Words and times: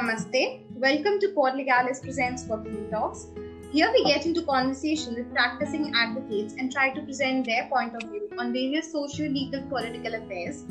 Namaste. 0.00 0.60
Welcome 0.76 1.20
to 1.20 1.28
Quad 1.32 1.56
Legalis 1.56 2.00
Presents 2.02 2.44
Working 2.44 2.88
Talks. 2.90 3.26
Here 3.70 3.90
we 3.92 4.02
get 4.04 4.24
into 4.24 4.40
conversation 4.40 5.14
with 5.14 5.30
practicing 5.30 5.92
advocates 5.94 6.54
and 6.58 6.72
try 6.72 6.88
to 6.94 7.02
present 7.02 7.44
their 7.44 7.68
point 7.68 7.94
of 7.94 8.08
view 8.08 8.30
on 8.38 8.50
various 8.54 8.90
social, 8.90 9.26
legal, 9.26 9.60
political 9.68 10.14
affairs. 10.14 10.64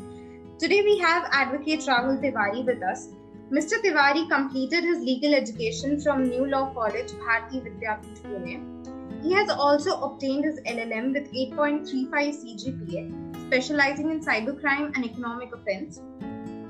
Today 0.58 0.82
we 0.82 0.98
have 0.98 1.28
Advocate 1.30 1.78
Rahul 1.90 2.20
Tiwari 2.20 2.64
with 2.64 2.82
us. 2.82 3.10
Mr. 3.52 3.80
Tiwari 3.84 4.28
completed 4.28 4.82
his 4.82 4.98
legal 4.98 5.32
education 5.32 6.00
from 6.00 6.28
New 6.28 6.46
Law 6.46 6.74
College, 6.74 7.12
Bharati 7.12 7.60
Vidyapeeth, 7.60 8.22
Pune. 8.22 9.22
He 9.22 9.32
has 9.32 9.48
also 9.48 10.00
obtained 10.00 10.44
his 10.44 10.58
LLM 10.66 11.12
with 11.12 11.32
8.35 11.32 12.10
CGPA, 12.10 13.46
specializing 13.46 14.10
in 14.10 14.18
cybercrime 14.18 14.92
and 14.96 15.04
economic 15.04 15.54
offense. 15.54 16.00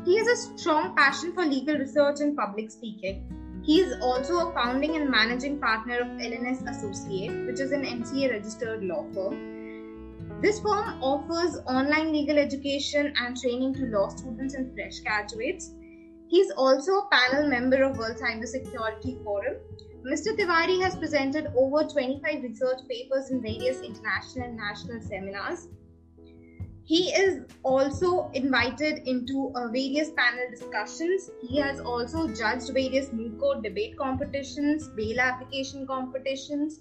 He 0.05 0.17
has 0.17 0.27
a 0.27 0.59
strong 0.59 0.97
passion 0.97 1.33
for 1.33 1.45
legal 1.45 1.77
research 1.77 2.21
and 2.21 2.37
public 2.37 2.71
speaking. 2.71 3.63
He 3.63 3.81
is 3.81 3.95
also 4.01 4.49
a 4.49 4.53
founding 4.55 4.97
and 4.97 5.11
managing 5.11 5.59
partner 5.59 6.01
of 6.01 6.07
LNS 6.07 6.69
Associate, 6.71 7.47
which 7.47 7.61
is 7.61 7.73
an 7.73 7.85
MCA 7.85 8.31
registered 8.31 8.83
law 8.83 9.05
firm. 9.13 10.41
This 10.41 10.59
firm 10.61 11.03
offers 11.03 11.59
online 11.67 12.13
legal 12.13 12.39
education 12.39 13.13
and 13.21 13.37
training 13.37 13.75
to 13.75 13.87
law 13.87 14.09
students 14.09 14.55
and 14.55 14.73
fresh 14.75 15.01
graduates. 15.01 15.75
He 16.29 16.39
is 16.39 16.51
also 16.57 16.93
a 16.93 17.09
panel 17.13 17.51
member 17.51 17.83
of 17.83 17.99
World 17.99 18.17
Cybersecurity 18.17 19.23
Forum. 19.23 19.57
Mr. 20.03 20.35
Tiwari 20.35 20.81
has 20.81 20.97
presented 20.97 21.53
over 21.55 21.85
25 21.85 22.43
research 22.43 22.79
papers 22.89 23.31
in 23.31 23.43
various 23.43 23.83
international 23.83 24.47
and 24.47 24.57
national 24.57 25.03
seminars. 25.03 25.69
He 26.91 27.13
is 27.13 27.43
also 27.63 28.33
invited 28.35 29.07
into 29.07 29.53
uh, 29.55 29.69
various 29.69 30.11
panel 30.11 30.47
discussions. 30.51 31.31
He 31.41 31.57
has 31.61 31.79
also 31.79 32.27
judged 32.27 32.73
various 32.75 33.13
moot 33.13 33.39
court 33.39 33.63
debate 33.63 33.97
competitions, 33.97 34.89
bail 34.89 35.21
application 35.21 35.87
competitions, 35.87 36.81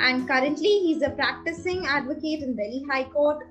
and 0.00 0.26
currently 0.26 0.80
he's 0.80 1.02
a 1.02 1.10
practicing 1.10 1.86
advocate 1.86 2.42
in 2.42 2.56
Delhi 2.56 2.82
High 2.90 3.04
Court, 3.04 3.46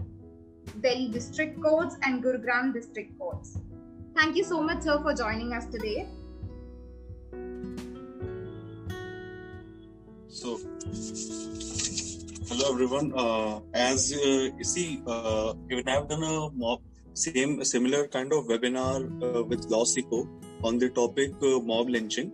Delhi 0.82 1.08
District 1.08 1.58
Courts, 1.62 1.96
and 2.04 2.22
Gurugram 2.22 2.74
District 2.74 3.18
Courts. 3.18 3.60
Thank 4.14 4.36
you 4.36 4.44
so 4.44 4.62
much, 4.62 4.82
sir, 4.82 5.00
for 5.02 5.14
joining 5.14 5.54
us 5.54 5.68
today. 5.68 6.06
So, 10.28 10.60
hello 12.50 12.72
everyone. 12.72 13.12
Uh, 13.14 13.60
as 13.74 14.14
uh, 14.14 14.50
you 14.58 14.64
see, 14.64 15.02
uh, 15.06 15.54
even 15.70 15.88
I've 15.88 16.08
done 16.08 16.24
a 16.24 16.50
mob, 16.52 16.82
same 17.14 17.64
similar 17.66 18.08
kind 18.08 18.32
of 18.32 18.46
webinar 18.48 19.00
uh, 19.22 19.44
with 19.44 19.68
LawSeco 19.70 20.28
on 20.64 20.78
the 20.78 20.90
topic 20.90 21.32
uh, 21.42 21.60
mob 21.60 21.90
lynching 21.90 22.32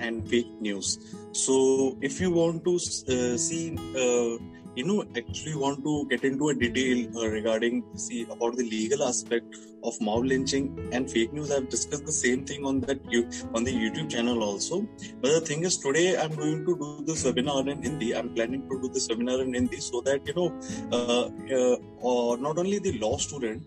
and 0.00 0.28
fake 0.28 0.50
news. 0.60 0.98
So, 1.32 1.96
if 2.02 2.20
you 2.20 2.30
want 2.30 2.64
to 2.64 2.74
uh, 2.74 3.38
see 3.38 3.76
uh, 3.96 4.36
you 4.76 4.84
know 4.84 5.04
actually 5.16 5.54
want 5.54 5.82
to 5.84 6.06
get 6.08 6.24
into 6.24 6.48
a 6.48 6.54
detail 6.54 6.98
uh, 7.18 7.28
regarding 7.28 7.84
see 7.94 8.22
about 8.34 8.56
the 8.56 8.64
legal 8.76 9.02
aspect 9.08 9.56
of 9.82 10.00
mob 10.00 10.24
lynching 10.24 10.66
and 10.92 11.10
fake 11.10 11.32
news. 11.32 11.50
I've 11.50 11.68
discussed 11.68 12.06
the 12.06 12.12
same 12.12 12.44
thing 12.44 12.64
on 12.64 12.80
that 12.82 13.00
you 13.10 13.28
on 13.54 13.64
the 13.64 13.72
youtube 13.72 14.10
channel 14.10 14.42
also. 14.42 14.86
But 15.20 15.32
the 15.32 15.40
thing 15.40 15.64
is 15.64 15.76
today 15.78 16.16
i'm 16.16 16.34
going 16.34 16.64
to 16.66 16.76
do 16.84 17.04
this 17.04 17.24
webinar 17.24 17.68
in 17.68 17.82
hindi. 17.82 18.14
I'm 18.16 18.34
planning 18.34 18.68
to 18.70 18.80
do 18.80 18.88
this 18.88 19.08
webinar 19.08 19.40
in 19.42 19.54
hindi 19.54 19.80
so 19.80 20.00
that 20.02 20.26
you 20.26 20.34
know 20.34 20.48
uh, 20.92 21.24
uh, 21.58 22.36
not 22.36 22.58
only 22.58 22.78
the 22.78 22.98
law 22.98 23.16
student 23.18 23.62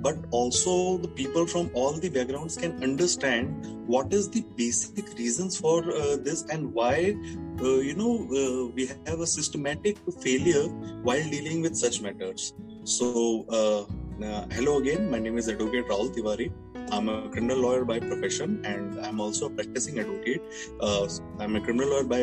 but 0.00 0.16
also 0.30 0.98
the 0.98 1.08
people 1.08 1.46
from 1.46 1.70
all 1.74 1.92
the 1.92 2.08
backgrounds 2.08 2.56
can 2.56 2.82
understand 2.82 3.66
what 3.86 4.12
is 4.12 4.28
the 4.30 4.42
basic 4.56 5.06
reasons 5.18 5.58
for 5.58 5.84
uh, 5.92 6.16
this 6.16 6.44
and 6.50 6.72
why 6.72 7.14
uh, 7.60 7.78
you 7.88 7.94
know 7.94 8.14
uh, 8.40 8.66
we 8.74 8.86
have 9.06 9.20
a 9.20 9.26
systematic 9.26 9.98
failure 10.20 10.66
while 11.02 11.30
dealing 11.30 11.62
with 11.62 11.76
such 11.76 12.00
matters. 12.00 12.54
So 12.84 13.46
uh, 13.48 13.82
uh, 14.24 14.46
hello 14.50 14.78
again. 14.78 15.10
My 15.10 15.18
name 15.18 15.38
is 15.38 15.48
advocate 15.48 15.88
rahul 15.88 16.14
tiwari. 16.14 16.52
I'm 16.90 17.08
a 17.08 17.28
criminal 17.30 17.58
lawyer 17.58 17.84
by 17.84 17.98
profession 17.98 18.60
and 18.64 19.00
i'm 19.06 19.18
also 19.18 19.46
a 19.46 19.50
practicing 19.50 19.98
advocate. 19.98 20.42
Uh, 20.80 21.08
i'm 21.40 21.56
a 21.56 21.60
criminal 21.60 21.88
lawyer 21.90 22.04
by 22.04 22.20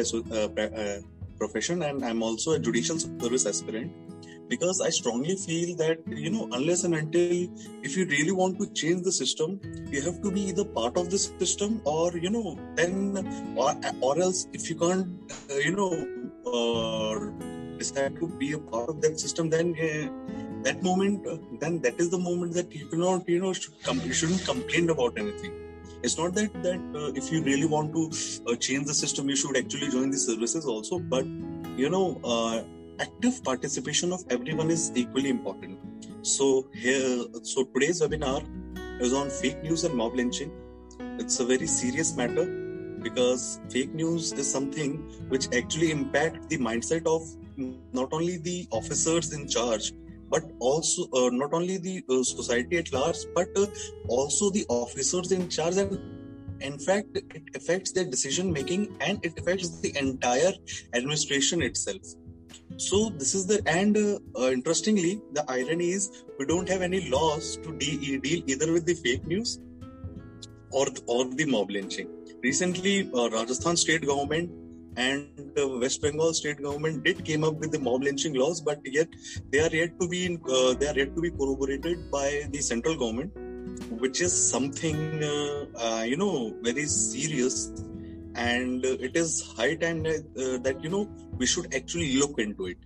profession 1.41 1.81
and 1.81 2.05
i'm 2.05 2.21
also 2.21 2.51
a 2.51 2.59
judicial 2.59 2.99
service 2.99 3.47
aspirant 3.47 4.10
because 4.53 4.81
I 4.87 4.89
strongly 4.89 5.35
feel 5.47 5.75
that 5.81 5.99
you 6.23 6.29
know 6.35 6.47
unless 6.57 6.83
and 6.83 6.95
until 7.01 7.47
if 7.87 7.95
you 7.97 8.05
really 8.13 8.35
want 8.41 8.59
to 8.59 8.67
change 8.81 9.03
the 9.03 9.11
system, 9.11 9.59
you 9.93 10.01
have 10.07 10.21
to 10.25 10.31
be 10.37 10.41
either 10.49 10.65
part 10.65 10.97
of 10.97 11.09
the 11.13 11.19
system 11.19 11.81
or 11.85 12.17
you 12.25 12.31
know 12.35 12.57
then 12.75 12.93
or, 13.55 13.71
or 14.01 14.19
else 14.25 14.47
if 14.53 14.69
you 14.69 14.75
can't 14.83 15.07
uh, 15.51 15.61
you 15.67 15.75
know 15.79 15.91
uh, 16.55 17.15
decide 17.77 18.19
to 18.19 18.27
be 18.43 18.51
a 18.53 18.59
part 18.59 18.89
of 18.89 19.01
that 19.01 19.19
system, 19.19 19.49
then 19.49 19.73
uh, 19.87 20.05
that 20.67 20.83
moment 20.83 21.27
uh, 21.27 21.37
then 21.59 21.81
that 21.87 21.99
is 21.99 22.09
the 22.09 22.21
moment 22.29 22.53
that 22.53 22.75
you 22.81 22.87
cannot 22.87 23.27
you 23.35 23.41
know 23.45 23.53
should 23.53 23.81
com- 23.83 24.05
you 24.11 24.13
shouldn't 24.13 24.45
complain 24.51 24.89
about 24.89 25.17
anything. 25.17 25.53
It's 26.03 26.17
not 26.17 26.33
that 26.35 26.53
that 26.67 26.81
uh, 26.99 27.11
if 27.21 27.31
you 27.31 27.43
really 27.43 27.71
want 27.77 27.93
to 27.95 28.03
uh, 28.51 28.55
change 28.67 28.85
the 28.91 28.99
system 29.01 29.29
you 29.29 29.39
should 29.45 29.57
actually 29.63 29.89
join 29.95 30.11
the 30.11 30.21
services 30.27 30.65
also 30.75 30.99
but 31.15 31.25
you 31.81 31.89
know 31.95 32.05
uh, 32.23 32.63
active 33.01 33.43
participation 33.43 34.13
of 34.13 34.23
everyone 34.29 34.69
is 34.69 34.91
equally 34.95 35.29
important. 35.29 35.79
So 36.21 36.67
here, 36.73 37.25
so 37.41 37.63
today's 37.63 38.01
webinar 38.01 38.41
is 39.01 39.13
on 39.13 39.29
fake 39.29 39.63
news 39.63 39.83
and 39.83 39.95
mob 39.95 40.15
lynching. 40.15 40.51
It's 41.17 41.39
a 41.39 41.45
very 41.45 41.67
serious 41.67 42.15
matter 42.15 42.45
because 43.01 43.59
fake 43.71 43.93
news 43.93 44.31
is 44.33 44.51
something 44.51 44.97
which 45.29 45.47
actually 45.55 45.91
impact 45.91 46.49
the 46.49 46.57
mindset 46.59 47.07
of 47.07 47.21
not 47.91 48.13
only 48.13 48.37
the 48.37 48.67
officers 48.71 49.33
in 49.33 49.47
charge 49.47 49.91
but 50.29 50.43
also 50.59 51.03
uh, 51.13 51.29
not 51.29 51.53
only 51.53 51.77
the 51.77 52.03
uh, 52.09 52.23
society 52.23 52.77
at 52.77 52.93
large 52.93 53.17
but 53.35 53.49
uh, 53.57 53.65
also 54.07 54.49
the 54.51 54.65
officers 54.69 55.31
in 55.31 55.49
charge 55.49 55.77
and 55.77 55.99
in 56.61 56.77
fact 56.79 57.17
it 57.17 57.43
affects 57.55 57.91
their 57.91 58.05
decision 58.05 58.53
making 58.53 58.95
and 59.01 59.25
it 59.25 59.37
affects 59.39 59.81
the 59.81 59.91
entire 59.97 60.53
administration 60.93 61.61
itself 61.61 62.15
so 62.87 62.97
this 63.21 63.33
is 63.37 63.45
the 63.45 63.57
and 63.67 63.95
uh, 63.97 64.17
uh, 64.39 64.49
interestingly, 64.51 65.21
the 65.33 65.43
irony 65.47 65.89
is 65.97 66.23
we 66.39 66.45
don't 66.45 66.67
have 66.67 66.81
any 66.81 67.01
laws 67.09 67.57
to 67.63 67.73
de- 67.77 68.17
deal 68.17 68.41
either 68.47 68.71
with 68.73 68.85
the 68.85 68.95
fake 69.03 69.25
news 69.27 69.59
or 70.71 70.87
or 71.05 71.25
the 71.41 71.45
mob 71.45 71.69
lynching. 71.69 72.09
Recently, 72.43 72.95
uh, 73.13 73.29
Rajasthan 73.29 73.77
state 73.77 74.05
government 74.11 74.49
and 74.97 75.59
uh, 75.59 75.67
West 75.83 76.01
Bengal 76.01 76.33
state 76.33 76.61
government 76.61 77.03
did 77.03 77.23
came 77.23 77.43
up 77.43 77.55
with 77.65 77.71
the 77.71 77.79
mob 77.79 78.03
lynching 78.03 78.33
laws, 78.33 78.61
but 78.61 78.79
yet 78.83 79.07
they 79.51 79.59
are 79.59 79.73
yet 79.81 79.99
to 79.99 80.07
be 80.07 80.25
in, 80.25 80.41
uh, 80.49 80.73
they 80.73 80.87
are 80.87 80.97
yet 81.03 81.15
to 81.15 81.21
be 81.21 81.29
corroborated 81.29 82.09
by 82.11 82.47
the 82.49 82.61
central 82.61 82.97
government, 82.97 83.31
which 83.99 84.21
is 84.21 84.33
something 84.33 85.23
uh, 85.23 86.01
you 86.01 86.17
know 86.17 86.33
very 86.63 86.85
serious 86.85 87.71
and 88.35 88.85
it 88.85 89.15
is 89.15 89.53
high 89.57 89.75
time 89.75 90.03
that, 90.03 90.23
uh, 90.37 90.57
that 90.63 90.83
you 90.83 90.89
know 90.89 91.09
we 91.37 91.45
should 91.45 91.73
actually 91.73 92.17
look 92.17 92.39
into 92.39 92.67
it. 92.67 92.77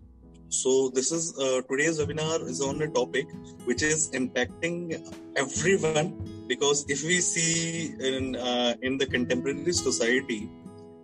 So 0.49 0.89
this 0.89 1.11
is 1.11 1.37
uh, 1.37 1.61
today's 1.69 1.99
webinar 1.99 2.47
is 2.47 2.61
on 2.61 2.81
a 2.81 2.87
topic 2.87 3.27
which 3.65 3.81
is 3.81 4.11
impacting 4.11 5.01
everyone 5.35 6.45
because 6.47 6.85
if 6.87 7.03
we 7.03 7.19
see 7.19 7.95
in 7.99 8.35
uh, 8.35 8.75
in 8.81 8.97
the 8.97 9.05
contemporary 9.05 9.73
society 9.73 10.49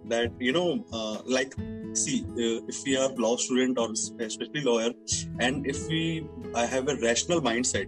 that 0.06 0.31
you 0.40 0.53
know 0.53 0.85
uh, 0.94 1.18
like 1.25 1.53
see 1.94 2.23
uh, 2.23 2.62
if 2.68 2.84
we 2.85 2.96
are 2.97 3.09
law 3.25 3.35
student 3.35 3.78
or 3.78 3.91
especially 3.91 4.62
lawyer 4.62 4.91
and 5.40 5.68
if 5.68 5.88
we 5.88 6.28
have 6.56 6.88
a 6.88 6.96
rational 6.97 7.41
mindset 7.41 7.88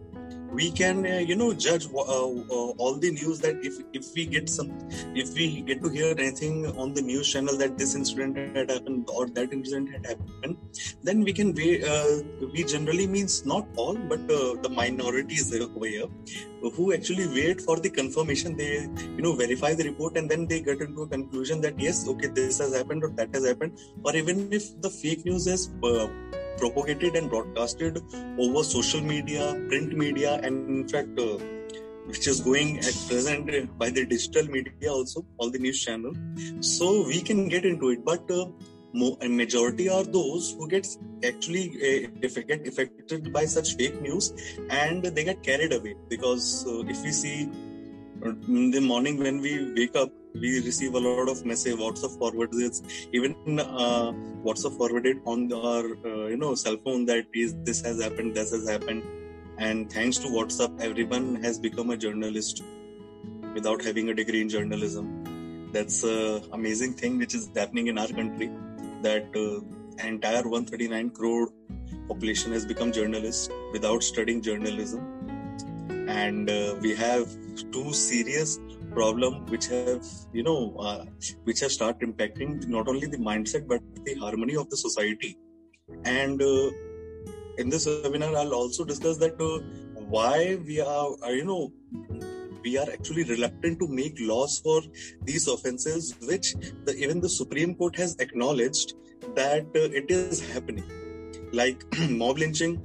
we 0.53 0.71
can 0.71 1.05
uh, 1.05 1.19
you 1.29 1.35
know 1.35 1.53
judge 1.53 1.87
uh, 1.93 2.27
uh, 2.57 2.69
all 2.83 2.95
the 3.05 3.11
news 3.11 3.39
that 3.39 3.57
if 3.69 3.75
if 3.99 4.13
we 4.15 4.25
get 4.25 4.49
some 4.49 4.69
if 5.15 5.33
we 5.33 5.61
get 5.69 5.81
to 5.83 5.89
hear 5.89 6.11
anything 6.17 6.55
on 6.83 6.93
the 6.93 7.01
news 7.01 7.31
channel 7.33 7.57
that 7.57 7.77
this 7.77 7.95
incident 7.95 8.37
had 8.57 8.69
happened 8.75 9.09
or 9.15 9.25
that 9.37 9.53
incident 9.57 9.89
had 9.95 10.05
happened 10.11 10.57
then 11.03 11.23
we 11.23 11.33
can 11.33 11.53
wait 11.53 11.83
uh, 11.83 12.21
we 12.53 12.63
generally 12.63 13.07
means 13.07 13.45
not 13.45 13.65
all 13.75 13.95
but 14.13 14.21
uh, 14.39 14.53
the 14.65 14.71
minorities 14.81 15.53
over 15.61 15.87
here 15.95 16.09
who 16.71 16.93
actually 16.93 17.27
wait 17.27 17.61
for 17.61 17.79
the 17.79 17.89
confirmation. 17.89 18.55
They 18.55 18.87
you 19.15 19.21
know 19.21 19.35
verify 19.35 19.73
the 19.73 19.83
report 19.83 20.17
and 20.17 20.29
then 20.29 20.47
they 20.47 20.61
get 20.61 20.81
into 20.81 21.03
a 21.03 21.07
conclusion 21.07 21.61
that 21.61 21.79
yes 21.79 22.07
okay 22.07 22.27
this 22.27 22.59
has 22.59 22.75
happened 22.75 23.03
or 23.03 23.09
that 23.09 23.33
has 23.33 23.45
happened. 23.45 23.77
Or 24.03 24.15
even 24.15 24.51
if 24.51 24.81
the 24.81 24.89
fake 24.89 25.25
news 25.25 25.47
is 25.47 25.69
uh, 25.83 26.07
propagated 26.57 27.15
and 27.15 27.29
broadcasted 27.29 28.01
over 28.39 28.63
social 28.63 29.01
media, 29.01 29.53
print 29.67 29.97
media, 29.97 30.39
and 30.43 30.69
in 30.69 30.87
fact, 30.87 31.19
uh, 31.19 31.37
which 32.05 32.27
is 32.27 32.41
going 32.41 32.79
at 32.79 32.95
present 33.07 33.77
by 33.77 33.89
the 33.89 34.05
digital 34.05 34.45
media 34.47 34.91
also, 34.91 35.25
all 35.37 35.49
the 35.49 35.59
news 35.59 35.83
channel. 35.83 36.13
So 36.59 37.05
we 37.07 37.21
can 37.21 37.47
get 37.47 37.65
into 37.65 37.89
it, 37.91 38.03
but 38.03 38.29
uh, 38.29 38.45
majority 38.93 39.89
are 39.89 40.03
those 40.03 40.53
who 40.53 40.67
get 40.67 40.87
actually 41.23 41.69
uh, 41.77 42.09
get 42.21 42.67
affected 42.67 43.33
by 43.33 43.45
such 43.45 43.75
fake 43.75 43.99
news 44.01 44.33
and 44.69 45.03
they 45.03 45.23
get 45.23 45.41
carried 45.41 45.73
away 45.73 45.95
because 46.09 46.65
uh, 46.67 46.83
if 46.87 47.01
we 47.01 47.11
see 47.11 47.49
uh, 48.25 48.33
in 48.47 48.69
the 48.71 48.79
morning 48.79 49.17
when 49.17 49.41
we 49.41 49.73
wake 49.73 49.95
up 49.95 50.09
we 50.33 50.61
receive 50.65 50.95
a 50.95 50.99
lot 50.99 51.29
of 51.29 51.45
message 51.45 51.75
WhatsApp 51.75 52.17
forwards. 52.17 52.81
Even 53.11 53.35
uh, 53.59 54.11
WhatsApp 54.43 54.77
forwarded 54.77 55.21
on 55.25 55.51
our 55.53 55.83
uh, 56.05 56.27
you 56.27 56.37
know 56.37 56.55
cell 56.55 56.77
phone 56.83 57.05
that 57.05 57.25
is 57.33 57.55
this 57.63 57.81
has 57.81 58.01
happened, 58.01 58.35
this 58.35 58.51
has 58.51 58.67
happened, 58.67 59.03
and 59.57 59.91
thanks 59.91 60.17
to 60.19 60.27
WhatsApp, 60.27 60.81
everyone 60.81 61.35
has 61.43 61.59
become 61.59 61.91
a 61.91 61.97
journalist 61.97 62.63
without 63.53 63.83
having 63.83 64.09
a 64.09 64.13
degree 64.13 64.41
in 64.41 64.49
journalism. 64.49 65.69
That's 65.71 66.03
a 66.03 66.41
amazing 66.51 66.93
thing 66.93 67.17
which 67.17 67.33
is 67.35 67.49
happening 67.55 67.87
in 67.87 67.97
our 67.97 68.07
country. 68.07 68.51
That 69.01 69.35
uh, 69.35 70.07
entire 70.07 70.43
139 70.43 71.09
crore 71.11 71.49
population 72.07 72.51
has 72.51 72.65
become 72.65 72.91
journalists 72.91 73.49
without 73.71 74.03
studying 74.03 74.41
journalism 74.41 75.23
and 76.07 76.49
uh, 76.49 76.75
we 76.81 76.93
have 76.95 77.27
two 77.71 77.93
serious 77.93 78.59
problem 78.93 79.45
which 79.47 79.67
have 79.67 80.05
you 80.33 80.43
know 80.43 80.75
uh, 80.77 81.05
which 81.43 81.59
have 81.61 81.71
started 81.71 82.07
impacting 82.07 82.67
not 82.67 82.87
only 82.87 83.07
the 83.07 83.17
mindset 83.17 83.67
but 83.67 83.81
the 84.05 84.15
harmony 84.15 84.55
of 84.55 84.69
the 84.69 84.77
society. 84.77 85.37
And 86.05 86.41
uh, 86.41 86.71
in 87.57 87.69
this 87.69 87.85
webinar 87.87 88.35
i'll 88.35 88.53
also 88.53 88.83
discuss 88.83 89.17
that 89.17 89.39
uh, 89.39 89.59
why 90.15 90.57
we 90.67 90.79
are 90.81 91.09
uh, 91.23 91.29
you 91.29 91.45
know 91.45 91.71
we 92.63 92.77
are 92.77 92.87
actually 92.91 93.23
reluctant 93.25 93.77
to 93.79 93.87
make 93.87 94.15
laws 94.19 94.59
for 94.59 94.81
these 95.23 95.47
offenses 95.47 96.15
which 96.21 96.53
the, 96.85 96.95
even 96.97 97.19
the 97.19 97.29
supreme 97.29 97.75
court 97.75 97.95
has 97.95 98.15
acknowledged 98.19 98.93
that 99.35 99.65
uh, 99.75 99.99
it 99.99 100.09
is 100.09 100.41
happening. 100.51 100.89
Like 101.51 101.83
mob 102.09 102.37
lynching 102.37 102.81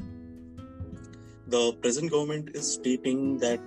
the 1.47 1.73
present 1.81 2.11
government 2.11 2.51
is 2.55 2.75
stating 2.75 3.39
that 3.39 3.61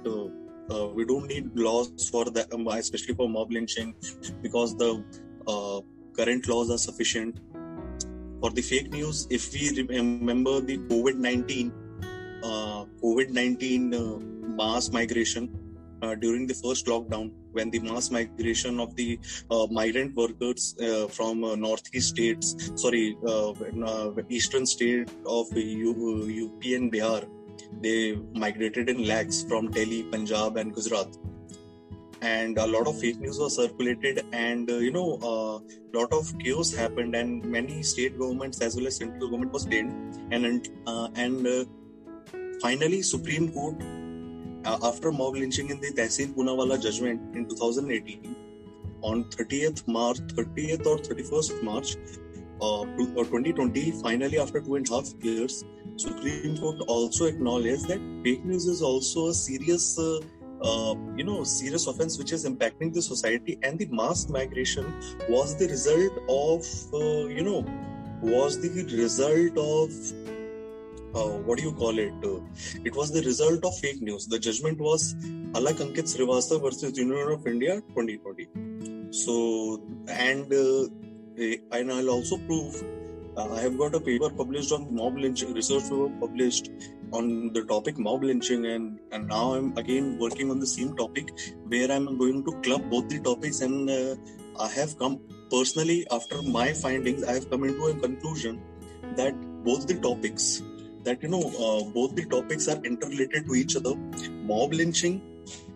uh, 0.71 0.81
uh, 0.81 0.87
we 0.87 1.05
don't 1.05 1.27
need 1.27 1.49
laws 1.55 2.09
for 2.09 2.25
that, 2.25 2.53
um, 2.53 2.67
especially 2.67 3.15
for 3.15 3.27
mob 3.29 3.51
lynching, 3.51 3.93
because 4.41 4.75
the 4.77 5.03
uh, 5.47 5.81
current 6.17 6.47
laws 6.47 6.69
are 6.71 6.77
sufficient. 6.77 7.39
For 8.41 8.49
the 8.49 8.61
fake 8.61 8.91
news, 8.91 9.27
if 9.29 9.53
we 9.53 9.85
remember 9.87 10.61
the 10.61 10.77
COVID 10.77 11.17
19, 11.17 11.71
uh, 12.43 12.85
COVID 13.03 13.29
19 13.29 13.93
uh, 13.93 14.17
mass 14.55 14.89
migration 14.91 15.55
uh, 16.01 16.15
during 16.15 16.47
the 16.47 16.55
first 16.55 16.87
lockdown, 16.87 17.31
when 17.51 17.69
the 17.69 17.79
mass 17.79 18.09
migration 18.09 18.79
of 18.79 18.95
the 18.95 19.19
migrant 19.69 20.15
workers 20.15 20.75
from 21.09 21.41
northeast 21.59 22.09
states, 22.09 22.71
sorry, 22.75 23.15
eastern 24.29 24.65
state 24.65 25.09
of 25.25 25.45
U- 25.55 26.47
UP 26.47 26.63
and 26.63 26.91
Bihar, 26.91 27.27
they 27.81 28.17
migrated 28.33 28.89
in 28.89 29.05
lakhs 29.07 29.43
from 29.43 29.71
Delhi, 29.71 30.03
Punjab, 30.03 30.57
and 30.57 30.73
Gujarat. 30.73 31.17
And 32.21 32.57
a 32.57 32.67
lot 32.67 32.87
of 32.87 32.99
fake 32.99 33.19
news 33.19 33.39
was 33.39 33.55
circulated, 33.55 34.23
and 34.31 34.69
uh, 34.69 34.75
you 34.75 34.91
know, 34.91 35.17
a 35.23 35.97
lot 35.97 36.13
of 36.13 36.31
chaos 36.39 36.71
happened, 36.71 37.15
and 37.15 37.43
many 37.43 37.81
state 37.81 38.17
governments 38.19 38.61
as 38.61 38.75
well 38.75 38.85
as 38.87 38.97
central 38.97 39.29
government 39.29 39.51
was 39.51 39.65
blamed. 39.65 40.19
And 40.31 40.69
uh, 40.85 41.07
and 41.15 41.47
uh, 41.47 41.65
finally, 42.61 43.01
Supreme 43.01 43.51
Court, 43.51 43.75
uh, 44.65 44.77
after 44.83 45.11
mob 45.11 45.35
lynching 45.35 45.71
in 45.71 45.81
the 45.81 45.91
Tehsil 45.91 46.35
Poonawalla 46.35 46.79
judgment 46.79 47.35
in 47.35 47.49
2018, 47.49 48.35
on 49.01 49.23
30th 49.25 49.87
March, 49.87 50.17
30th 50.17 50.85
or 50.85 50.97
31st 50.97 51.63
March, 51.63 51.95
uh, 52.61 52.85
2020, 52.85 53.91
finally 54.03 54.39
after 54.39 54.61
two 54.61 54.75
and 54.75 54.89
a 54.89 54.93
half 54.93 55.07
years, 55.21 55.63
Supreme 55.95 56.57
Court 56.57 56.81
also 56.87 57.25
acknowledged 57.25 57.87
that 57.87 57.99
fake 58.23 58.45
news 58.45 58.65
is 58.65 58.81
also 58.81 59.27
a 59.27 59.33
serious, 59.33 59.97
uh, 59.97 60.19
uh, 60.61 60.95
you 61.15 61.23
know, 61.23 61.43
serious 61.43 61.87
offense 61.87 62.17
which 62.17 62.31
is 62.31 62.45
impacting 62.45 62.93
the 62.93 63.01
society, 63.01 63.57
and 63.63 63.79
the 63.79 63.87
mass 63.87 64.29
migration 64.29 64.93
was 65.29 65.55
the 65.57 65.67
result 65.67 66.13
of, 66.29 66.65
uh, 66.93 67.27
you 67.27 67.43
know, 67.43 67.65
was 68.21 68.59
the 68.59 68.83
result 68.95 69.57
of. 69.57 69.91
Uh, 71.13 71.27
what 71.45 71.57
do 71.57 71.63
you 71.65 71.73
call 71.73 71.99
it? 71.99 72.13
Uh, 72.23 72.39
it 72.85 72.95
was 72.95 73.11
the 73.11 73.21
result 73.23 73.65
of 73.65 73.77
fake 73.79 74.01
news. 74.01 74.27
The 74.27 74.39
judgment 74.39 74.79
was 74.79 75.13
Alak 75.59 75.81
Ankit 75.85 76.07
Srivastava 76.07 76.61
versus 76.61 76.97
Union 76.97 77.33
of 77.33 77.45
India 77.45 77.81
2020. 77.89 78.47
So, 79.11 79.83
and 80.07 80.53
uh, 80.53 80.87
and 81.37 81.91
I'll 81.91 82.09
also 82.09 82.37
prove 82.37 82.83
uh, 83.37 83.53
I 83.53 83.61
have 83.61 83.77
got 83.77 83.95
a 83.95 83.99
paper 83.99 84.29
published 84.29 84.71
on 84.73 84.93
mob 84.93 85.17
lynching, 85.17 85.53
research 85.53 85.83
paper 85.83 86.09
published 86.19 86.69
on 87.13 87.53
the 87.53 87.63
topic 87.63 87.97
mob 87.97 88.23
lynching, 88.23 88.65
and, 88.65 88.99
and 89.11 89.27
now 89.27 89.53
I'm 89.53 89.77
again 89.77 90.17
working 90.19 90.51
on 90.51 90.59
the 90.59 90.67
same 90.67 90.95
topic 90.97 91.31
where 91.67 91.89
I'm 91.91 92.17
going 92.17 92.43
to 92.43 92.51
club 92.61 92.89
both 92.89 93.07
the 93.07 93.19
topics. 93.19 93.61
And 93.61 93.89
uh, 93.89 94.15
I 94.59 94.67
have 94.69 94.97
come 94.99 95.21
personally, 95.49 96.05
after 96.11 96.41
my 96.41 96.73
findings, 96.73 97.23
I 97.23 97.33
have 97.33 97.49
come 97.49 97.63
into 97.63 97.85
a 97.85 97.95
conclusion 97.95 98.61
that 99.15 99.33
both 99.63 99.87
the 99.87 99.97
topics, 99.99 100.61
that 101.03 101.23
you 101.23 101.29
know, 101.29 101.41
uh, 101.41 101.83
both 101.91 102.15
the 102.15 102.25
topics 102.25 102.67
are 102.67 102.83
interrelated 102.83 103.45
to 103.45 103.55
each 103.55 103.77
other. 103.77 103.95
Mob 104.43 104.73
lynching 104.73 105.21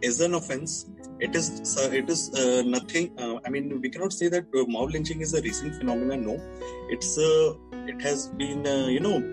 is 0.02 0.20
an 0.20 0.34
offense 0.34 0.88
it 1.20 1.36
is 1.36 1.78
it 1.94 2.10
is 2.10 2.34
uh, 2.34 2.62
nothing 2.66 3.18
uh, 3.20 3.40
i 3.46 3.50
mean 3.50 3.80
we 3.82 3.90
cannot 3.90 4.12
say 4.12 4.28
that 4.28 4.46
uh, 4.54 4.66
mob 4.68 4.92
lynching 4.92 5.22
is 5.22 5.34
a 5.34 5.42
recent 5.42 5.76
phenomenon 5.76 6.26
no. 6.26 6.42
It's 6.90 7.18
uh, 7.18 7.54
it 7.88 8.02
has 8.02 8.28
been 8.28 8.68
uh, 8.68 8.88
you 8.88 9.00
know 9.00 9.24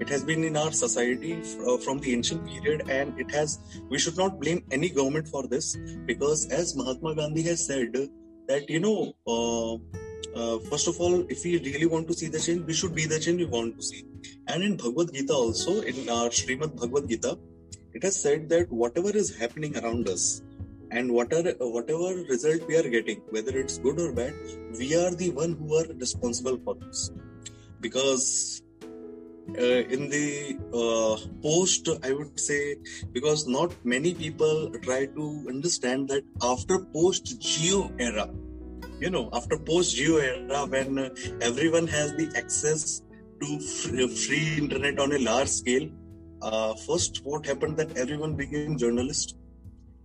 it 0.00 0.08
has 0.08 0.24
been 0.24 0.44
in 0.44 0.56
our 0.56 0.72
society 0.72 1.34
f- 1.40 1.82
from 1.82 1.98
the 1.98 2.12
ancient 2.12 2.46
period 2.46 2.88
and 2.88 3.18
it 3.18 3.30
has 3.32 3.58
we 3.90 3.98
should 3.98 4.16
not 4.16 4.40
blame 4.40 4.62
any 4.70 4.88
government 4.88 5.28
for 5.28 5.46
this 5.46 5.76
because 6.06 6.46
as 6.46 6.76
mahatma 6.76 7.14
gandhi 7.14 7.42
has 7.42 7.66
said 7.66 7.92
that 8.48 8.70
you 8.70 8.80
know 8.80 9.12
first 10.70 10.88
of 10.88 11.00
all 11.00 11.26
if 11.28 11.44
we 11.44 11.58
really 11.58 11.86
want 11.86 12.06
to 12.08 12.14
see 12.14 12.28
the 12.28 12.40
change 12.46 12.64
we 12.66 12.72
should 12.72 12.94
be 12.94 13.06
the 13.06 13.18
change 13.18 13.38
we 13.38 13.46
want 13.46 13.76
to 13.76 13.82
see. 13.82 14.04
And 14.46 14.62
in 14.62 14.76
bhagavad 14.76 15.12
gita 15.12 15.34
also 15.34 15.80
in 15.82 16.08
our 16.08 16.30
srimad 16.30 16.76
bhagavad 16.78 17.08
gita 17.08 17.38
it 17.94 18.02
has 18.02 18.16
said 18.16 18.48
that 18.48 18.70
whatever 18.70 19.10
is 19.10 19.36
happening 19.36 19.76
around 19.76 20.08
us 20.08 20.42
and 20.92 21.12
whatever 21.18 21.52
whatever 21.76 22.10
result 22.32 22.66
we 22.68 22.76
are 22.80 22.88
getting 22.96 23.20
whether 23.36 23.54
it's 23.62 23.78
good 23.86 23.98
or 24.04 24.12
bad 24.12 24.34
we 24.78 24.94
are 25.02 25.12
the 25.22 25.30
one 25.42 25.54
who 25.60 25.76
are 25.80 25.86
responsible 26.04 26.58
for 26.64 26.74
this. 26.74 27.10
Because 27.80 28.62
uh, 29.50 29.82
in 29.96 30.08
the 30.08 30.56
uh, 30.80 31.16
post 31.42 31.88
i 32.04 32.12
would 32.12 32.38
say 32.38 32.76
because 33.12 33.46
not 33.46 33.72
many 33.84 34.14
people 34.14 34.70
try 34.82 35.04
to 35.06 35.44
understand 35.48 36.08
that 36.08 36.24
after 36.50 36.78
post 36.96 37.40
geo 37.40 37.80
era 37.98 38.28
you 39.00 39.10
know 39.10 39.28
after 39.32 39.58
post 39.58 39.96
geo 39.96 40.16
era 40.18 40.64
when 40.66 40.98
uh, 40.98 41.08
everyone 41.40 41.86
has 41.86 42.12
the 42.20 42.28
access 42.36 43.02
to 43.42 43.58
free, 43.58 44.56
internet 44.58 44.98
on 45.00 45.12
a 45.12 45.18
large 45.18 45.48
scale 45.48 45.88
uh, 46.42 46.74
first 46.86 47.20
what 47.24 47.44
happened 47.44 47.76
that 47.76 47.96
everyone 47.96 48.34
became 48.36 48.78
journalist 48.78 49.36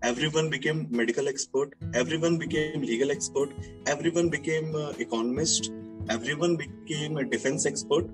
everyone 0.01 0.49
became 0.49 0.87
medical 0.89 1.27
expert. 1.27 1.73
Everyone 1.93 2.37
became 2.37 2.81
legal 2.81 3.11
expert. 3.11 3.49
Everyone 3.85 4.29
became 4.29 4.75
uh, 4.75 4.89
economist. 4.99 5.71
Everyone 6.09 6.55
became 6.55 7.17
a 7.17 7.25
defense 7.25 7.65
expert. 7.65 8.05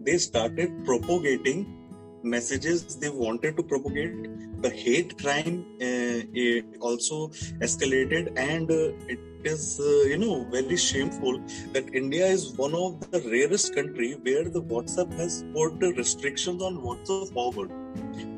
They 0.00 0.18
started 0.18 0.84
propagating 0.84 1.78
messages 2.22 2.96
they 2.96 3.10
wanted 3.10 3.56
to 3.56 3.62
propagate. 3.62 4.62
The 4.62 4.70
hate 4.70 5.18
crime 5.18 5.66
uh, 5.80 6.78
also 6.80 7.28
escalated 7.60 8.38
and 8.38 8.70
uh, 8.70 8.92
it 9.08 9.18
is 9.44 9.80
uh, 9.80 10.08
you 10.12 10.18
know 10.18 10.44
very 10.56 10.76
shameful 10.76 11.38
that 11.72 11.94
india 11.94 12.26
is 12.26 12.52
one 12.64 12.74
of 12.74 13.10
the 13.10 13.20
rarest 13.34 13.74
country 13.74 14.10
where 14.22 14.48
the 14.48 14.62
whatsapp 14.62 15.12
has 15.22 15.44
put 15.54 15.86
restrictions 16.02 16.62
on 16.62 16.76
whatsapp 16.88 17.32
forward 17.32 17.70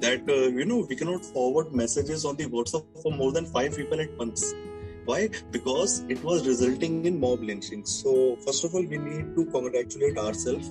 that 0.00 0.28
uh, 0.28 0.48
you 0.58 0.64
know 0.64 0.86
we 0.88 0.96
cannot 0.96 1.24
forward 1.24 1.72
messages 1.72 2.24
on 2.24 2.36
the 2.36 2.46
WhatsApp 2.46 2.84
for 3.02 3.12
more 3.12 3.32
than 3.32 3.46
five 3.46 3.76
people 3.76 4.00
at 4.00 4.16
once. 4.18 4.54
Why? 5.04 5.28
Because 5.50 6.04
it 6.08 6.22
was 6.24 6.46
resulting 6.46 7.04
in 7.04 7.20
mob 7.20 7.42
lynching. 7.42 7.84
So 7.84 8.36
first 8.46 8.64
of 8.64 8.74
all, 8.74 8.82
we 8.82 8.98
need 8.98 9.34
to 9.36 9.44
congratulate 9.46 10.18
ourselves 10.18 10.70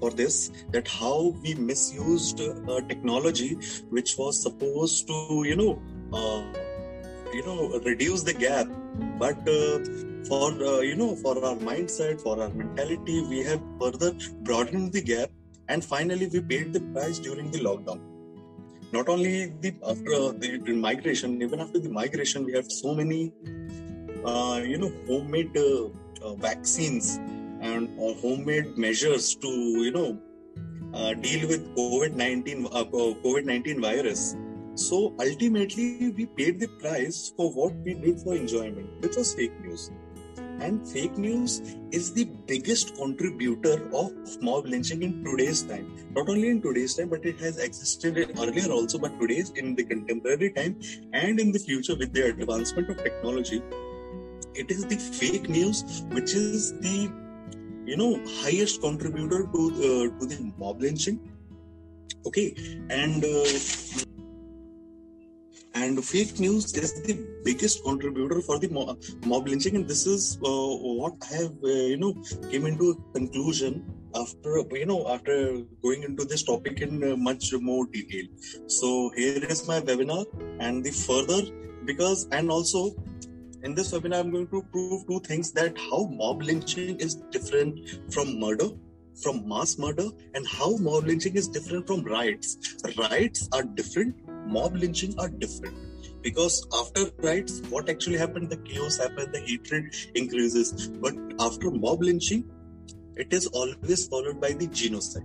for 0.00 0.10
this 0.10 0.50
that 0.72 0.86
how 0.86 1.34
we 1.42 1.54
misused 1.54 2.40
uh, 2.40 2.80
technology 2.88 3.58
which 3.88 4.16
was 4.18 4.42
supposed 4.42 5.06
to 5.08 5.44
you 5.46 5.56
know 5.56 5.80
uh, 6.12 6.42
you 7.32 7.44
know 7.44 7.78
reduce 7.84 8.22
the 8.22 8.32
gap. 8.32 8.66
But 9.18 9.38
uh, 9.48 9.78
for 10.28 10.50
uh, 10.50 10.80
you 10.80 10.96
know 10.96 11.14
for 11.16 11.34
our 11.44 11.56
mindset 11.56 12.20
for 12.20 12.40
our 12.42 12.48
mentality 12.48 13.22
we 13.28 13.42
have 13.44 13.62
further 13.80 14.12
broadened 14.42 14.92
the 14.92 15.02
gap 15.02 15.30
and 15.68 15.84
finally 15.84 16.28
we 16.32 16.40
paid 16.40 16.72
the 16.72 16.80
price 16.80 17.18
during 17.18 17.50
the 17.50 17.60
lockdown. 17.60 18.00
Not 18.92 19.08
only 19.08 19.52
the 19.60 19.74
after 19.86 20.32
the, 20.32 20.58
the 20.64 20.72
migration 20.72 21.40
even 21.42 21.60
after 21.60 21.78
the 21.78 21.88
migration 21.88 22.44
we 22.44 22.52
have 22.52 22.70
so 22.70 22.94
many 22.94 23.32
uh, 24.24 24.60
you 24.64 24.78
know 24.78 24.92
homemade 25.06 25.56
uh, 25.56 25.88
uh, 26.22 26.34
vaccines 26.34 27.18
and 27.60 27.88
uh, 27.98 28.14
homemade 28.20 28.76
measures 28.76 29.34
to 29.36 29.48
you 29.48 29.90
know 29.90 30.18
uh, 30.94 31.14
deal 31.14 31.48
with 31.48 31.62
covid-19 31.76 32.66
uh, 32.66 32.84
covid-19 33.24 33.80
virus 33.80 34.36
So 34.76 35.14
ultimately, 35.18 36.10
we 36.10 36.26
paid 36.26 36.60
the 36.60 36.68
price 36.68 37.32
for 37.34 37.50
what 37.50 37.74
we 37.76 37.94
did 37.94 38.20
for 38.20 38.34
enjoyment, 38.36 39.00
which 39.00 39.16
was 39.16 39.34
fake 39.34 39.58
news. 39.64 39.90
And 40.60 40.86
fake 40.86 41.16
news 41.16 41.76
is 41.92 42.12
the 42.12 42.24
biggest 42.46 42.94
contributor 42.96 43.88
of 43.94 44.12
mob 44.42 44.66
lynching 44.66 45.02
in 45.02 45.24
today's 45.24 45.62
time. 45.62 45.96
Not 46.14 46.28
only 46.28 46.48
in 46.48 46.60
today's 46.60 46.94
time, 46.94 47.08
but 47.08 47.24
it 47.24 47.40
has 47.40 47.56
existed 47.56 48.18
earlier 48.38 48.70
also, 48.70 48.98
but 48.98 49.18
today's 49.18 49.50
in 49.52 49.74
the 49.74 49.84
contemporary 49.84 50.50
time 50.50 50.78
and 51.14 51.40
in 51.40 51.52
the 51.52 51.58
future 51.58 51.96
with 51.96 52.12
the 52.12 52.26
advancement 52.28 52.90
of 52.90 53.02
technology, 53.02 53.62
it 54.54 54.70
is 54.70 54.84
the 54.84 54.96
fake 54.96 55.48
news 55.48 56.04
which 56.10 56.34
is 56.34 56.72
the 56.80 57.10
you 57.86 57.96
know 57.96 58.20
highest 58.42 58.82
contributor 58.82 59.48
to 59.54 59.62
uh, 59.88 60.20
to 60.20 60.26
the 60.26 60.52
mob 60.58 60.80
lynching 60.80 61.18
okay 62.26 62.54
and 62.90 63.24
uh, 63.24 64.05
and 65.82 66.02
fake 66.04 66.38
news 66.40 66.72
is 66.82 66.92
the 67.06 67.14
biggest 67.44 67.84
contributor 67.84 68.40
for 68.40 68.58
the 68.58 68.68
mob, 68.68 69.48
lynching. 69.48 69.76
And 69.76 69.88
this 69.88 70.06
is 70.06 70.38
uh, 70.42 70.70
what 71.00 71.14
i 71.30 71.34
have 71.36 71.52
uh, 71.62 71.68
you 71.92 71.98
know 71.98 72.14
came 72.50 72.66
into 72.66 72.88
conclusion 73.12 73.84
after 74.14 74.62
you 74.80 74.86
know 74.86 75.00
after 75.14 75.36
going 75.82 76.02
into 76.02 76.24
this 76.24 76.42
topic 76.42 76.80
in 76.80 77.04
uh, 77.04 77.16
much 77.16 77.52
more 77.52 77.86
detail. 77.86 78.26
So 78.66 79.10
here 79.16 79.44
is 79.44 79.68
my 79.68 79.80
webinar 79.80 80.24
and 80.60 80.82
the 80.84 80.90
further 80.90 81.42
because 81.84 82.26
and 82.32 82.50
also 82.50 82.94
in 83.62 83.74
this 83.74 83.92
webinar 83.92 84.18
i'm 84.20 84.30
going 84.30 84.48
to 84.48 84.62
prove 84.72 85.06
two 85.06 85.20
things 85.28 85.52
that 85.52 85.78
how 85.90 86.00
mob 86.18 86.42
lynching 86.42 86.98
is 87.06 87.14
different 87.36 88.12
from 88.14 88.38
murder 88.40 88.68
from 89.22 89.48
mass 89.48 89.78
murder 89.78 90.08
and 90.34 90.46
how 90.46 90.76
mob 90.76 91.06
lynching 91.06 91.36
is 91.36 91.48
different 91.48 91.86
from 91.86 92.02
riots. 92.04 92.58
Riots 92.98 93.48
are 93.52 93.62
different 93.62 94.14
mob 94.46 94.76
lynching 94.76 95.18
are 95.18 95.28
different. 95.28 95.76
Because 96.22 96.66
after 96.74 97.10
riots 97.18 97.60
what 97.70 97.88
actually 97.88 98.18
happened? 98.18 98.50
The 98.50 98.56
chaos 98.58 98.98
happened 98.98 99.32
the 99.32 99.40
hatred 99.40 99.94
increases. 100.14 100.88
But 100.88 101.14
after 101.40 101.70
mob 101.70 102.02
lynching 102.02 102.50
it 103.16 103.32
is 103.32 103.46
always 103.46 104.06
followed 104.08 104.40
by 104.40 104.52
the 104.52 104.66
genocide. 104.66 105.24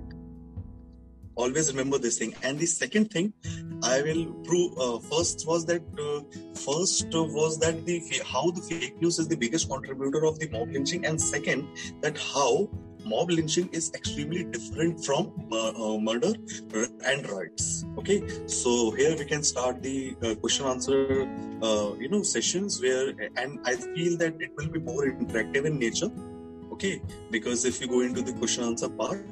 Always 1.35 1.69
remember 1.69 1.97
this 1.97 2.17
thing. 2.19 2.33
And 2.43 2.59
the 2.59 2.65
second 2.65 3.11
thing 3.11 3.33
i 3.83 4.01
will 4.03 4.25
prove 4.43 4.77
uh, 4.77 4.99
first 4.99 5.45
was 5.47 5.65
that 5.65 5.81
uh, 6.07 6.21
first 6.53 7.07
was 7.13 7.57
that 7.59 7.83
the 7.85 7.99
how 8.31 8.51
the 8.51 8.61
fake 8.61 9.01
news 9.01 9.17
is 9.17 9.27
the 9.27 9.35
biggest 9.35 9.69
contributor 9.69 10.23
of 10.25 10.39
the 10.39 10.49
mob 10.49 10.71
lynching. 10.71 11.05
And 11.05 11.19
second 11.19 11.67
that 12.01 12.17
how 12.17 12.69
mob 13.05 13.29
lynching 13.29 13.69
is 13.71 13.91
extremely 13.93 14.43
different 14.43 15.03
from 15.05 15.31
uh, 15.51 15.69
uh, 15.69 15.97
murder 15.97 16.33
and 17.05 17.29
riots. 17.29 17.85
Okay? 17.97 18.21
So 18.47 18.91
here 18.91 19.15
we 19.17 19.25
can 19.25 19.43
start 19.43 19.81
the 19.81 20.15
uh, 20.23 20.35
question 20.35 20.65
answer 20.65 21.27
uh, 21.61 21.93
you 21.99 22.09
know 22.09 22.23
sessions 22.23 22.81
where 22.81 23.09
and 23.37 23.59
i 23.65 23.75
feel 23.75 24.17
that 24.17 24.41
it 24.41 24.51
will 24.57 24.69
be 24.69 24.79
more 24.79 25.05
interactive 25.05 25.65
in 25.65 25.79
nature. 25.79 26.11
Okay? 26.73 27.01
Because 27.29 27.65
if 27.65 27.81
you 27.81 27.87
go 27.87 28.01
into 28.01 28.21
the 28.21 28.33
question 28.33 28.63
answer 28.63 28.89
part 28.89 29.25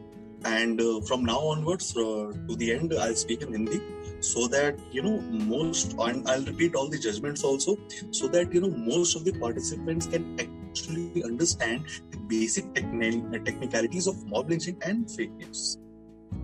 and 0.46 0.80
uh, 0.80 1.02
from 1.02 1.26
now 1.26 1.40
onwards 1.40 1.96
uh, 1.98 2.32
to 2.48 2.56
the 2.56 2.72
end 2.72 2.94
i'll 3.00 3.16
speak 3.16 3.42
in 3.42 3.52
hindi 3.54 3.82
so 4.22 4.48
that 4.48 4.80
you 4.92 5.02
know 5.02 5.20
most 5.56 5.96
and 6.00 6.30
i'll 6.30 6.46
repeat 6.46 6.76
all 6.76 6.90
the 6.90 6.98
judgments 6.98 7.44
also 7.44 7.78
so 8.12 8.28
that 8.28 8.54
you 8.54 8.62
know 8.62 8.70
most 8.70 9.16
of 9.16 9.26
the 9.26 9.34
participants 9.34 10.08
can 10.08 10.24
actually 10.69 11.23
understand 11.25 11.85
the 12.11 12.19
basic 12.29 12.65
techni- 12.75 13.45
technicalities 13.45 14.07
of 14.07 14.25
mob 14.27 14.51
lynching 14.51 14.77
and 14.83 15.11
fake 15.11 15.33
news 15.43 15.79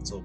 so 0.04 0.22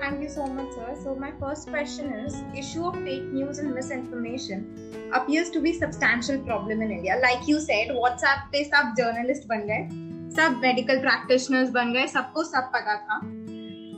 Thank 0.00 0.22
you 0.22 0.28
so 0.28 0.46
much, 0.46 0.72
sir. 0.74 0.94
So 1.02 1.14
my 1.14 1.32
first 1.40 1.68
question 1.68 2.12
is: 2.12 2.34
issue 2.54 2.84
of 2.84 2.94
fake 3.04 3.24
news 3.32 3.58
and 3.58 3.74
misinformation 3.74 4.66
appears 5.14 5.48
to 5.50 5.60
be 5.60 5.72
substantial 5.72 6.38
problem 6.40 6.82
in 6.82 6.90
India. 6.90 7.16
Like 7.22 7.48
you 7.48 7.58
said, 7.58 7.88
WhatsApp 7.88 8.50
पे 8.52 8.64
सब 8.68 8.94
journalist 8.98 9.46
बन 9.48 9.64
गए, 9.70 9.88
सब 10.36 10.60
medical 10.64 11.00
practitioners 11.06 11.70
बन 11.70 11.92
गए, 11.92 12.06
सबको 12.16 12.44
सब 12.44 12.70
पता 12.74 12.96
था. 13.06 13.20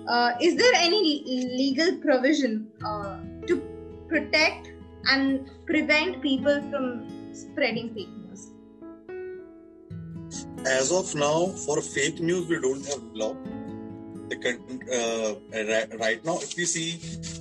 Uh, 0.06 0.30
is 0.40 0.54
there 0.54 0.74
any 0.76 1.24
legal 1.62 1.96
provision 1.98 2.68
uh, 2.84 3.18
to 3.48 3.60
protect 4.08 4.70
and 5.10 5.50
prevent 5.66 6.22
people 6.22 6.62
from 6.70 7.08
spreading 7.32 7.92
fake 7.94 8.14
news? 8.16 8.19
As 10.65 10.91
of 10.91 11.15
now, 11.15 11.47
for 11.65 11.81
fake 11.81 12.19
news, 12.19 12.47
we 12.47 12.61
don't 12.61 12.85
have 12.85 13.01
law. 13.13 13.33
The 14.29 14.37
uh, 14.91 15.97
right 15.97 16.23
now, 16.23 16.37
if 16.39 16.55
we 16.55 16.65
see 16.65 16.99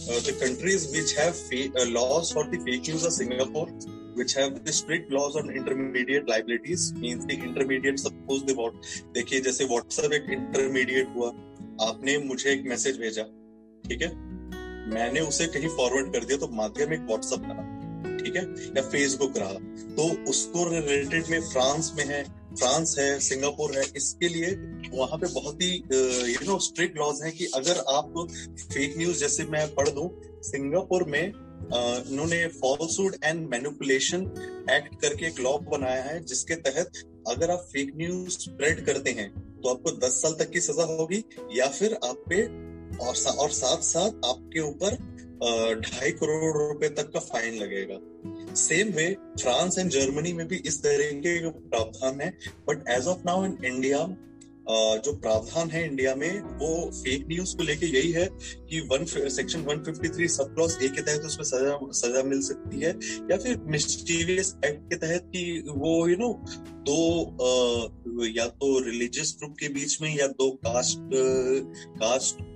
uh, 0.08 0.20
the 0.20 0.36
countries 0.40 0.90
which 0.90 1.14
have 1.14 1.36
fa- 1.36 1.70
uh, 1.78 1.86
laws 1.90 2.32
for 2.32 2.44
the 2.44 2.58
fake 2.58 2.88
news 2.88 3.06
are 3.06 3.10
Singapore, 3.10 3.66
which 4.14 4.32
have 4.34 4.64
the 4.64 4.72
strict 4.72 5.12
laws 5.12 5.36
on 5.36 5.50
intermediate 5.50 6.28
liabilities, 6.28 6.94
means 6.94 7.26
the 7.26 7.34
intermediate 7.34 8.00
suppose 8.00 8.42
the 8.44 8.54
what 8.54 8.74
देखिए 9.14 9.40
जैसे 9.40 9.66
WhatsApp 9.66 10.12
एक 10.12 10.26
intermediate 10.38 11.14
हुआ 11.14 11.28
आपने 11.88 12.18
मुझे 12.18 12.50
एक 12.52 12.64
message 12.68 12.98
भेजा 13.00 13.22
ठीक 13.88 14.02
है 14.02 14.08
मैंने 14.94 15.20
उसे 15.20 15.46
कहीं 15.46 15.68
फॉरवर्ड 15.76 16.12
कर 16.12 16.24
दिया 16.24 16.38
तो 16.38 16.48
माध्यम 16.56 16.92
एक 16.92 17.00
व्हाट्सअप 17.00 17.42
रहा 17.44 18.16
ठीक 18.16 18.36
है 18.36 18.44
या 18.76 18.82
फेसबुक 18.90 19.38
रहा 19.38 19.52
तो 19.96 20.10
उसको 20.30 20.68
रिलेटेड 20.70 21.30
में 21.30 21.40
फ्रांस 21.40 21.92
में 21.96 22.04
है 22.04 22.39
फ्रांस 22.58 22.96
है 22.98 23.18
सिंगापुर 23.20 23.76
है 23.76 23.84
इसके 23.96 24.28
लिए 24.28 24.50
वहाँ 24.98 25.18
पे 25.18 25.26
बहुत 25.34 25.62
ही 25.62 25.70
यू 26.32 26.46
नो 26.46 26.58
स्ट्रिक्ट 26.58 26.96
लॉज 26.96 27.22
है 27.24 27.30
कि 27.30 27.46
अगर 27.54 27.78
आप 27.88 28.26
फेक 28.60 28.98
न्यूज़ 28.98 29.18
जैसे 29.18 29.44
मैं 29.44 29.74
पढ़ 29.74 29.88
दू 29.88 30.10
सिंगापुर 30.42 31.04
में 31.04 31.32
उन्होंने 31.70 32.46
फॉल्सूड 32.46 33.16
एंड 33.24 33.48
मैनिपुलेशन 33.48 34.20
एक्ट 34.70 35.00
करके 35.02 35.26
एक 35.26 35.40
लॉ 35.40 35.58
बनाया 35.58 36.02
है 36.02 36.24
जिसके 36.24 36.54
तहत 36.54 36.90
अगर 37.28 37.50
आप 37.50 37.68
फेक 37.72 37.92
न्यूज़ 37.96 38.38
स्प्रेड 38.38 38.84
करते 38.86 39.10
हैं 39.10 39.30
तो 39.60 39.68
आपको 39.68 39.90
10 40.06 40.12
साल 40.16 40.32
तक 40.32 40.50
की 40.50 40.60
सजा 40.60 40.82
होगी 40.82 41.24
या 41.52 41.66
फिर 41.68 41.94
आप 41.94 42.24
पे 42.28 42.42
और, 43.06 43.14
सा, 43.14 43.30
और 43.30 43.50
साथ 43.50 43.82
साथ 43.82 44.26
आपके 44.26 44.60
ऊपर 44.60 44.96
ढाई 45.80 46.10
करोड़ 46.10 46.68
रुपए 46.68 46.88
तक 46.88 47.10
का 47.12 47.20
फाइन 47.20 47.54
लगेगा। 47.54 47.94
Same 48.56 48.88
way 48.88 49.06
France 49.40 49.78
and 49.78 49.90
Germany 49.90 50.32
में 50.32 50.46
भी 50.48 50.56
इस 50.66 50.82
तरह 50.82 51.12
के 51.20 51.50
प्रावधान 51.50 52.20
है 52.20 52.30
but 52.68 52.88
as 52.88 53.06
of 53.06 53.22
now 53.26 53.44
in 53.44 53.56
India 53.64 53.98
जो 55.04 55.12
प्रावधान 55.14 55.70
है 55.70 55.84
इंडिया 55.86 56.14
में, 56.14 56.40
वो 56.40 56.90
फेक 56.94 57.26
न्यूज़ 57.28 57.56
को 57.56 57.62
लेके 57.62 57.86
यही 57.88 58.10
है 58.12 58.28
कि 58.42 58.80
one 58.90 59.04
section 59.04 59.62
153 59.64 60.28
sub 60.30 60.54
clause 60.54 60.76
A 60.82 60.88
के 60.88 61.02
तहत 61.02 61.24
उसमें 61.26 61.44
सजा 61.44 61.78
सजा 62.00 62.22
मिल 62.24 62.40
सकती 62.42 62.80
है, 62.80 62.90
या 63.30 63.36
फिर 63.36 63.60
मिस्टीरियस 63.70 64.54
एक्ट 64.64 64.88
के 64.90 64.96
तहत 64.96 65.30
कि 65.34 65.64
वो 65.68 66.08
यू 66.08 66.16
नो 66.16 66.32
दो 66.88 68.26
या 68.26 68.46
तो 68.46 68.78
रिलीजियस 68.84 69.34
ग्रुप 69.38 69.56
के 69.60 69.68
बीच 69.68 70.00
में, 70.02 70.14
या 70.16 70.26
दो 70.28 70.50
कास्ट 70.66 70.98
कास्ट 72.00 72.48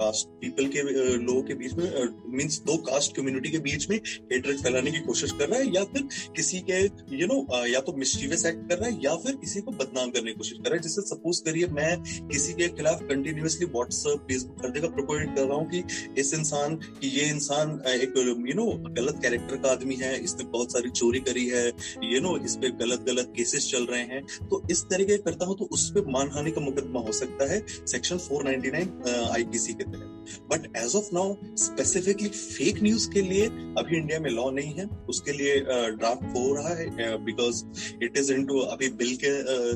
कास्ट 0.00 0.28
पीपल 0.40 0.66
के 0.74 0.82
लोगों 1.16 1.42
के 1.42 1.54
बीच 1.54 1.72
में 1.74 2.08
मींस 2.36 2.58
दो 2.66 2.76
कास्ट 2.88 3.16
कम्युनिटी 3.16 3.50
के 3.50 3.58
बीच 3.60 3.88
में 3.90 3.96
हेटरेट 3.96 4.58
फैलाने 4.58 4.90
की 4.90 4.98
कोशिश 5.06 5.32
कर 5.32 5.48
रहा 5.48 5.58
है, 5.58 5.74
या 5.74 5.84
फिर 5.84 6.02
किसी 6.36 6.60
के 6.70 6.80
यू 7.16 7.26
नो 7.26 7.66
या 7.66 7.80
तो 7.80 7.92
मिस्टीवियस 7.96 8.44
एक्ट 8.46 8.68
कर 8.68 8.78
रहा 8.78 8.88
है, 8.88 8.98
या 9.04 9.14
फिर 9.16 9.34
किसी 9.36 9.60
को 9.60 9.70
बदनाम 9.72 10.10
करने 10.10 10.32
की 10.32 10.38
कोशिश 10.38 10.58
कर 10.58 10.68
रहा 10.68 10.76
है, 10.76 10.82
जिससे 10.82 11.02
सपोज़ 11.04 11.42
करिए। 11.50 11.66
मैं 11.72 11.92
किसी 12.28 12.52
के 12.52 12.68
खिलाफ 12.76 13.02
कंटिन्यूसली 13.08 13.66
व्हाट्सएप 13.68 14.26
फेसबुक 14.28 14.64
हर 14.64 14.70
जगह 14.72 14.88
प्रोपोगेट 14.90 15.34
कर 15.36 15.44
रहा 15.44 15.56
हूँ 15.56 15.68
कि 15.70 15.82
इस 16.20 16.34
इंसान, 16.34 16.74
की 16.76 17.08
ये 17.10 17.28
इंसान 17.28 17.80
एक 17.88 18.18
यू 18.18 18.54
नो 18.54 18.66
गलत 18.92 19.18
कैरेक्टर 19.22 19.56
का 19.56 19.70
आदमी 19.70 19.94
है। 19.96 20.12
इसने 20.24 20.44
बहुत 20.50 20.72
सारी 20.72 20.90
चोरी 20.92 21.20
करी 21.20 21.46
है। 21.48 21.66
यू 22.04 22.20
नो 22.20 22.36
इस 22.44 22.56
पे 22.56 22.70
गलत 22.78 23.04
गलत 23.06 23.32
केसेस 23.36 23.70
चल 23.70 23.84
रहे 23.86 24.02
हैं। 24.04 24.22
तो 24.50 24.62
इस 24.70 24.82
तरीके 24.90 25.16
करता 25.18 25.46
हूँ 25.46 25.56
तो 25.58 25.68
उस 25.72 25.90
पर 25.90 26.06
मानहानि 26.12 26.50
का 26.50 26.60
मुकदमा 26.60 27.00
हो 27.00 27.12
सकता 27.14 27.50
है। 27.52 27.64
सेक्शन 27.86 28.18
499 28.20 28.86
आईपीसी 29.30 29.72
के 29.72 29.84
तहत। 29.84 30.16
But 30.50 30.66
as 30.76 30.94
of 30.96 31.08
now 31.14 31.34
specifically 31.58 32.28
fake 32.28 32.82
news 32.82 33.08
के 33.10 33.22
लिए 33.22 33.46
अभी 33.78 33.96
इंडिया 33.96 34.18
में 34.20 34.30
लॉ 34.30 34.50
नहीं 34.50 34.74
है। 34.74 34.86
उसके 35.08 35.32
लिए 35.32 35.58
ड्राफ्ट 35.60 36.24
हो 36.36 36.54
रहा 36.54 36.74
है 36.74 37.16
बिकॉज़ 37.24 37.64
इट 38.04 38.18
इज़ 38.18 38.32
इनटू 38.32 38.58
अभी 38.66 38.88
बिल 39.00 39.16
के 39.24 39.32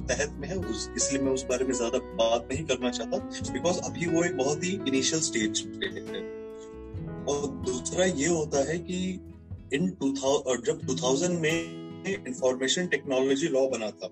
तहत 0.09 0.37
में 0.41 0.49
है। 0.49 0.59
इसलिए 0.97 1.23
मैं 1.23 1.33
उस 1.33 1.45
बारे 1.45 1.64
में 1.65 1.73
ज़्यादा 1.73 1.99
बात 2.17 2.49
नहीं 2.53 2.65
करना 2.65 2.91
चाहता 2.91 3.19
बिकॉज़ 3.53 3.79
अभी 3.81 4.07
वो 4.07 4.25
एक 4.25 4.37
बहुत 4.37 4.65
ही 4.65 4.73
इनिशियल 4.89 5.23
स्टेज 5.23 5.61
पे 5.61 5.87
है। 5.87 6.23
और 7.27 7.47
दूसरा 7.67 8.05
ये 8.05 8.27
होता 8.27 8.65
है 8.71 8.79
कि 8.81 8.99
इन 9.75 9.89
2000 10.03 10.65
जब 10.67 10.81
2000 10.87 11.41
में 11.41 12.17
इंफॉर्मेशन 12.27 12.87
टेक्नोलॉजी 12.87 13.49
लॉ 13.49 13.67
बना 13.69 13.91
था, 13.91 14.09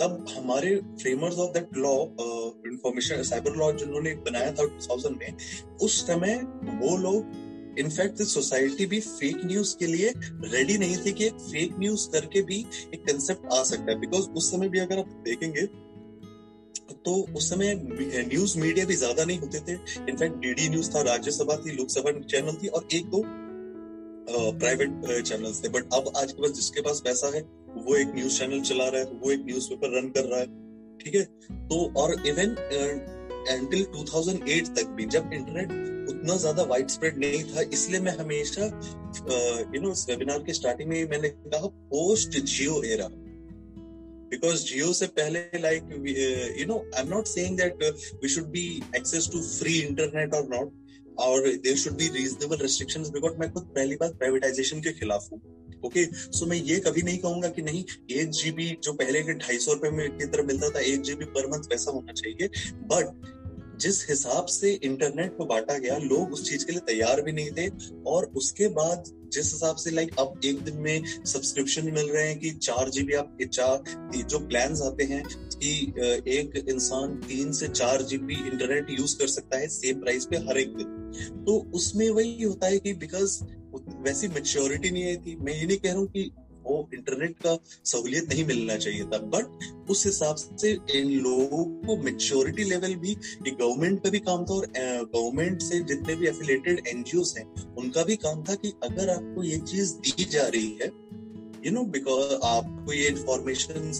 तब 0.00 0.24
हमारे 0.30 0.74
framers 1.02 1.38
of 1.38 1.52
that 1.52 1.76
law 1.76 1.94
information 2.70 3.22
cyber 3.22 3.56
law 3.56 3.70
जिन्होंने 3.74 4.14
बनाया 4.26 4.52
था 4.52 4.66
2000 4.66 5.12
में, 5.12 5.36
उस 5.82 6.00
समय 6.06 6.36
वो 6.82 6.96
लोग 6.96 7.78
इनफैक्ट 7.78 8.22
सोसाइटी 8.24 8.86
भी 8.86 9.00
फेक 9.00 9.44
न्यूज़ 9.44 9.76
के 9.78 9.86
लिए 9.86 10.12
रेडी 10.44 10.76
नहीं 10.78 10.96
थी 10.96 11.12
कि 11.12 11.28
फेक 11.30 11.78
न्यूज़ 11.78 12.08
करके 12.10 12.42
भी 12.42 12.58
एक 12.94 13.02
कंसेप्ट 13.06 13.52
आ 13.52 13.62
सकता 13.62 13.90
है। 13.92 13.98
बिकॉज़ 14.00 14.28
उस 14.30 14.50
समय 14.50 14.68
भी 14.68 14.78
अगर 14.78 14.98
आप 14.98 15.08
देखेंगे 15.24 15.66
तो 17.06 17.14
उस 17.36 17.48
समय 17.50 17.74
न्यूज़ 17.74 18.58
मीडिया 18.58 18.84
भी 18.86 18.94
ज़्यादा 18.96 19.24
नहीं 19.24 19.38
होते 19.38 19.60
थे। 19.60 19.72
इनफैक्ट 20.10 20.36
डीडी 20.36 20.68
न्यूज़ 20.68 20.90
था, 20.94 21.00
राज्यसभा 21.02 21.56
थी, 21.56 21.76
लोकसभा 21.76 22.12
चैनल 22.20 22.56
थी 22.62 22.68
और 22.68 22.88
एक 22.94 23.10
दो 23.10 23.22
प्राइवेट 24.58 25.22
चैनल्स 25.22 25.62
थे। 25.64 25.68
बट 25.68 25.94
अब 25.94 26.12
आज 26.16 26.32
के 26.32 26.42
पास 26.42 26.50
जिसके 26.52 26.80
पास 26.80 27.00
पैसा 27.04 27.34
है, 27.34 27.40
वो 27.78 27.96
एक 27.96 28.14
न्यूज़ 28.14 28.38
चैनल 28.38 28.60
चला 28.62 28.88
रहा 28.88 29.00
है, 29.00 29.10
वो 29.14 29.30
एक 29.32 29.44
न्यूज़ 29.46 29.68
पेपर 29.70 29.98
रन 29.98 30.08
कर 30.10 30.24
रहा 30.24 30.40
है। 30.40 30.46
ठीक 31.00 31.14
है? 31.14 31.22
तो 31.68 31.92
और 32.02 32.14
इवन 32.28 32.56
एंटिल 33.48 33.84
2008 33.86 34.68
तक 34.76 34.86
भी 34.96 35.04
जब 35.06 35.30
इंटरनेट 35.32 36.08
उतना 36.10 36.36
ज़्यादा 36.36 36.62
वाइड 36.64 36.88
स्प्रेड 36.88 37.18
नहीं 37.18 37.42
था, 37.44 37.60
इसलिए 37.72 38.00
मैं 38.00 38.16
हमेशा 38.18 38.64
यू 39.74 39.80
नो 39.82 39.92
इस 39.92 40.06
वेबिनार 40.08 40.38
के 40.38 40.52
स्टार्टिंग 40.52 40.88
में 40.88 41.08
मैंने 41.10 41.28
कहा 41.28 41.66
post 41.66 42.38
Jio 42.38 42.82
era 42.84 43.08
because 44.30 44.64
Jio 44.64 44.92
से 44.92 45.06
पहले 45.06 45.58
like 45.58 45.82
you 46.60 46.66
know 46.66 46.90
I 46.94 47.02
am 47.02 47.08
not 47.08 47.26
saying 47.26 47.56
that 47.56 47.84
we 48.22 48.28
should 48.28 48.44
be 48.44 48.82
access 48.96 49.28
to 49.32 49.42
free 49.42 49.78
internet 49.78 50.34
और 50.34 50.48
नॉट 50.48 50.72
और 51.18 51.48
there 51.48 51.76
should 51.76 51.92
be 51.92 52.08
reasonable 52.08 52.56
restriction 52.56 53.02
because 53.02 53.36
मैं 53.36 53.52
खुद 53.52 53.62
पहली 53.62 53.96
बार 53.96 54.14
प्राइवेटाइजेशन 54.14 54.80
के 54.80 54.92
खिलाफ 54.92 55.28
हूँ 55.32 55.40
ओके 55.84 56.04
सो 56.12 56.46
मैं 56.46 56.56
ये 56.56 56.76
कभी 56.76 57.02
नहीं 57.02 57.18
कहूँगा 57.18 57.48
कि 57.48 57.62
नहीं, 57.62 57.84
एक 58.10 58.30
जीबी 58.30 58.78
जो 58.82 58.92
पहले 58.92 59.22
के 59.22 59.34
ढाई 59.34 59.58
सौ 59.58 59.72
रुपए 59.72 59.90
में 59.90 60.18
की 60.18 60.24
तरह 60.24 60.42
मिलता 60.42 60.70
था, 60.70 60.78
एक 60.78 61.00
जीबी 61.00 61.24
पर 61.24 61.46
मंथ 61.46 61.62
वैसा 61.70 61.90
होना 61.90 62.12
चाहिए 62.12 62.48
बट 62.72 63.35
जिस 63.80 64.08
हिसाब 64.10 64.46
से 64.46 64.72
इंटरनेट 64.74 65.36
को 65.36 65.44
बांटा 65.44 65.78
गया, 65.78 65.96
लोग 65.96 66.32
उस 66.32 66.48
चीज़ 66.50 66.64
के 66.66 66.72
लिए 66.72 66.80
तैयार 66.86 67.22
भी 67.22 67.32
नहीं 67.32 67.50
थे 67.50 67.68
और 68.06 68.24
उसके 68.36 68.68
बाद 68.68 69.04
जिस 69.32 69.52
हिसाब 69.52 69.76
से 69.76 69.90
लाइक 69.90 70.18
अब 70.18 70.40
एक 70.44 70.60
दिन 70.60 70.76
में 70.76 71.24
सब्सक्रिप्शन 71.24 71.90
मिल 71.92 72.08
रहे 72.08 72.26
हैं 72.28 72.38
कि 72.38 72.50
चार 72.50 72.90
जीबी 72.90 73.14
आप 73.14 73.36
चार 73.44 74.22
जो 74.22 74.38
प्लान 74.38 74.76
आते 74.82 75.04
हैं 75.04 75.22
कि 75.26 75.70
एक 76.30 76.64
इंसान 76.68 77.16
तीन 77.28 77.52
से 77.52 77.68
चार 77.68 78.02
जीबी 78.02 78.34
इंटरनेट 78.34 78.90
यूज़ 78.90 79.16
कर 79.18 79.26
सकता 79.26 79.58
है 79.58 79.68
सेम 79.68 80.00
प्राइस 80.00 80.26
पे 80.26 80.36
हर 80.48 80.58
एक 80.58 80.76
दिन। 80.76 81.44
तो 81.46 81.58
उसमें 81.74 82.08
वही 82.10 82.42
होता 82.42 82.66
है 82.66 82.78
कि 82.78 82.92
बिकॉज़ 82.94 83.38
वैसी 84.02 84.28
मेच्योरिटी 84.28 84.90
नहीं 84.90 85.04
आई 85.06 85.16
थी। 85.16 85.36
मैं 85.36 85.54
ये 85.54 85.66
नहीं 85.66 85.78
कह 85.78 85.90
रहा 85.90 85.98
हूँ 85.98 86.06
कि 86.06 86.30
वो 86.66 86.88
इंटरनेट 86.94 87.36
का 87.46 87.56
सहूलियत 87.84 88.28
नहीं 88.28 88.44
मिलना 88.44 88.76
चाहिए 88.76 89.04
था। 89.04 89.18
बट 89.34 89.90
उस 89.90 90.04
हिसाब 90.06 90.36
से 90.36 90.70
इन 90.94 91.10
लोगों 91.20 91.64
को 91.86 91.96
मेच्योरिटी 92.02 92.64
लेवल 92.64 92.94
भी 92.96 93.14
गवर्नमेंट 93.46 94.02
का 94.02 94.10
भी 94.10 94.18
काम 94.20 94.44
था 94.44 94.54
और 94.54 94.66
गवर्नमेंट 94.76 95.62
से 95.62 95.80
जितने 95.84 96.14
भी 96.14 96.26
एफिलेटेड 96.26 96.86
एनजीओ 96.88 97.22
हैं, 97.38 97.46
उनका 97.74 98.04
भी 98.04 98.16
काम 98.18 98.42
था 98.44 98.54
कि 98.54 98.72
अगर 98.84 99.10
आपको 99.10 99.42
ये 99.44 99.58
चीज़ 99.64 99.94
दी 99.98 100.24
जा 100.30 100.46
रही 100.48 100.78
है 100.82 100.92
यू 101.66 101.72
नो 101.72 101.84
बिकॉज़ 101.92 102.34
आपको 102.44 102.92
ये 102.92 103.08
इंफॉर्मेशन 103.08 103.92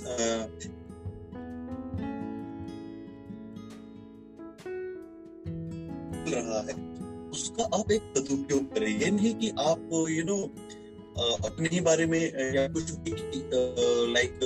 रहा 6.28 6.60
है, 6.60 6.74
उसका 7.30 7.64
आप 7.74 7.90
एक 7.92 8.02
सदुपयोग 8.16 8.72
करें। 8.74 8.88
ये 9.00 9.10
नहीं 9.10 9.34
कि 9.34 9.48
आप 9.60 9.90
यू 10.10 10.24
नो 10.24 10.36
अपने 11.16 11.68
ही 11.68 11.80
बारे 11.80 12.06
में 12.06 12.20
या 12.54 12.66
कुछ 12.68 12.90
भी 12.90 13.12
लाइक 14.12 14.40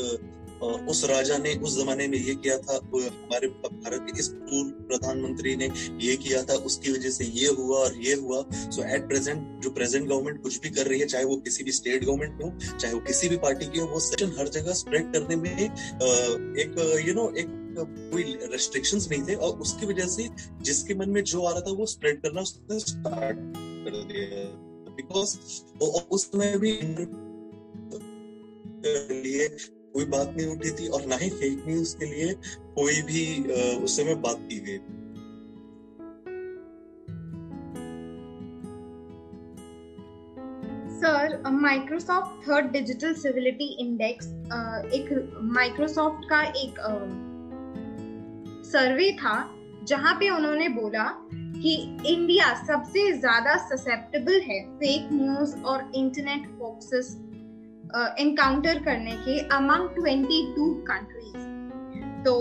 उस 0.62 1.05
राजा 1.05 1.37
ने 1.39 1.55
उस 1.57 1.77
जमाने 1.77 2.07
में 2.09 2.17
ये 2.19 2.35
किया 2.35 2.57
था 2.59 2.75
हमारे 2.75 3.49
भारत 3.49 4.07
के 4.07 4.19
इस 4.21 4.29
पूर्व 4.29 4.71
प्रधानमंत्री 4.89 5.55
ने 5.57 5.69
ये 6.00 6.17
किया 6.17 6.43
था, 6.43 6.55
उसकी 6.55 6.93
वजह 6.93 7.11
से 7.11 7.25
ये 7.25 7.47
हुआ 7.49 7.79
और 7.79 7.97
ये 7.97 8.15
हुआ। 8.15 8.43
सो 8.53 8.83
एट 8.95 9.07
प्रेजेंट 9.09 9.62
जो 9.62 9.71
प्रेजेंट 9.71 10.09
गवर्नमेंट 10.09 10.43
कुछ 10.43 10.61
भी 10.61 10.71
कर 10.71 10.87
रही 10.87 11.00
है, 11.00 11.07
चाहे 11.07 11.25
वो 11.25 11.37
किसी 11.39 11.65
भी 11.65 11.73
स्टेट 11.73 12.05
गवर्नमेंट 12.05 12.43
हो, 12.43 12.77
चाहे 12.79 12.93
वो 12.95 13.00
किसी 13.00 13.29
भी 13.29 13.37
पार्टी 13.39 13.67
की 13.67 13.79
हो, 13.79 13.87
वो 13.87 14.00
सेशन 14.00 14.35
हर 14.39 14.49
जगह 14.49 14.73
स्प्रेड 14.75 15.12
करने 15.12 15.37
में 15.37 15.50
एक 15.59 17.05
यू 17.09 17.15
नो 17.15 17.29
एक, 17.39 17.47
कोई 18.12 18.23
रेस्ट्रिक्शंस 18.53 19.09
नहीं 19.11 19.23
थे 19.29 19.35
और 19.37 19.59
उसकी 19.59 19.87
वजह 19.87 20.07
से 20.09 20.29
जिसके 20.62 20.95
मन 20.95 21.11
में 21.11 21.23
जो 21.25 21.43
आ 21.43 21.53
रहा 21.53 21.61
था, 21.61 21.73
वो 21.73 21.87
स्प्रेड 21.87 22.23
करना 22.23 22.41
उसने 22.41 22.81
स्टार्ट 22.81 23.37
कर 23.37 24.03
दिया। 24.12 24.70
बिकॉज़ 25.00 25.38
उस 26.11 26.26
समय 26.26 26.59
भी 26.59 26.73
लिए 29.22 29.48
कोई 29.94 30.05
बात 30.05 30.35
नहीं 30.37 30.46
उठी 30.46 30.70
थी 30.70 30.88
और 30.88 31.07
ना 31.07 31.16
ही 31.16 31.31
फेक 31.31 31.64
न्यूज़ 31.68 31.96
के 31.96 32.07
लिए 32.07 32.35
कोई 32.75 33.03
भी 33.03 33.53
उस 33.85 33.96
समय 33.96 34.14
बात 34.14 34.37
की 34.51 34.61
गई 34.61 34.79
sir 41.01 41.42
Microsoft 41.51 42.48
third 42.48 42.70
digital 42.72 43.14
civility 43.14 43.64
index 43.64 44.27
एक 44.94 45.38
माइक्रोसॉफ्ट 45.42 46.25
का 46.25 46.42
एक 46.42 46.75
सर्वे 48.66 49.12
था, 49.12 49.57
जहाँ 49.85 50.14
पे 50.14 50.31
उन्होंने 50.31 50.68
बोला 50.68 51.05
कि 51.62 51.75
इंडिया 52.07 52.53
सबसे 52.64 53.11
ज़्यादा 53.12 53.57
ससेप्टेबल 53.66 54.40
है 54.40 54.61
फेक 54.79 55.09
न्यूज़ 55.12 55.57
और 55.62 55.90
इंटरनेट 55.94 56.46
फॉक्सेस 56.59 57.16
एनकाउंटर 58.20 58.79
करने 58.85 59.16
के 59.18 59.38
अमंग 59.57 59.88
22 60.05 60.68
कंट्रीज़ 60.90 61.49
तो 62.25 62.35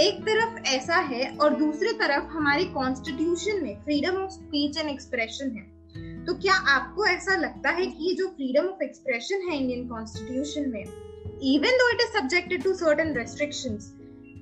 एक 0.00 0.20
तरफ़ 0.22 0.58
ऐसा 0.68 0.96
है 1.10 1.26
और 1.36 1.54
दूसरी 1.54 1.92
तरफ़ 1.92 2.24
हमारे 2.30 2.64
कॉन्स्टिट्यूशन 2.64 3.62
में 3.62 3.74
freedom 3.84 4.16
of 4.16 4.30
speech 4.30 4.78
and 4.78 4.90
expression 4.90 5.50
है। 5.56 6.24
तो 6.24 6.34
क्या 6.34 6.54
आपको 6.70 7.06
ऐसा 7.06 7.36
लगता 7.36 7.70
है 7.70 7.86
कि 7.86 8.14
जो 8.18 8.28
फ्रीडम 8.28 8.68
ऑफ़ 8.68 8.82
एक्सप्रेशन 8.82 9.48
है 9.48 9.56
इंडियन 9.58 9.86
कॉन्स्टिट्यूशन 9.88 10.70
में 10.70 10.82
even 10.82 11.78
though 11.78 11.90
it 11.94 12.00
is 12.00 12.18
subjected 12.18 12.62
to 12.62 12.74
certain 12.74 13.16
restrictions 13.16 13.92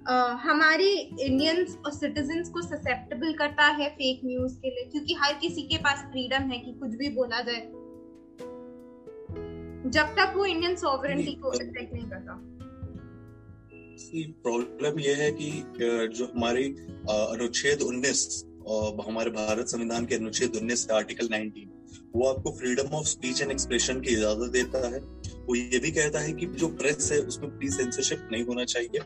हमारे 0.08 0.88
इंडियंस 1.20 1.76
और 1.86 1.92
सिटीजन 1.92 2.42
को 2.52 2.62
ससेप्टेबल 2.62 3.32
करता 3.32 3.66
है 3.66 3.88
फेक 3.90 4.20
न्यूज़ 4.24 4.56
के 4.58 4.70
लिए 4.70 4.84
क्योंकि 4.84 5.14
हर 5.14 5.34
किसी 5.34 5.62
के 5.62 5.76
पास 5.76 6.04
फ्रीडम 6.12 6.50
है 6.50 6.58
कि 6.58 6.72
कुछ 6.72 6.90
भी 6.90 7.08
बोला 7.08 7.40
जाए। 7.40 7.60
जब 9.90 10.14
तक 10.18 10.32
वो 10.36 10.44
इंडियन 10.46 10.76
सॉवरेंटी 10.76 11.34
को 11.34 11.48
अटैक 11.48 11.90
नहीं 11.94 12.06
करता। 12.06 12.40
प्रॉब्लम 14.42 14.98
यह 15.00 15.16
है 15.16 15.30
कि 15.32 15.50
जो 16.18 16.24
हमारी 16.24 16.64
अनुच्छेद 17.10 17.82
19 17.82 18.44
और 18.66 19.04
हमारे 19.08 19.30
भारत 19.30 19.66
संविधान 19.66 20.06
के 20.06 20.14
अनुच्छेद 20.14 20.56
19 20.56 20.90
आर्टिकल 20.90 21.28
19 21.28 21.68
वो 22.14 22.28
आपको 22.28 22.50
freedom 22.50 22.94
of 22.94 23.06
speech 23.06 23.42
and 23.42 23.50
expression 23.50 24.00
की 24.00 24.12
इजाज़त 24.12 24.50
देता 24.52 24.88
है। 24.88 25.00
वो 25.40 25.54
ये 25.54 25.78
भी 25.78 25.90
कहता 25.90 26.20
है 26.20 26.32
कि 26.32 26.46
जो 26.46 26.68
प्रेस 26.68 27.10
है 27.12 27.18
उसमें 27.20 27.50
प्री 27.58 27.68
सेंसरशिप 27.70 28.28
नहीं 28.32 28.44
होना 28.44 28.64
चाहिए। 28.64 29.00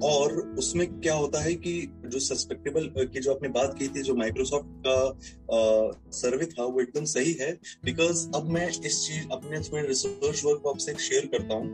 और 0.00 0.56
उसमें 0.58 1.00
क्या 1.00 1.14
होता 1.14 1.40
है 1.40 1.54
कि 1.54 1.72
जो 2.06 2.18
सस्पेक्टेबल 2.18 2.90
की 2.98 3.20
जो 3.20 3.34
आपने 3.34 3.48
बात 3.48 3.76
की 3.78 3.88
थी, 3.88 4.02
जो 4.02 4.14
माइक्रोसॉफ्ट 4.14 4.66
का 4.86 6.00
सर्वे 6.10 6.46
था, 6.46 6.64
वो 6.64 6.80
एकदम 6.80 7.04
सही 7.04 7.32
है। 7.32 7.52
बिकॉज़ 7.84 8.28
अब 8.34 8.48
मैं 8.50 8.68
इस 8.68 8.80
चीज़ 8.80 9.28
अपने 9.32 9.60
थोड़े 9.60 9.86
रिसर्च 9.88 10.44
वर्क 10.44 10.60
को 10.62 10.70
आपसे 10.70 10.94
शेयर 10.94 11.26
करता 11.26 11.54
हूँ 11.54 11.70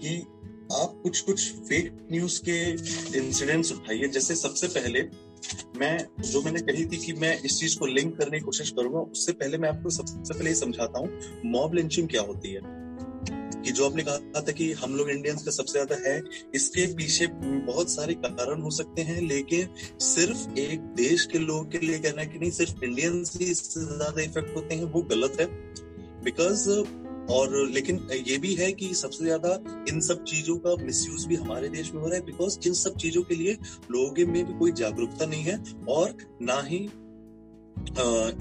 कि 0.00 0.16
आप 0.72 1.00
कुछ 1.02 1.20
कुछ 1.20 1.52
फेक 1.52 2.08
न्यूज़ 2.12 2.40
के 2.48 2.58
इंसिडेंट्स 3.18 3.72
उठाइए। 3.72 4.08
जैसे 4.08 4.34
सबसे 4.34 4.68
पहले 4.68 5.02
मैं, 5.78 6.06
जो 6.22 6.42
मैंने 6.42 6.60
कही 6.60 6.84
थी 6.84 6.96
कि 6.96 7.12
मैं 7.12 7.40
इस 7.42 7.58
चीज़ 7.60 7.78
को 7.78 7.86
लिंक 7.86 8.16
करने 8.18 8.38
की 8.38 8.44
कोशिश 8.44 8.70
करूँगा, 8.70 8.98
उससे 8.98 9.32
पहले 9.32 9.58
मैं 9.58 9.68
आपको 9.68 9.90
सबसे 9.90 10.34
पहले 10.34 10.54
समझाता 10.54 10.98
हूँ 10.98 11.42
मॉब 11.46 11.74
लिंचिंग 11.74 12.08
क्या 12.08 12.22
होती 12.22 12.52
है। 12.52 12.85
कि 13.66 13.72
जो 13.72 13.86
आपने 13.86 14.02
कहा 14.04 14.40
था 14.40 14.52
कि 14.52 14.70
हम 14.74 14.94
लोग 14.96 15.10
इंडियंस 15.10 15.42
का 15.42 15.50
सबसे 15.52 15.72
ज़्यादा 15.72 15.96
है, 16.02 16.20
इसके 16.54 16.86
पीछे 16.94 17.26
बहुत 17.36 17.90
सारे 17.90 18.14
कारण 18.16 18.60
हो 18.62 18.70
सकते 18.72 19.02
हैं, 19.02 19.20
लेकिन 19.22 19.68
सिर्फ़ 20.02 20.58
एक 20.60 20.80
देश 20.96 21.24
के 21.32 21.38
लोग 21.40 21.70
के 21.72 21.78
लिए 21.78 21.98
कहना 21.98 22.24
कि 22.24 22.38
नहीं, 22.38 22.50
सिर्फ़ 22.52 22.84
इंडियंस 22.84 23.36
ही 23.40 23.46
इससे 23.46 23.80
ज़्यादा 23.86 24.22
इफ़ेक्ट 24.22 24.56
होते 24.56 24.74
हैं, 24.74 24.84
वो 24.84 25.02
गलत 25.10 25.40
है। 25.40 25.46
बिकॉज़ 26.24 26.68
और 27.30 27.54
लेकिन 27.70 27.96
ये 28.26 28.36
भी 28.38 28.54
है 28.54 28.70
कि 28.72 28.92
सबसे 28.94 29.24
ज़्यादा 29.24 29.52
इन 29.88 30.00
सब 30.00 30.22
चीज़ों 30.24 30.56
का 30.58 30.74
मिसयूज 30.82 31.24
भी 31.26 31.36
हमारे 31.36 31.68
देश 31.68 31.92
में 31.94 32.00
हो 32.00 32.06
रहा 32.06 32.16
है 32.16 32.24
बिकॉज़ 32.24 32.58
इन 32.66 32.74
सब 32.74 32.96
चीज़ों 32.96 33.22
के 33.22 33.34
लिए 33.34 33.56
लोगों 33.90 34.26
में 34.26 34.44
भी 34.44 34.58
कोई 34.58 34.72
जागरूकता 34.74 35.26
नहीं 35.26 35.42
है, 35.42 35.58
और 35.88 36.16
ना 36.42 36.60
ही 36.62 36.78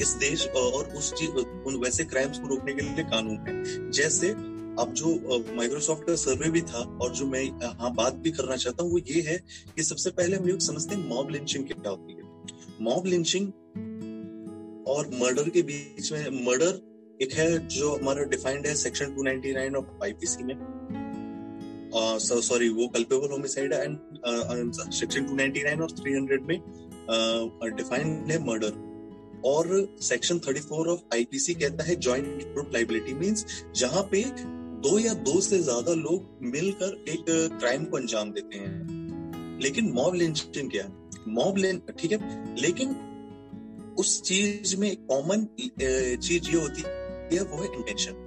इस 0.02 0.10
देश, 0.20 0.48
और 0.48 0.94
उस 0.98 1.12
चीज़, 1.14 1.30
उन 1.30 1.76
वैसे 1.76 2.04
क्राइम्स 2.06 2.40
को 2.40 2.48
रोकने 2.48 2.74
के 2.74 2.82
लिए 2.82 3.04
कानून 3.06 3.38
है। 3.48 3.92
जैसे 3.92 4.28
अब 4.80 4.94
जो 4.94 5.16
माइक्रोसॉफ्ट 5.56 6.08
का 6.08 6.16
सर्वे 6.16 6.50
भी 6.50 6.62
था 6.62 7.00
और 7.02 7.12
जो 7.12 7.26
मैं 7.26 7.46
हाँ 7.80 7.94
बात 7.96 8.14
भी 8.14 8.32
करना 8.32 8.56
चाहता 8.56 8.84
हूँ 8.84 8.92
वो 8.92 8.98
ये 8.98 9.22
है 9.22 9.38
कि 9.76 9.84
सबसे 9.84 10.10
पहले 10.10 10.38
हम 10.38 10.46
लोग 10.46 10.60
समझते 10.60 10.96
हैं 10.96 11.10
मॉब 11.10 11.30
लिंचिंग 11.30 11.66
क्या 11.66 11.90
होती 11.90 12.14
है। 12.14 12.20
मॉब 12.82 13.06
लिंचिंग 13.06 13.48
और 14.88 15.08
मर्डर 15.08 15.50
के 15.50 15.62
बीच 15.62 16.12
में 16.12 16.46
मर्डर 16.46 16.82
एक 17.22 17.34
है 17.34 17.68
जो 17.68 17.96
हमारा 17.96 18.24
डिफाइंड 18.24 18.68
है 18.68 18.76
सेक्शन 18.76 19.06
299 19.06 19.76
ऑफ़ 19.76 20.04
आईपीसी 20.04 20.44
में। 20.44 20.56
सॉरी 22.20 22.70
uh, 22.70 22.76
वो 22.76 22.88
कल्पेबल 22.88 23.32
होमिसाइड 23.32 23.74
है 23.74 23.86
एंड 23.86 24.74
सेक्शन 24.74 25.26
299 25.26 25.82
और 25.82 25.92
300 25.92 26.48
में 26.48 26.60
डिफाइंड 27.76 28.26
uh, 28.26 28.32
है 28.32 28.44
मर्डर 28.46 28.84
और 29.46 29.96
सेक्शन 30.02 30.40
34 30.40 30.72
ऑफ़ 30.72 31.00
आईपीसी 31.14 31.54
कहता 31.54 31.84
है 31.84 31.96
जॉइंट 31.96 32.56
लाइबिलिटी 32.74 33.14
मींस 33.14 33.46
जहाँ 33.76 34.04
पे 34.12 34.24
दो 34.84 35.00
या 35.00 35.14
दो 35.14 35.42
से 35.42 35.60
ज़्यादा 35.60 35.94
लोग 35.94 36.40
मिलकर 36.42 37.06
एक 37.10 37.26
क्राइम 37.60 37.86
को 37.86 37.98
अंजाम 37.98 38.32
देते 38.32 38.58
हैं। 38.58 39.60
लेकिन 39.62 39.92
मॉब 39.92 40.16
लिंचिंग 40.16 40.72
क्या? 40.72 40.90
मॉब 41.28 41.58
लिंच 41.58 41.82
ठीक 42.00 42.12
है? 42.12 42.56
लेकिन 42.56 42.96
उस 44.00 44.22
चीज़ 44.22 44.78
में 44.78 44.96
कॉमन 44.96 45.48
चीज़ 46.18 46.50
ये 46.50 46.62
होती 46.62 46.82
है, 46.82 47.42
वो 47.44 47.64
है 47.64 47.74
इंटेंशन 47.76 48.22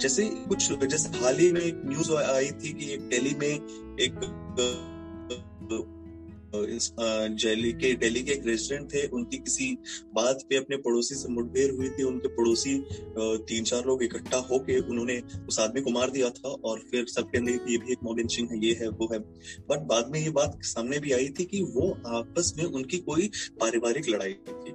जैसे 0.00 0.24
कुछ, 0.48 0.72
जैसे 0.72 1.18
हाल 1.18 1.36
ही 1.36 1.52
में 1.52 1.60
एक 1.60 1.82
न्यूज़ 1.84 2.12
आई 2.12 2.50
थी 2.50 2.72
कि 2.72 2.92
एक 2.92 3.00
दिल्ली 3.00 3.34
में 3.34 3.48
एक 3.98 4.14
दिल्ली 6.54 7.72
के 7.72 7.92
दिल्ली 7.96 8.22
के 8.22 8.32
एक 8.32 8.46
रेजिडेंट 8.46 8.92
थे, 8.94 9.06
उनकी 9.08 9.38
किसी 9.38 9.70
बात 10.14 10.44
पे 10.50 10.56
अपने 10.56 10.76
पड़ोसी 10.76 11.14
से 11.14 11.28
मुठभेड़ 11.28 11.70
हुई 11.74 11.88
थी, 11.88 12.02
उनके 12.02 12.28
पड़ोसी 12.28 12.74
तीन 13.18 13.64
चार 13.64 13.84
लोग 13.86 14.02
इकट्ठा 14.04 14.38
होके 14.50 14.78
उन्होंने 14.80 15.20
उस 15.48 15.58
आदमी 15.60 15.80
को 15.80 15.90
मार 15.90 16.10
दिया 16.10 16.30
था 16.30 16.48
और 16.48 16.80
फिर 16.90 17.06
सब 17.06 17.30
कहने 17.30 17.52
ये 17.52 17.78
भी 17.78 17.92
एक 17.92 18.04
मॉबिंचिंग 18.04 18.48
है, 18.50 18.64
ये 18.66 18.72
है, 18.80 18.88
वो 18.88 19.08
है। 19.12 19.18
बट 19.68 19.86
बाद 19.86 20.10
में 20.12 20.20
ये 20.20 20.30
बात 20.30 20.58
सामने 20.64 20.98
भी 20.98 21.12
आई 21.12 21.28
थी 21.28 21.44
कि 21.44 21.62
वो 21.72 21.90
आपस 22.16 22.52
में 22.58 22.64
उनकी 22.64 22.98
कोई 23.00 23.30
पारिवारिक 23.60 24.08
लड़ाई 24.08 24.32
थी। 24.32 24.72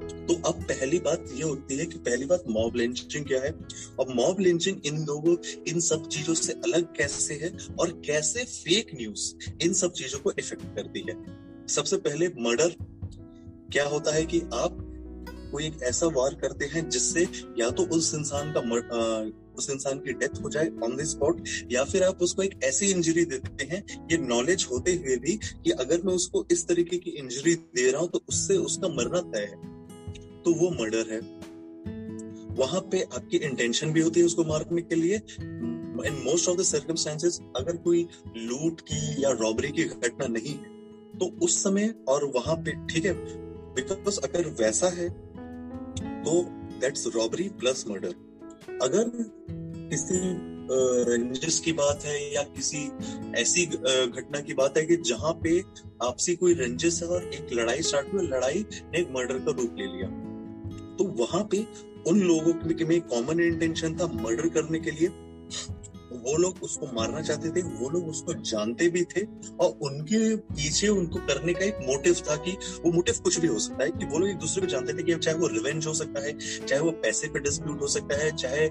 तो 0.00 0.34
अब 0.48 0.62
पहली 0.62 0.98
बात 0.98 1.24
ये 1.34 1.42
होती 1.42 1.76
है 1.76 1.86
कि 1.86 1.98
पहली 1.98 2.26
बात 2.26 2.44
मॉब 2.48 2.76
लिंचिंग 2.76 3.24
क्या 3.24 3.40
है? 3.40 3.54
और 3.98 4.14
मॉब 4.14 4.40
लिंचिंग 4.40 4.76
इन 4.84 5.04
लोगों 5.04 5.36
इन 5.68 5.80
सब 5.80 6.08
चीज़ों 6.08 6.34
से 6.34 6.52
अलग 6.52 6.96
कैसे 6.96 7.34
है 7.34 7.58
और 7.80 8.02
कैसे 8.06 8.44
फेक 8.44 8.90
न्यूज़ 8.94 9.34
इन 9.62 9.72
सब 9.72 9.92
चीज़ों 9.92 10.18
को 10.18 10.32
इफ़ेक्ट 10.38 10.62
करती 10.62 11.00
है? 11.00 11.40
सबसे 11.66 11.96
पहले 11.96 12.28
मर्डर 12.28 12.74
क्या 13.72 13.84
होता 13.84 14.14
है 14.14 14.26
कि 14.26 14.40
आप 14.40 14.86
कोई 15.52 15.66
एक 15.66 15.82
ऐसा 15.82 16.06
वार 16.06 16.34
करते 16.34 16.64
हैं 16.64 16.90
जिससे 16.90 17.28
या 17.58 17.70
तो 17.70 17.82
उस 17.82 18.14
इंसान 18.14 18.52
का 18.52 18.60
मर, 18.60 18.78
आ, 18.78 19.30
उस 19.58 19.70
इंसान 19.70 19.98
की 19.98 20.12
डेथ 20.12 20.42
हो 20.42 20.50
जाए 20.50 20.68
ऑन 20.82 20.96
द 20.96 21.04
स्पॉट 21.04 21.40
या 21.72 21.84
फिर 21.84 22.02
आप 22.02 22.22
उसको 22.22 22.42
एक 22.42 22.60
ऐसी 22.64 22.86
इंजरी 22.86 23.24
देते 23.24 23.64
हैं 23.64 24.08
ये 24.12 24.18
नॉलेज 24.18 24.66
होते 24.70 24.94
हुए 24.94 25.16
भी 25.16 25.36
कि 25.36 25.70
अगर 25.70 26.02
मैं 26.02 26.14
उसको 26.14 26.46
इस 26.50 26.68
तरीके 26.68 26.96
की 26.96 27.10
इंजरी 27.10 27.54
दे 27.54 27.90
रहा 27.90 28.00
हूँ 28.00 28.10
तो 28.10 28.22
उससे 28.28 28.56
उसका 28.56 28.88
मरना 28.88 29.20
तय 29.20 29.40
है। 29.40 29.79
तो 30.44 30.52
वो 30.54 30.70
मर्डर 30.70 31.12
है। 31.12 31.20
वहाँ 32.56 32.80
पे 32.92 33.00
आपकी 33.02 33.36
इंटेंशन 33.38 33.92
भी 33.92 34.00
होती 34.00 34.20
है 34.20 34.26
उसको 34.26 34.44
मारने 34.44 34.82
के 34.82 34.94
लिए। 34.94 35.16
In 36.06 36.20
most 36.24 36.48
of 36.48 36.58
the 36.58 36.62
circumstances 36.62 37.40
अगर 37.56 37.76
कोई 37.76 38.06
लूट 38.36 38.80
की 38.80 39.22
या 39.24 39.30
रॉबरी 39.40 39.68
की 39.68 39.84
घटना 39.84 40.26
नहीं 40.26 40.54
है 40.54 40.78
तो 41.18 41.26
उस 41.42 41.62
समय 41.62 41.94
और 42.08 42.24
वहाँ 42.36 42.56
पे, 42.56 42.72
ठीक 42.86 43.04
है? 43.04 43.12
बिकॉज़ 43.74 44.20
अगर 44.20 44.48
वैसा 44.60 44.88
है 44.88 45.08
तो 46.22 46.42
दैट्स 46.80 47.06
रॉबरी 47.06 47.48
प्लस 47.60 47.84
मर्डर 47.88 48.14
अगर 48.82 49.10
किसी 49.90 50.18
रंजिश 51.08 51.58
की 51.60 51.72
बात 51.72 52.04
है 52.04 52.32
या 52.34 52.42
किसी 52.56 52.78
ऐसी 53.40 53.64
घटना 53.66 54.40
की 54.40 54.54
बात 54.54 54.76
है 54.78 54.84
कि 54.86 54.96
जहाँ 54.96 55.32
पे 55.42 55.58
आपसी 56.02 56.34
कोई 56.36 56.54
रंजिश 56.54 57.02
है 57.02 57.08
और 57.08 57.30
एक 57.34 57.52
लड़ाई 57.52 57.82
स्टार्ट 57.82 58.12
हुई, 58.14 58.26
लड़ाई 58.26 58.64
ने 58.72 58.98
एक 58.98 59.10
मर्डर 59.16 59.38
का 59.38 59.52
रूप 59.52 59.74
ले 59.78 59.86
लिया। 59.86 60.08
तो 61.00 61.04
वहाँ 61.18 61.42
पे 61.50 61.66
उन 62.08 62.20
लोगों 62.20 62.86
में 62.86 63.00
कॉमन 63.02 63.40
इंटेंशन 63.42 63.96
था 63.98 64.06
मर्डर 64.14 64.48
करने 64.50 64.78
के 64.78 64.90
लिए। 64.90 65.08
वो 66.12 66.36
लोग 66.36 66.62
उसको 66.62 66.86
मारना 66.94 67.20
चाहते 67.22 67.50
थे, 67.50 67.62
वो 67.62 67.88
लोग 67.90 68.08
उसको 68.08 68.32
जानते 68.42 68.88
भी 68.88 69.02
थे 69.04 69.20
और 69.60 69.78
उनके 69.82 70.36
पीछे 70.36 70.88
उनको 70.88 71.18
करने 71.26 71.52
का 71.54 71.64
एक 71.64 71.78
मोटिव 71.82 72.14
था 72.28 72.36
कि 72.36 72.52
वो 72.84 72.92
मोटिव 72.92 73.20
कुछ 73.24 73.38
भी 73.40 73.46
हो 73.46 73.58
सकता 73.58 73.84
है, 73.84 73.90
कि 73.90 74.06
वो 74.06 74.18
लोग 74.18 74.28
एक 74.28 74.36
दूसरे 74.36 74.60
को 74.60 74.66
जानते 74.66 74.92
थे 74.92 75.02
कि 75.02 75.14
चाहे 75.16 75.36
वो 75.36 75.46
रिवेंज 75.46 75.86
हो 75.86 75.94
सकता 75.94 76.24
है, 76.26 76.36
चाहे 76.66 76.80
वो 76.82 76.90
पैसे 77.04 77.28
पे 77.28 77.40
डिस्प्यूट 77.40 77.80
हो 77.80 77.88
सकता 77.88 78.18
है, 78.22 78.30
चाहे 78.36 78.68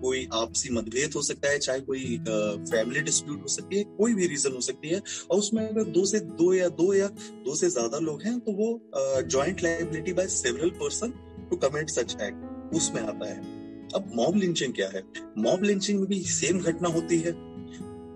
कोई 0.00 0.26
आपसी 0.34 0.74
मतभेद 0.74 1.14
हो 1.16 1.22
सकता 1.22 1.50
है, 1.50 1.58
चाहे 1.58 1.80
कोई 1.80 2.18
फैमिली 2.26 3.00
डिस्प्यूट 3.02 3.42
हो 3.42 3.48
सकती 3.48 3.78
है, 3.78 3.84
कोई 3.98 4.14
भी 4.14 4.26
रीजन 4.26 4.54
हो 4.54 4.60
सकती 4.62 4.88
है। 4.88 5.02
और 5.30 5.38
उसमें 5.38 5.66
अगर 5.68 5.84
दो 5.92 6.04
से 6.06 6.20
दो 6.20 6.52
या 6.54 6.68
दो 6.80 6.92
या 6.94 7.08
दो 7.44 7.54
से 7.54 7.70
ज़्यादा 7.70 7.98
लोग 8.00 8.22
हैं 8.22 8.38
तो 8.40 8.52
वो 8.54 8.68
joint 8.94 9.62
liability 9.62 10.12
by 10.12 10.26
several 10.34 10.70
person 10.80 11.12
to 11.50 11.56
commit 11.58 11.90
such 11.90 12.16
act 12.22 12.74
उसमें 12.74 13.00
आता 13.02 13.28
है। 13.28 13.38
अब 13.94 14.10
मॉब 14.16 14.36
लिंचिंग 14.36 14.74
क्या 14.74 14.88
है? 14.88 15.02
मॉब 15.38 15.62
लिंचिंग 15.62 15.98
में 16.00 16.08
भी 16.08 16.22
सेम 16.30 16.58
घटना 16.60 16.88
होती 16.88 17.18
है। 17.18 17.30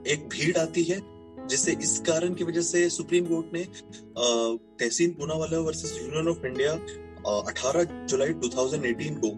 एक 0.07 0.29
भीड़ 0.33 0.57
आती 0.57 0.83
है 0.83 1.01
जिससे 1.49 1.73
इस 1.73 1.99
कारण 2.01 2.35
की 2.35 2.45
वजह 2.45 2.61
से 2.61 2.88
सुप्रीम 2.90 3.27
कोर्ट 3.27 3.53
ने 3.53 3.64
Tehseen 4.81 5.11
Poonawala 5.11 5.59
versus 5.59 5.99
union 6.03 6.29
of 6.29 6.47
India 6.47 6.73
18 7.31 8.07
जुलाई 8.07 8.33
2018 8.45 9.18
को 9.25 9.31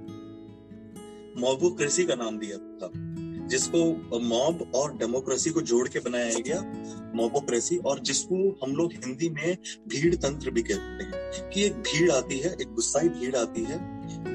मॉबोक्रेसी 1.40 2.04
का 2.04 2.14
नाम 2.14 2.38
दिया 2.38 2.58
था। 2.80 2.90
जिसको 3.48 4.18
मॉब 4.20 4.72
और 4.74 4.96
डेमोक्रेसी 4.96 5.50
को 5.50 5.60
जोड़ 5.60 5.88
के 5.88 5.98
बनाया 5.98 6.38
गया 6.38 6.60
मॉबोक्रेसी 7.14 7.76
और 7.76 8.00
जिसको 8.00 8.36
हम 8.64 8.76
लोग 8.76 8.92
हिंदी 8.92 9.28
में 9.30 9.56
भीड़ 9.88 10.14
तंत्र 10.14 10.50
भी 10.50 10.62
कहते 10.62 11.04
हैं 11.04 11.50
कि 11.50 11.64
एक 11.64 11.72
भीड़ 11.72 12.10
आती 12.10 12.38
है, 12.38 12.52
एक 12.52 12.68
गुस्साई 12.68 13.08
भीड़ 13.08 13.36
आती 13.36 13.64
है, 13.64 13.78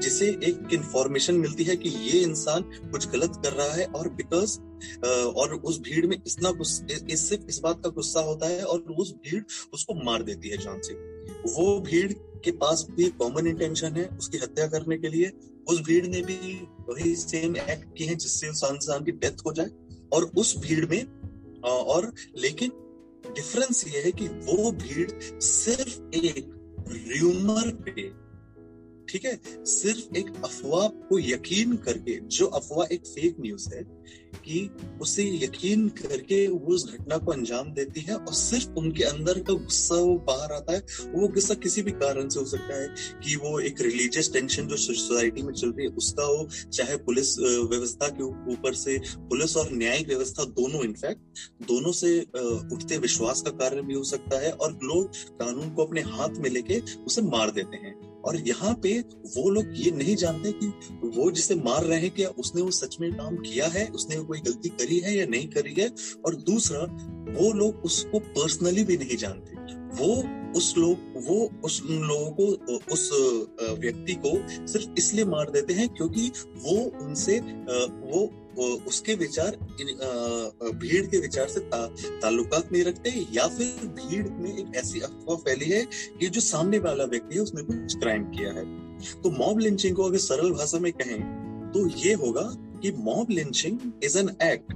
जिसे 0.00 0.26
एक 0.26 0.68
इंफॉर्मेशन 0.72 1.34
मिलती 1.34 1.64
है 1.64 1.76
कि 1.76 1.88
ये 1.88 2.20
इंसान 2.20 2.62
कुछ 2.62 3.08
गलत 3.08 3.40
कर 3.44 3.52
रहा 3.52 3.72
है 3.74 3.86
और 3.86 4.08
बिकॉज़ 4.08 4.58
और 5.06 5.54
उस 5.54 5.80
भीड़ 5.80 6.06
में 6.06 6.16
इतना 6.16 6.52
सिर्फ़ 6.62 7.46
इस 7.48 7.60
बात 7.64 7.80
का 7.84 7.90
गुस्सा 7.90 8.20
होता 8.20 8.46
है 8.46 8.62
और 8.62 8.80
उस 8.80 9.14
भीड़ 9.14 9.42
उसको 9.74 9.94
मार 10.04 10.22
देती 10.22 10.48
है 10.48 10.56
जान 10.56 10.80
से। 10.80 11.09
वो 11.46 11.80
भीड़ 11.80 12.12
के 12.44 12.50
पास 12.52 12.86
भी 12.90 13.08
कॉमन 13.10 13.46
इंटेंशन 13.46 13.92
है, 13.92 14.04
उसकी 14.18 14.38
हत्या 14.38 14.66
करने 14.66 14.98
के 14.98 15.08
लिए। 15.08 15.32
उस 15.68 15.80
भीड़ 15.80 16.06
ने 16.06 16.20
भी 16.20 16.36
वही 16.88 17.14
सेम 17.16 17.56
एक्ट 17.56 17.96
किए 17.96 18.06
हैं, 18.06 18.18
जिससे 18.18 18.46
इंसान 18.46 19.04
की 19.04 19.12
डेथ 19.12 19.44
हो 19.46 19.52
जाए। 19.52 19.70
और 20.12 20.30
उस 20.36 20.56
भीड़ 20.58 20.86
में 20.86 21.02
और 21.62 22.12
लेकिन 22.36 22.70
डिफरेंस 23.34 23.84
ये 23.88 24.00
है 24.00 24.12
कि 24.12 24.28
वो 24.28 24.70
भीड़ 24.72 25.10
सिर्फ़ 25.40 26.16
एक 26.16 26.50
र्यूमर 26.88 27.70
पे, 27.84 28.08
ठीक 29.08 29.24
है? 29.24 29.64
सिर्फ़ 29.64 30.16
एक 30.16 30.28
अफवाह 30.44 30.88
को 30.88 31.18
यकीन 31.18 31.76
करके, 31.76 32.18
जो 32.20 32.46
अफवाह 32.46 32.94
एक 32.94 33.06
फेक 33.06 33.36
न्यूज़ 33.40 33.74
है 33.74 33.82
कि 34.40 34.70
उसे 35.00 35.24
यकीन 35.44 35.88
करके 35.96 36.46
वो 36.48 36.74
उस 36.74 36.84
घटना 36.92 37.16
को 37.18 37.32
अंजाम 37.32 37.72
देती 37.72 38.00
है 38.00 38.14
और 38.16 38.34
सिर्फ़ 38.34 38.78
उनके 38.78 39.04
अंदर 39.04 39.38
का 39.40 39.52
गुस्सा 39.54 39.94
वो 39.96 40.14
बाहर 40.26 40.52
आता 40.52 40.72
है। 40.72 41.12
वो 41.12 41.28
गुस्सा 41.28 41.54
किसी 41.56 41.82
भी 41.82 41.90
कारण 41.92 42.28
से 42.28 42.40
हो 42.40 42.46
सकता 42.46 42.80
है 42.82 42.88
कि 43.24 43.36
वो 43.36 43.58
एक 43.60 43.80
रिलीजियस 43.80 44.32
टेंशन 44.32 44.66
जो 44.68 44.76
सोसाइटी 44.76 45.42
में 45.42 45.52
चल 45.52 45.70
रही 45.70 45.86
है, 45.86 45.92
उसका 45.92 46.24
हो, 46.24 46.48
चाहे 46.72 46.96
पुलिस 47.00 47.38
व्यवस्था 47.38 48.08
के 48.10 48.22
ऊपर 48.52 48.74
से 48.74 48.98
पुलिस 49.18 49.56
और 49.56 49.72
न्यायिक 49.72 50.08
व्यवस्था 50.08 50.44
दोनों 50.52 50.84
इनफैक्ट 50.84 51.66
दोनों 51.68 51.92
से 51.92 52.18
उठते 52.20 52.98
विश्वास 52.98 53.42
का 53.42 53.50
कारण 53.58 53.82
भी 53.82 53.94
हो 53.94 54.04
सकता 54.04 54.38
है 54.40 54.52
और 54.52 54.78
लोग 54.84 55.16
कानून 55.38 55.70
को 55.70 55.84
अपने 55.84 56.00
हाथ 56.08 56.38
में 56.38 56.50
लेके 56.50 56.80
उसे 57.06 57.22
मार 57.22 57.50
देते 57.50 57.76
हैं। 57.76 57.94
और 58.24 58.48
यहाँ 58.48 58.74
पे 58.82 58.98
वो 59.36 59.50
लोग 59.50 59.66
ये 59.72 59.90
नहीं 59.90 60.16
जानते 60.16 60.52
कि 60.52 60.66
वो 61.04 61.30
जिसे 61.30 61.54
मार 61.54 61.84
रहे 61.84 62.00
हैं 62.00 62.10
क्या 62.10 62.28
उसने 62.28 62.62
वो 62.62 62.70
सच 62.70 62.96
में 63.00 63.12
काम 63.12 63.36
किया 63.36 63.66
है? 63.66 63.86
उसने 63.88 64.16
कोई 64.16 64.40
गलती 64.40 64.68
करी 64.68 64.98
है 64.98 65.16
या 65.16 65.26
नहीं 65.26 65.48
करी 65.48 65.74
है? 65.78 65.92
और 66.26 66.34
दूसरा, 66.34 66.80
वो 67.40 67.52
लोग 67.52 67.76
उसको 67.76 68.18
पर्सनली 68.18 68.84
भी 68.84 68.96
नहीं 68.96 69.16
जानते। 69.16 69.60
वो 69.90 70.40
उस 70.56 70.74
लोग, 70.78 70.96
वो 71.16 71.50
उस 71.64 71.82
लोगों 71.84 72.30
को 72.30 72.44
उस 72.92 73.10
व्यक्ति 73.78 74.14
को 74.26 74.66
सिर्फ़ 74.66 74.86
इसलिए 74.98 75.24
मार 75.24 75.50
देते 75.50 75.72
हैं 75.72 75.88
क्योंकि 75.88 76.32
वो 76.56 77.04
उनसे 77.04 77.38
वो 77.80 78.39
उसके 78.58 79.14
विचार 79.14 79.56
भीड़ 80.74 81.06
के 81.06 81.18
विचार 81.18 81.48
से 81.48 81.60
ता, 81.60 81.86
ताल्लुकात 82.22 82.72
नहीं 82.72 82.84
रखते 82.84 83.26
या 83.32 83.46
फिर 83.48 83.86
भीड़ 83.86 84.28
में 84.28 84.58
एक 84.58 84.76
ऐसी 84.76 85.00
अफवाह 85.00 85.36
फैली 85.36 85.70
है 85.70 85.86
कि 86.20 86.28
जो 86.28 86.40
सामने 86.40 86.78
वाला 86.78 87.04
व्यक्ति 87.04 87.34
है 87.34 87.42
उसने 87.42 87.62
कुछ 87.62 87.98
क्राइम 87.98 88.24
किया 88.24 88.52
है। 88.52 88.90
तो 89.22 89.30
मॉब 89.30 89.58
लिंचिंग 89.58 89.96
को 89.96 90.02
अगर 90.02 90.18
सरल 90.18 90.50
भाषा 90.50 90.78
में 90.78 90.92
कहें 90.92 91.20
तो 91.72 91.86
ये 91.86 92.14
होगा 92.14 92.42
कि 92.82 92.92
mob 92.92 93.26
lynching 93.30 93.78
is 94.04 94.18
an 94.18 94.36
act 94.42 94.72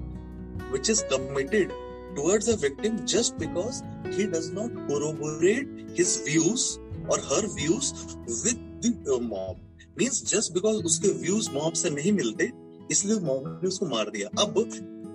which 0.73 0.91
is 0.91 1.05
committed 1.05 1.71
towards 2.15 2.49
a 2.49 2.57
victim 2.57 3.07
just 3.07 3.39
because 3.39 3.83
he 4.17 4.27
does 4.27 4.51
not 4.53 4.71
corroborate 4.89 5.69
his 5.97 6.21
views 6.21 6.79
or 7.09 7.19
her 7.19 7.47
views 7.49 7.93
with 8.27 8.59
the 9.05 9.19
mob. 9.21 9.57
Means 9.99 10.21
just 10.23 10.57
उसके 10.59 11.09
views 11.09 11.49
mob 11.55 11.75
से 11.75 11.91
नहीं 11.91 12.13
मिलते 12.13 12.63
इसलिए 12.90 13.18
मॉब 13.20 13.61
ने 13.62 13.68
उसको 13.68 13.87
मार 13.87 14.11
दिया। 14.11 14.29
अब 14.42 14.59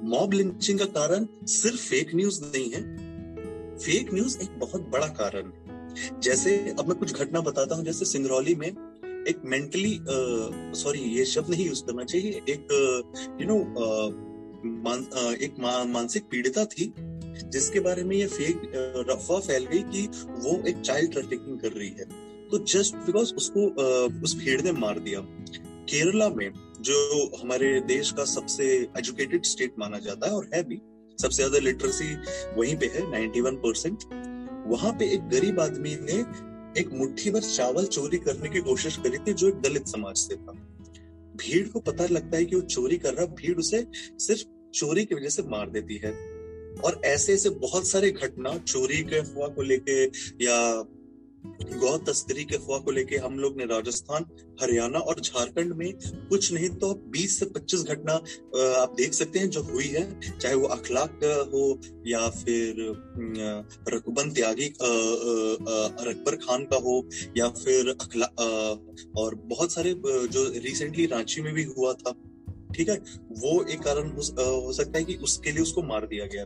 मॉब 0.03 0.33
लिंचिंग 0.33 0.79
का 0.79 0.85
कारण 0.97 1.27
सिर्फ़ 1.47 1.81
फेक 1.81 2.15
न्यूज़ 2.15 2.41
नहीं 2.43 2.69
है। 2.71 2.81
फेक 3.77 4.13
न्यूज़ 4.13 4.37
एक 4.39 4.59
बहुत 4.59 4.89
बड़ा 4.89 5.07
कारण 5.19 5.45
है। 5.47 6.19
जैसे 6.21 6.57
अब 6.79 6.87
मैं 6.87 6.97
कुछ 6.97 7.13
घटना 7.13 7.39
बताता 7.41 7.75
हूँ 7.75 7.85
जैसे 7.85 8.05
सिंगरौली 8.05 8.55
में 8.55 8.67
एक 9.27 9.41
मेंटली 9.45 9.99
सॉरी 10.79 10.99
ये 10.99 11.25
शब्द 11.25 11.49
नहीं 11.49 11.65
यूज़ 11.65 11.83
करना 11.85 12.03
चाहिए 12.03 12.41
एक 12.49 12.67
यू 13.41 13.47
नो 13.47 13.57
मान, 14.83 15.05
एक 15.41 15.55
मानसिक 15.59 16.23
पीड़िता 16.31 16.65
थी 16.65 16.93
जिसके 17.45 17.79
बारे 17.79 18.03
में 18.03 18.15
ये 18.15 18.27
फेक 18.27 19.05
अफवाह 19.11 19.39
फैल 19.39 19.65
गई 19.65 19.81
कि 19.91 20.07
वो 20.39 20.61
एक 20.67 20.81
चाइल्ड 20.81 21.11
ट्रैफिकिंग 21.11 21.59
कर 21.59 21.71
रही 21.71 21.89
है। 21.89 22.05
तो 22.51 22.57
जस्ट 22.65 22.95
बिकॉज़ 22.95 23.33
उसको 23.33 23.67
आ, 23.69 24.21
उस 24.23 24.35
भीड़ 24.37 24.61
ने 24.61 24.71
मार 24.71 24.99
दिया। 24.99 25.19
केरला 25.89 26.29
में 26.29 26.51
जो 26.81 27.31
हमारे 27.41 27.79
देश 27.81 28.11
का 28.11 28.25
सबसे 28.25 28.65
एजुकेटेड 28.97 29.45
स्टेट 29.45 29.73
माना 29.79 29.99
जाता 29.99 30.27
है 30.27 30.33
और 30.33 30.49
है 30.53 30.63
भी, 30.63 30.81
सबसे 31.21 31.35
ज़्यादा 31.35 31.59
लिटरेसी 31.59 32.15
वहीं 32.57 32.75
पे 32.75 32.85
है 32.85 33.01
91 33.11 33.55
परसेंट 33.55 34.03
वहाँ 34.67 34.91
पे 34.91 35.13
एक 35.13 35.27
गरीब 35.29 35.59
आदमी 35.59 35.95
ने 36.01 36.19
एक 36.81 36.89
मुट्ठी 36.93 37.31
भर 37.31 37.41
चावल 37.41 37.85
चोरी 37.85 38.17
करने 38.17 38.49
की 38.49 38.59
कोशिश 38.59 38.97
करी 38.97 39.17
थी, 39.17 39.33
जो 39.33 39.47
एक 39.47 39.55
दलित 39.55 39.87
समाज 39.87 40.15
से 40.15 40.35
था। 40.35 40.51
भीड़ 41.35 41.67
को 41.67 41.79
पता 41.79 42.05
लगता 42.05 42.37
है 42.37 42.45
कि 42.45 42.55
वो 42.55 42.61
चोरी 42.61 42.97
कर 42.97 43.13
रहा, 43.13 43.25
भीड़ 43.25 43.57
उसे 43.59 43.85
सिर्फ़ 44.19 44.43
चोरी 44.73 45.05
की 45.05 45.15
वजह 45.15 45.29
से 45.29 45.43
मार 45.43 45.69
देती 45.69 45.97
है। 45.97 46.11
और 46.85 47.01
ऐसे 47.05 47.33
ऐसे 47.33 47.49
बहुत 47.49 47.87
सारे 47.87 48.11
घटना, 48.11 48.57
चोरी 48.57 49.03
के 49.03 49.15
अफवाह 49.15 49.47
को 49.47 49.61
लेके 49.61 50.03
या 50.45 50.83
गौ 51.43 51.97
तस्करी 51.97 52.43
के 52.43 52.55
अफवाह 52.55 52.79
को 52.79 52.91
लेके 52.91 53.17
हम 53.17 53.37
लोग 53.39 53.57
ने 53.57 53.65
राजस्थान, 53.65 54.25
हरियाणा 54.61 54.99
और 54.99 55.19
झारखंड 55.19 55.73
में 55.73 55.93
कुछ 56.29 56.51
नहीं 56.53 56.69
तो 56.79 56.93
20 57.09 57.37
से 57.39 57.45
25 57.47 57.83
घटना 57.85 58.13
आप 58.73 58.93
देख 58.97 59.13
सकते 59.13 59.39
हैं 59.39 59.49
जो 59.49 59.61
हुई 59.63 59.87
है, 59.87 60.03
चाहे 60.31 60.55
वो 60.55 60.67
अखलाक 60.67 61.19
हो 61.53 61.79
या 62.07 62.27
फिर 62.29 62.81
रकुबन 63.89 64.31
त्यागी 64.31 64.67
अकबर 64.67 66.35
खान 66.37 66.63
का 66.63 66.77
हो 66.77 66.97
या 67.37 67.47
फिर 67.59 67.89
अखला 67.91 68.25
और 69.17 69.35
बहुत 69.45 69.71
सारे 69.71 69.93
जो 70.05 70.47
रिसेंटली 70.59 71.05
रांची 71.05 71.41
में 71.41 71.53
भी 71.53 71.63
हुआ 71.77 71.93
था। 71.93 72.13
ठीक 72.75 72.89
है? 72.89 72.95
वो 73.39 73.63
एक 73.63 73.79
कारण 73.79 74.09
हो, 74.09 74.73
सकता 74.73 74.97
है 74.97 75.03
कि 75.05 75.15
उसके 75.15 75.51
लिए 75.51 75.61
उसको 75.61 75.83
मार 75.83 76.05
दिया 76.07 76.25
गया। 76.25 76.45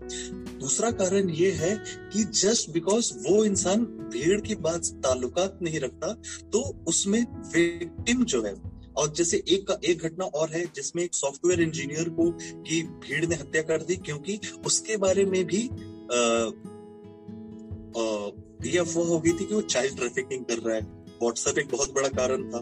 दूसरा 0.60 0.92
कारण 0.92 1.30
ये 1.30 1.52
है 1.52 1.76
कि 2.14 2.24
जस्ट 2.24 2.70
बिकॉज़ 2.70 3.14
वो 3.18 3.44
इंसान 3.46 3.84
भीड़ 4.14 4.40
की 4.42 4.56
बात 4.56 4.86
ताल्लुकात 4.86 5.60
नहीं 5.62 5.80
रखता 5.80 6.14
तो 6.50 6.60
उसमें 6.88 7.22
विक्टिम 7.56 8.24
जो 8.24 8.44
है 8.44 8.54
और 8.98 9.14
जैसे 9.14 9.44
एक 9.50 9.68
का 9.68 9.78
एक 9.86 10.04
घटना 10.04 10.26
और 10.26 10.50
है 10.50 10.66
जिसमें 10.66 11.04
एक 11.04 11.16
सॉफ्टवेयर 11.16 11.62
इंजीनियर 11.62 12.10
को 12.10 12.32
की 12.62 12.82
भीड़ 12.82 13.26
ने 13.26 13.36
हत्या 13.36 13.62
कर 13.62 13.82
दी 13.82 13.96
क्योंकि 13.96 14.40
उसके 14.66 14.98
बारे 14.98 15.26
में 15.26 15.46
भी 15.46 15.70
ये 18.72 18.78
अफवाह 18.78 19.06
हो 19.06 19.20
गई 19.20 19.32
थी 19.32 19.46
कि 19.46 19.56
वो 19.56 19.62
चाइल्ड 19.62 19.98
ट्रैफिकिंग 19.98 20.46
कर 20.46 20.58
रहा 20.58 20.76
है। 20.76 20.82
व्हाट्सएप 21.22 21.58
एक 21.58 21.68
बहुत 21.72 21.94
बड़ा 21.94 22.08
कारण 22.08 22.50
था। 22.50 22.60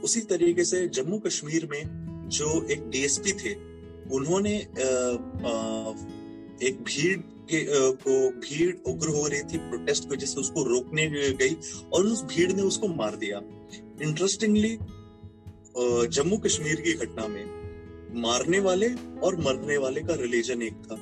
उसी 0.00 0.20
तरीके 0.20 0.64
से 0.64 0.88
जम्मू 0.88 1.18
कश्मीर 1.18 1.68
में 1.72 1.99
जो 2.30 2.66
एक 2.66 2.88
डीएसपी 2.88 3.32
थे 3.32 3.54
उन्होंने 4.12 4.54
आ, 4.56 4.90
आ, 5.48 5.92
एक 6.62 6.82
भीड़ 6.86 7.18
के 7.18 7.66
को 7.92 8.30
भीड़ 8.30 8.76
उग्र 8.86 9.08
हो 9.08 9.26
रही 9.26 9.42
थी 9.42 9.58
प्रोटेस्ट 9.58 10.04
की 10.04 10.10
वजह 10.10 10.26
से 10.26 10.40
उसको 10.40 10.62
रोकने 10.62 11.06
गई 11.32 11.56
और 11.92 12.06
उस 12.06 12.24
भीड़ 12.24 12.52
ने 12.52 12.62
उसको 12.62 12.88
मार 12.88 13.16
दिया। 13.16 13.38
इंटरेस्टिंगली 14.02 14.78
जम्मू 16.08 16.36
कश्मीर 16.36 16.80
की 16.80 16.92
घटना 16.92 17.26
में 17.28 17.44
मारने 18.20 18.60
वाले 18.60 18.88
और 19.24 19.36
मरने 19.36 19.76
वाले 19.76 20.00
का 20.00 20.14
रिलीजन 20.14 20.62
एक 20.62 20.72
था। 20.72 20.96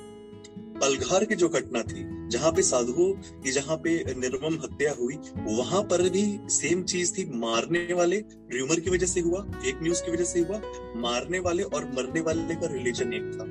पलघार 0.81 1.25
की 1.25 1.35
जो 1.35 1.49
घटना 1.49 1.83
थी 1.83 2.05
जहाँ 2.29 2.53
पे 2.53 2.63
साधुओं 2.63 3.13
की 3.43 3.53
जहाँ 3.53 3.77
पे 3.77 3.93
निर्मम 4.15 4.55
हत्या 4.55 4.95
हुई, 5.01 5.15
वहाँ 5.49 5.83
पर 5.83 6.09
भी 6.09 6.25
सेम 6.51 6.83
चीज़ 6.85 7.13
थी, 7.13 7.25
मारने 7.37 7.95
वाले। 7.95 8.17
र्यूमर 8.53 8.81
की 8.81 8.91
वजह 8.91 9.07
से 9.07 9.21
हुआ 9.21 9.41
फेक 9.55 9.83
न्यूज़ 9.83 10.03
की 10.03 10.13
वजह 10.13 10.25
से 10.25 10.41
हुआ, 10.41 10.61
मारने 10.97 11.39
वाले 11.39 11.63
और 11.65 11.85
मरने 11.97 12.21
वाले 12.21 12.55
का 12.55 12.73
रिलीजन 12.73 13.13
एक 13.13 13.31
था। 13.35 13.45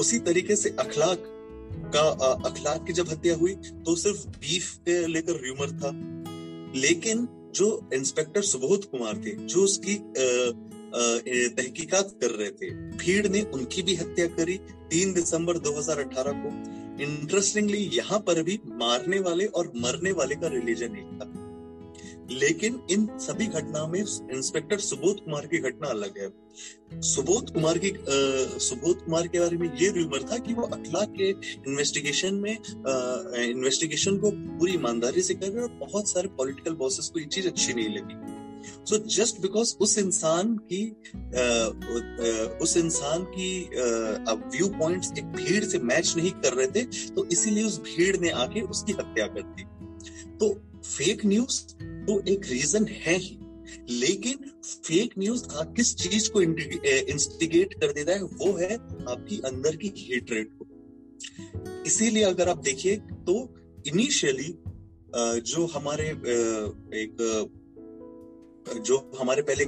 उसी 0.00 0.18
तरीके 0.20 0.56
से 0.56 0.68
अखलाक 0.80 1.30
का 1.94 2.08
अखलाक 2.48 2.84
की 2.86 2.92
जब 2.92 3.08
हत्या 3.08 3.34
हुई 3.36 3.54
तो 3.54 3.94
सिर्फ़ 3.96 4.26
बीफ 4.28 4.74
के 4.78 5.06
लेकर 5.06 5.40
र्यूमर 5.44 5.70
था। 5.80 5.90
लेकिन 6.76 7.26
जो 7.54 7.66
इंस्पेक्टर 7.94 8.42
सुबोध 8.42 8.84
कुमार 8.84 9.16
थे, 9.16 9.30
जो 9.30 9.62
उसकी 9.64 9.94
तहकीकात 11.50 12.10
कर 12.20 12.30
रहे 12.30 12.50
थे, 12.50 12.70
भीड़ 12.96 13.28
ने 13.28 13.40
उनकी 13.54 13.82
भी 13.82 13.94
हत्या 13.94 14.26
करी। 14.28 14.56
तीन 14.90 15.12
दिसंबर 15.12 15.58
2018 15.58 16.32
को 16.36 16.50
इंटरेस्टिंगली 17.00 17.78
यहाँ 17.94 18.18
पर 18.18 18.42
भी 18.42 18.60
मारने 18.66 19.18
वाले 19.20 19.46
और 19.46 19.72
मरने 19.76 20.12
वाले 20.12 20.34
का 20.34 20.48
रिलीजन 20.48 20.96
एक 20.96 21.18
था। 21.22 21.40
लेकिन 22.32 22.78
इन 22.90 23.06
सभी 23.18 23.46
घटनाओं 23.46 23.88
में 23.88 23.98
इंस्पेक्टर 24.00 24.78
सुबोध 24.78 25.20
कुमार 25.20 25.46
की 25.46 25.58
घटना 25.58 25.88
अलग 25.88 26.18
है। 26.18 26.28
सुबोध 27.02 27.52
कुमार 27.54 27.78
की 27.78 27.92
सुबोध 28.60 29.04
कुमार 29.04 29.26
के 29.28 29.40
बारे 29.40 29.56
में 29.56 29.70
ये 29.78 29.88
रूमर 29.88 30.22
था 30.32 30.38
कि 30.38 30.54
वो 30.54 30.62
अखलाक 30.62 31.12
के 31.16 31.28
इन्वेस्टिगेशन 31.70 32.34
में 32.34 32.52
इन्वेस्टिगेशन 32.52 34.18
को 34.18 34.30
पूरी 34.30 34.72
ईमानदारी 34.72 35.22
से 35.22 35.34
कर 35.34 35.48
रहे 35.48 35.62
और 35.62 35.72
बहुत 35.80 36.08
सारे 36.08 36.28
पॉलिटिकल 36.28 36.74
बॉसेस 36.74 37.08
को 37.08 37.20
ये 37.20 37.26
चीज़ 37.26 37.48
अच्छी 37.48 37.72
नहीं 37.72 37.88
लगी। 37.88 38.42
सो 38.88 38.98
जस्ट 39.16 39.40
बिकॉज़ 39.40 39.74
उस 39.80 39.96
इंसान 39.98 40.56
की 40.72 40.82
उस 42.64 42.76
इंसान 42.76 43.24
की 43.30 43.50
व्यू 44.48 44.68
पॉइंट्स 44.78 45.12
एक 45.18 45.26
भीड़ 45.36 45.64
से 45.64 45.78
मैच 45.80 46.14
नहीं 46.16 46.30
कर 46.32 46.52
रहे 46.52 46.66
थे 46.68 46.84
तो 47.10 47.26
इसीलिए 47.32 47.64
उस 47.64 47.80
भीड़ 47.82 48.16
ने 48.16 48.30
आके 48.42 48.60
उसकी 48.60 48.92
हत्या 48.92 49.26
कर 49.28 49.42
दी। 49.42 49.64
तो 50.38 50.52
फेक 50.86 51.24
न्यूज़ 51.26 51.62
तो 52.06 52.20
एक 52.28 52.46
रीजन 52.46 52.86
है 52.96 53.16
ही, 53.16 53.38
लेकिन 53.90 54.50
फेक 54.64 55.14
न्यूज़ 55.18 55.44
किस 55.76 55.94
चीज़ 55.96 56.30
को 56.30 56.42
इंस्टिगेट 56.42 57.74
कर 57.74 57.92
देता 57.92 58.12
है, 58.12 58.22
वो 58.22 58.52
है 58.58 58.74
आपकी 58.74 59.40
अंदर 59.46 59.76
की 59.76 59.92
हेटरेट 59.98 60.50
को। 60.52 60.66
इसीलिए 61.86 62.22
अगर 62.24 62.48
आप 62.48 62.62
देखिए 62.64 62.96
तो 63.26 63.34
इनिशियली 63.86 64.54
जो 65.44 65.66
हमारे 65.66 66.08
एक 67.00 67.16
जो 68.78 68.96
हमारे 69.20 69.42
पहले 69.42 69.64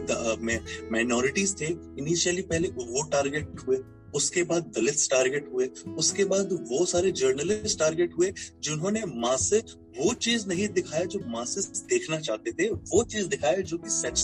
माइनॉरिटीज 0.93 1.61
थे 1.61 1.67
इनिशियली 1.67 2.43
पहले 2.45 2.69
वो 2.69 3.03
टारगेट 3.11 3.61
हुए, 3.67 3.79
उसके 4.15 4.43
बाद 4.43 4.63
दलित 4.77 5.07
टारगेट 5.11 5.49
हुए, 5.53 5.67
उसके 5.99 6.25
बाद 6.25 6.53
वो 6.71 6.85
सारे 6.87 7.11
जर्नलिस्ट 7.13 7.79
टारगेट 7.79 8.13
हुए, 8.19 8.33
जिन्होंने 8.65 9.03
मासे 9.07 9.59
वो 9.99 10.13
चीज़ 10.17 10.47
नहीं 10.49 10.69
दिखाया 10.69 11.05
जो 11.05 11.21
मासेस 11.29 11.85
देखना 11.91 12.19
चाहते 12.21 12.53
थे, 12.53 12.69
वो 12.69 13.03
चीज़ 13.05 13.27
दिखाया 13.29 13.61
जो 13.61 13.79
कि 13.79 13.91
सच 13.91 14.19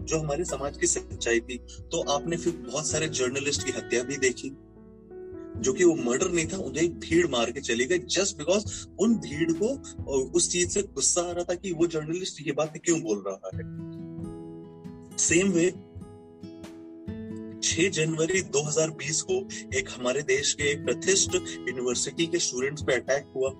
जो 0.00 0.18
हमारे 0.18 0.44
समाज 0.44 0.76
की 0.78 0.86
सच्चाई 0.86 1.40
थी। 1.40 1.58
तो 1.92 2.02
आपने 2.12 2.36
फिर 2.36 2.52
बहुत 2.68 2.86
सारे 2.86 3.08
जर्नलिस्ट 3.10 3.66
की 3.66 3.72
हत्या 3.72 4.02
भी 4.02 4.16
देखी, 4.16 4.50
जो 5.56 5.72
कि 5.72 5.84
वो 5.84 5.94
मर्डर 5.94 6.30
नहीं 6.30 6.46
था, 6.46 6.56
उन्हें 6.58 6.82
एक 6.82 6.98
भीड़ 7.00 7.26
मार 7.26 7.50
के 7.50 7.60
चली 7.60 7.84
गई 7.84 7.98
जस्ट 7.98 8.36
बिकॉज़ 8.38 8.64
उन 9.00 9.14
भीड़ 9.18 9.52
को 9.52 10.30
उस 10.30 10.50
चीज़ 10.52 10.68
से 10.68 10.82
गुस्सा 10.84 11.20
आ 11.20 11.32
रहा 11.32 11.44
था 11.44 11.54
कि 11.54 11.72
वो 11.72 11.86
जर्नलिस्ट 11.86 12.46
ये 12.46 12.52
बात 12.52 12.78
क्यों 12.84 13.00
बोल 13.02 13.24
रहा 13.28 13.50
है। 13.54 14.03
सेम 15.18 15.48
वे 15.48 15.66
6 17.60 17.90
जनवरी 17.90 18.42
2020 18.42 19.20
को 19.20 19.48
एक 19.78 19.88
हमारे 19.90 20.22
देश 20.22 20.54
के 20.54 20.64
एक 20.64 20.84
प्रतिष्ठित 20.84 21.42
यूनिवर्सिटी 21.68 22.26
के 22.26 22.38
स्टूडेंट्स 22.38 22.82
पे 22.82 22.94
अटैक 22.94 23.32
हुआ। 23.36 23.50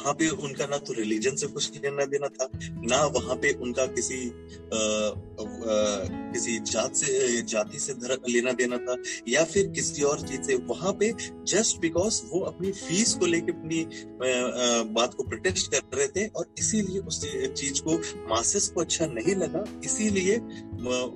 वहाँ 0.00 0.12
पे 0.14 0.28
उनका 0.28 0.66
ना 0.66 0.76
तो 0.78 0.92
रिलीजन 0.92 1.36
से 1.36 1.46
कुछ 1.46 1.82
लेना 1.84 2.04
देना 2.04 2.28
था 2.28 2.48
ना 2.64 3.04
वहाँ 3.06 3.36
पे 3.36 3.52
उनका 3.52 3.86
किसी 3.86 4.20
आ, 4.26 4.80
आ, 5.08 6.30
किसी 6.32 6.58
जात 6.60 6.94
से 6.94 7.42
जाति 7.42 7.78
से 7.78 7.94
लेना 8.28 8.52
देना 8.52 8.76
था 8.78 8.96
या 9.28 9.44
फिर 9.44 9.66
किसी 9.66 10.02
और 10.02 10.20
चीज़ 10.20 10.42
से। 10.42 10.54
वहाँ 10.54 10.92
पे 10.92 11.12
जस्ट 11.48 11.80
बिकॉज़ 11.80 12.20
वो 12.24 12.40
अपनी 12.40 12.70
फ़ीस 12.72 13.14
को 13.14 13.26
लेके 13.26 13.52
अपनी 13.52 13.82
आ, 13.82 14.82
बात 14.92 15.14
को 15.14 15.22
प्रोटेस्ट 15.22 15.74
कर 15.74 15.96
रहे 15.96 16.08
थे 16.08 16.26
और 16.28 16.54
इसीलिए 16.58 16.98
उस 16.98 17.20
चीज़ 17.52 17.82
को 17.82 17.96
मासेस 18.28 18.68
को 18.68 18.80
अच्छा 18.80 19.06
नहीं 19.06 19.34
लगा 19.34 19.64
इसीलिए 19.84 20.36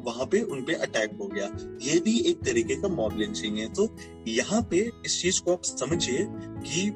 वहाँ 0.07 0.27
पे 0.27 0.41
उनपे 0.43 0.75
अटैक 0.75 1.11
हो 1.21 1.27
गया। 1.27 1.47
ये 1.83 2.01
भी 2.01 2.19
एक 2.21 2.43
तरीके 2.45 2.75
का 2.77 2.89
मॉब 2.89 3.19
लिंचिंग 3.19 3.59
है। 3.59 3.73
तो 3.73 3.89
यहाँ 4.29 4.63
पे 4.71 4.91
इस 5.07 5.21
चीज़ 5.23 5.41
को 5.41 5.53
आप 5.53 5.65
समझिए 5.65 6.27
कि 6.67 6.91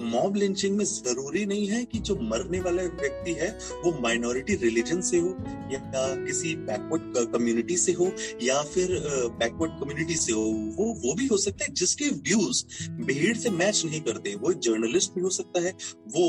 मॉब 0.00 0.36
लिंचिंग 0.36 0.76
में 0.76 0.84
ज़रूरी 0.84 1.44
नहीं 1.46 1.66
है 1.66 1.84
कि 1.84 1.98
जो 1.98 2.16
मरने 2.22 2.60
वाला 2.60 2.82
व्यक्ति 2.82 3.32
है, 3.32 3.48
वो 3.84 3.92
माइनॉरिटी 4.00 4.54
रिलीजन 4.56 5.00
से 5.00 5.18
हो, 5.18 5.28
या 5.72 5.80
किसी 6.24 6.54
बैकवर्ड 6.66 7.32
कम्युनिटी 7.32 7.76
से 7.76 7.92
हो, 7.92 8.10
या 8.42 8.62
फिर 8.64 8.88
बैकवर्ड 9.38 9.80
कम्युनिटी 9.80 10.16
से 10.16 10.32
हो, 10.32 10.44
वो 10.78 10.92
वो 11.04 11.14
भी 11.14 11.26
हो 11.26 11.36
सकता 11.36 11.64
है, 11.64 11.72
जिसके 11.72 12.08
व्यूज़ 12.28 12.64
भीड़ 13.04 13.36
से 13.36 13.50
मैच 13.52 13.84
नहीं 13.84 14.00
करते, 14.00 14.34
वो 14.34 14.52
जर्नलिस्ट 14.52 15.14
भी 15.14 15.20
हो 15.20 15.30
सकता 15.30 15.62
है, 15.62 15.72
वो 16.08 16.28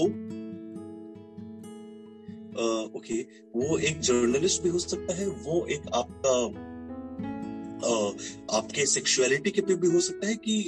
ओके 2.97 3.19
वो 3.55 3.77
एक 3.79 3.99
जर्नलिस्ट 4.01 4.63
भी 4.63 4.69
हो 4.69 4.79
सकता 4.79 5.15
है, 5.15 5.27
वो 5.27 5.65
एक 5.71 5.81
आपका 5.95 6.37
आपके 8.57 8.85
सेक्सुअलिटी 8.85 9.51
के 9.51 9.61
पे 9.61 9.75
भी 9.75 9.87
हो 9.87 9.99
सकता 10.01 10.27
है 10.27 10.35
कि 10.47 10.63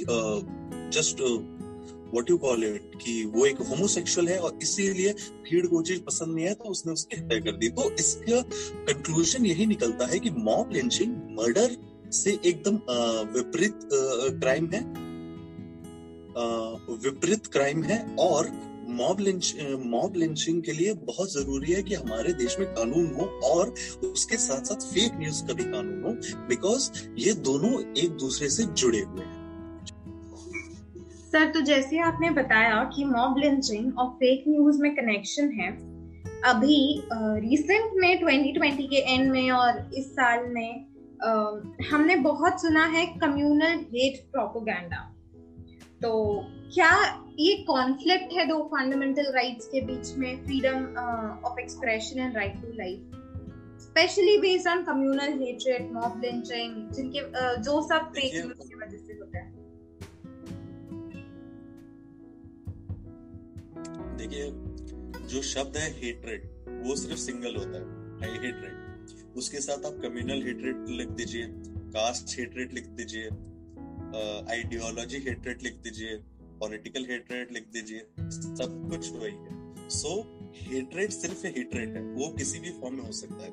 just 0.96 1.20
what 2.14 2.30
you 2.30 2.36
call 2.38 2.64
it 2.64 2.92
कि 3.02 3.24
वो 3.34 3.46
एक 3.46 3.60
होमोसेक्सुअल 3.62 4.28
है 4.28 4.38
और 4.38 4.58
इसीलिए 4.62 5.12
भीड़ 5.44 5.66
को 5.66 5.82
चीज़ 5.82 6.00
पसंद 6.02 6.34
नहीं 6.34 6.46
है 6.46 6.54
तो 6.54 6.70
उसने 6.70 6.92
उसकी 6.92 7.16
हत्या 7.16 7.38
कर 7.40 7.56
दी। 7.56 7.68
तो 7.70 7.90
इसका 7.92 8.40
कंक्लूजन 8.86 9.46
यही 9.46 9.66
निकलता 9.66 10.06
है 10.06 10.18
कि 10.18 10.30
मॉब 10.38 10.72
लिंचिंग 10.72 11.14
मर्डर 11.38 11.76
से 12.12 12.38
एकदम 12.44 12.80
विपरीत 13.34 13.88
क्राइम 14.40 14.66
है। 14.66 14.80
विपरीत 17.04 17.46
क्राइम 17.46 17.82
है 17.82 17.98
और 18.20 18.50
मॉब 18.90 19.20
लिंच 19.20 19.54
मॉब 19.86 20.16
लिंचिंग 20.16 20.62
के 20.62 20.72
लिए 20.72 20.92
बहुत 21.02 21.32
ज़रूरी 21.32 21.72
है 21.72 21.82
कि 21.82 21.94
हमारे 21.94 22.32
देश 22.34 22.58
में 22.58 22.66
कानून 22.68 23.06
हो 23.14 23.26
और 23.48 23.74
उसके 24.04 24.36
साथ 24.36 24.64
साथ 24.64 24.86
फेक 24.86 25.18
न्यूज़ 25.18 25.42
का 25.46 25.54
भी 25.54 25.64
कानून 25.64 26.02
हो 26.04 26.12
बिकॉज़ 26.48 26.90
ये 27.18 27.32
दोनों 27.48 27.72
एक 27.96 28.10
दूसरे 28.16 28.48
से 28.50 28.64
जुड़े 28.64 29.00
हुए 29.00 29.24
हैं। 29.24 29.39
सर 31.32 31.50
तो 31.50 31.60
जैसे 31.60 31.98
आपने 31.98 32.30
बताया 32.30 32.82
कि 32.96 33.04
मॉब 33.04 33.38
लिंचिंग 33.38 33.98
और 33.98 34.08
फेक 34.10 34.44
न्यूज़ 34.48 34.80
में 34.82 34.94
कनेक्शन 34.94 35.50
है 35.50 35.70
अभी 36.44 37.02
रिसेंट 37.12 37.90
में 37.94 38.20
2020 38.20 38.86
के 38.86 39.14
एंड 39.14 39.30
में 39.32 39.50
और 39.50 39.90
इस 39.94 40.10
साल 40.12 40.46
में 40.48 40.86
uh, 41.26 41.86
हमने 41.90 42.16
बहुत 42.16 42.62
सुना 42.62 42.84
है 42.86 43.06
कम्युनल 43.06 43.84
हेट 43.94 44.20
प्रोपोगंडा 44.32 45.14
तो 46.02 46.12
क्या 46.74 46.90
ये 47.38 47.54
कॉन्फ्लिक्ट 47.66 48.32
है 48.32 48.46
दो 48.46 48.58
फंडामेंटल 48.64 49.32
राइट्स 49.32 49.66
के 49.66 49.80
बीच 49.80 50.14
में 50.16 50.44
freedom 50.44 50.84
of 51.44 51.60
expression 51.60 52.20
and 52.20 52.36
right 52.36 52.60
to 52.62 52.72
life 52.72 53.16
specially 53.80 54.38
based 54.38 54.68
on 54.68 54.82
communal 54.82 55.38
hatred 55.42 55.92
mob 55.92 56.20
lynching 56.24 56.90
जिनके 56.90 57.20
uh, 57.20 57.56
जो 57.62 57.80
सब 57.88 58.10
फेक 58.10 58.34
न्यूज़ 58.34 58.68
की 58.68 58.74
वजह 58.74 58.96
से 58.96 59.12
होता 59.12 59.38
है। 59.38 59.49
देखिए, 64.20 64.50
जो 65.28 65.42
शब्द 65.44 65.76
है 65.76 65.90
हेट्रेड 65.94 66.48
वो 66.86 66.96
सिर्फ़ 66.96 67.20
सिंगल 67.20 67.56
होता 67.56 67.78
है 68.22 68.32
हेट्रेड 68.34 69.36
उसके 69.38 69.60
साथ 69.60 69.86
आप 69.86 69.98
कम्युनल 70.02 70.42
हेट्रेड 70.46 70.88
लिख 70.98 71.08
दीजिए 71.18 71.46
कास्ट 71.94 72.38
हेट्रेड 72.38 72.72
लिख 72.72 72.88
दीजिए 72.98 73.28
आइडियोलॉजी 74.50 75.18
हेट्रेड 75.28 75.62
लिख 75.62 75.74
दीजिए 75.82 76.16
पॉलिटिकल 76.60 77.04
हेट्रेड 77.10 77.52
लिख 77.52 77.68
दीजिए, 77.72 78.00
सब 78.30 78.88
कुछ 78.90 79.10
वही 79.12 79.32
है. 79.34 79.88
सो 79.90 80.10
हेट्रेड 80.56 81.10
सिर्फ़ 81.10 81.46
हेट्रेड 81.46 81.96
है, 81.96 82.02
वो 82.04 82.28
किसी 82.34 82.58
भी 82.60 82.70
फॉर्म 82.80 82.94
में 82.96 83.02
हो 83.02 83.12
सकता 83.12 83.44
है. 83.44 83.50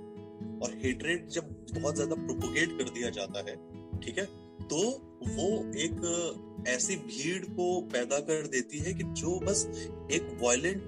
और 0.58 0.74
हेट्रेड 0.84 1.28
जब 1.30 1.56
बहुत 1.74 1.96
ज़्यादा 1.96 2.16
प्रोपोगेट 2.18 2.78
कर 2.78 2.90
दिया 2.90 3.10
जाता 3.12 3.40
है, 3.50 3.56
ठीक 4.00 4.18
है 4.18 4.26
तो 4.68 4.80
वो 5.28 5.48
एक 5.78 6.66
ऐसी 6.68 6.96
भीड़ 6.96 7.46
को 7.46 7.82
पैदा 7.82 8.20
कर 8.20 8.48
देती 8.48 8.78
है 8.78 8.94
कि 8.94 9.04
जो 9.04 9.40
बस 9.40 9.66
एक 10.12 10.38
वायलेंट 10.42 10.86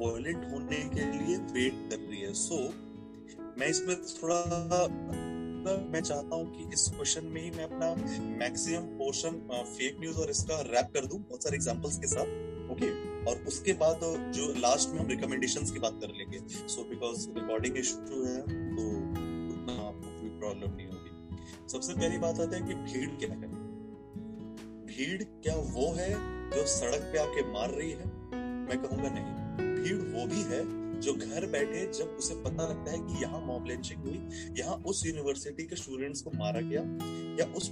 वायलेंट 0.00 0.44
होने 0.52 0.80
के 0.94 1.04
लिए 1.18 1.36
वेट 1.36 1.90
कर 1.90 1.96
रही 1.96 2.20
है। 2.20 2.32
सो 2.34 2.54
so, 2.54 2.72
मैं 3.58 3.68
इसमें 3.68 3.96
थोड़ा 3.96 4.88
मैं 5.92 6.00
चाहता 6.00 6.36
हूँ 6.36 6.46
कि 6.52 6.74
इस 6.74 6.88
क्वेश्चन 6.88 7.24
में 7.24 7.42
ही 7.42 7.50
मैं 7.50 7.64
अपना 7.64 7.94
मैक्सिमम 8.36 8.86
पोर्शन 8.98 9.40
फेक 9.52 9.96
न्यूज़ 10.00 10.18
और 10.18 10.30
इसका 10.30 10.60
रैप 10.60 10.90
कर 10.94 11.06
दूँ 11.06 11.18
बहुत 11.18 11.44
सारे 11.44 11.56
एग्जांपल्स 11.56 11.98
के 11.98 12.06
साथ 12.06 12.70
ओके 12.72 12.90
और 13.30 13.44
उसके 13.48 13.72
बाद 13.72 14.00
जो 14.34 14.52
लास्ट 14.60 14.90
में 14.90 14.98
हम 15.00 15.06
रिकमेंडेशंस 15.06 15.70
की 15.70 15.78
बात 15.78 15.98
कर 16.00 16.14
लेंगे। 16.18 16.40
सो 16.68 16.84
बिकॉज़ 16.84 17.28
रिकॉर्डिंग 17.30 17.78
इशू 17.78 18.24
है 18.24 18.40
तो 18.40 18.88
उतना 19.54 19.72
आपको 19.88 20.20
कोई 20.20 20.30
प्रॉब्लम 20.38 20.76
नहीं 20.76 20.86
सबसे 21.68 21.94
पहली 21.94 22.18
बात 22.18 22.40
आता 22.40 22.56
है 22.56 22.62
कि 22.62 22.74
भीड़ 22.74 23.10
क्या 23.14 23.30
है? 23.30 23.48
भीड़ 24.86 25.22
क्या 25.22 25.54
वो 25.54 25.92
है 25.94 26.10
जो 26.50 26.66
सड़क 26.68 27.10
पे 27.12 27.18
आके 27.18 27.42
मार 27.52 27.70
रही 27.70 27.90
है? 27.90 28.06
मैं 28.36 28.78
कहूँगा 28.82 29.08
नहीं। 29.08 29.74
भीड़ 29.74 30.00
वो 30.14 30.26
भी 30.26 30.42
है 30.44 30.60
जो 31.00 31.12
घर 31.14 31.46
बैठे 31.46 31.84
जब 31.92 32.16
उसे 32.18 32.34
पता 32.34 32.66
लगता 32.68 32.90
है 32.92 32.98
कि 32.98 33.22
यहाँ 33.22 33.40
मॉब 33.40 33.66
लिंचिंग 33.66 34.00
हुई, 34.00 34.18
यहाँ 34.58 34.76
उस 34.86 35.06
यूनिवर्सिटी 35.06 35.66
के 35.66 35.76
स्टूडेंट्स 35.76 36.22
को 36.22 36.30
मारा 36.30 36.60
गया, 36.60 36.82
या 37.40 37.52
उस 37.54 37.70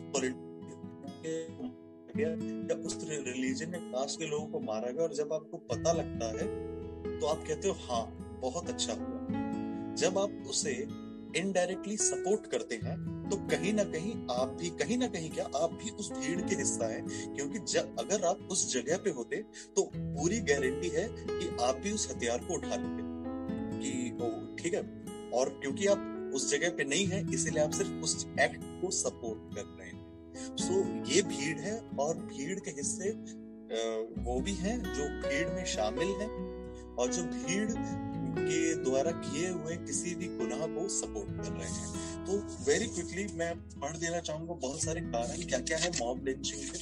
गया 2.16 2.30
या 2.68 2.76
उस 2.86 2.98
रिलीजन 3.04 3.74
या 3.74 3.80
कास्ट 3.80 4.18
के 4.18 4.26
लोगों 4.26 4.46
को 4.46 4.60
मारा 4.60 4.90
गया, 4.90 5.02
और 5.02 5.14
जब 5.14 5.32
आपको 5.32 5.58
पता 5.72 5.92
लगता 5.92 6.26
है 6.30 6.46
तो 7.20 7.26
आप 7.26 7.44
कहते 7.48 7.68
हो 7.68 7.74
हाँ 7.80 8.38
बहुत 8.42 8.68
अच्छा 8.68 8.92
हुआ। 8.92 9.94
जब 9.94 10.18
आप 10.18 10.46
उसे 10.50 10.72
इनडायरेक्टली 11.36 11.96
सपोर्ट 11.96 12.46
करते 12.46 12.74
हैं 12.74 12.96
तो 13.28 13.36
कहीं 13.36 13.72
ना 13.72 13.84
कहीं 13.84 14.26
आप 14.30 14.56
भी 14.60 14.70
कहीं 14.70 14.98
ना 14.98 15.06
कहीं 15.06 15.30
क्या 15.30 15.44
आप 15.56 15.72
भी 15.72 15.90
उस 15.90 16.12
भीड़ 16.12 16.40
के 16.40 16.54
हिस्सा 16.54 16.86
हैं 16.86 17.34
क्योंकि 17.36 17.58
जब 17.58 17.96
अगर 17.98 18.24
आप 18.24 18.48
उस 18.50 18.72
जगह 18.74 18.96
पे 18.96 19.10
होते 19.10 19.36
तो 19.76 19.90
पूरी 19.96 20.40
गारंटी 20.40 20.88
है 20.88 21.08
कि 21.10 21.56
आप 21.64 21.76
भी 21.76 21.92
उस 21.92 22.10
हथियार 22.10 22.38
को 22.38 22.54
उठा 22.54 22.76
लेते 22.76 23.08
कि 23.80 24.10
ठीक 24.62 24.74
है। 24.74 24.80
और 25.30 25.48
क्योंकि 25.48 25.86
आप 25.86 26.32
उस 26.34 26.50
जगह 26.50 26.70
पे 26.70 26.84
नहीं 26.84 27.06
है 27.06 27.34
इसीलिए 27.34 27.62
आप 27.62 27.70
सिर्फ़ 27.70 27.92
उस 27.92 28.26
एक्ट 28.40 28.60
को 28.62 28.90
सपोर्ट 28.90 29.54
कर 29.54 29.76
रहे 29.78 29.88
हैं। 29.88 30.08
सो 30.56 30.74
so, 30.74 31.12
ये 31.12 31.22
भीड़ 31.22 31.58
है 31.58 31.82
और 32.00 32.16
भीड़ 32.16 32.60
के 32.60 32.70
हिस्से 32.70 33.10
वो 34.22 34.40
भी 34.40 34.52
हैं 34.52 34.78
जो 34.82 35.28
भीड़ 35.28 35.48
में 35.48 35.64
शामिल 35.64 36.08
हैं। 36.08 36.58
और 36.96 37.12
जो 37.12 37.22
भीड़ 37.22 37.70
के 38.40 38.74
द्वारा 38.84 39.10
किए 39.20 39.48
हुए 39.48 39.76
किसी 39.78 40.14
भी 40.14 40.26
गुनाह 40.36 40.66
को 40.68 40.88
सपोर्ट 40.88 41.30
कर 41.36 41.52
रहे 41.52 41.70
हैं। 41.70 42.24
तो 42.26 42.38
वेरी 42.64 42.86
क्विकली 42.86 43.26
मैं 43.34 43.52
पढ़ 43.80 43.96
देना 43.96 44.20
चाहूँगा 44.20 44.54
बहुत 44.56 44.82
सारे 44.82 45.00
कारण 45.06 45.44
क्या 45.44 45.58
क्या 45.60 45.78
है 45.78 45.90
मॉब 46.00 46.24
लिंचिंग 46.24 46.62
के। 46.62 46.78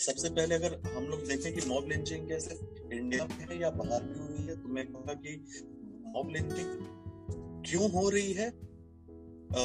सबसे 0.00 0.28
पहले 0.30 0.54
अगर 0.54 0.80
हम 0.94 1.04
लोग 1.04 1.26
देखें 1.26 1.52
कि 1.54 1.66
मॉब 1.68 1.88
लिंचिंग 1.88 2.28
कैसे 2.28 2.54
इंडिया 2.92 3.24
में 3.24 3.36
है 3.40 3.60
या 3.60 3.70
बाहर 3.70 4.02
भी 4.02 4.18
हुई 4.18 4.46
है 4.48 4.56
तो 4.62 4.68
मैं 4.68 4.86
कहूँगा 4.86 5.14
कि 5.16 5.36
मॉब 6.14 6.30
लिंचिंग 6.30 6.70
क्यों 7.66 7.90
हो 7.90 8.08
रही 8.08 8.32
है? 8.32 8.48
आ, 8.48 9.62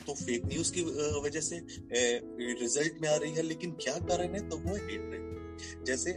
तो 0.00 0.14
फेक 0.14 0.46
न्यूज़ 0.46 0.72
की 0.72 0.82
वजह 1.20 1.40
से 1.40 1.56
रिज़ल्ट 2.60 3.00
में 3.02 3.08
आ 3.08 3.14
रही 3.16 3.32
है 3.32 3.42
लेकिन 3.42 3.70
क्या 3.82 3.94
कारण 4.08 4.34
है? 4.34 4.48
तो 4.48 4.56
वो 4.56 4.74
है 4.74 4.82
हेटरेड 4.82 5.84
जैसे 5.86 6.12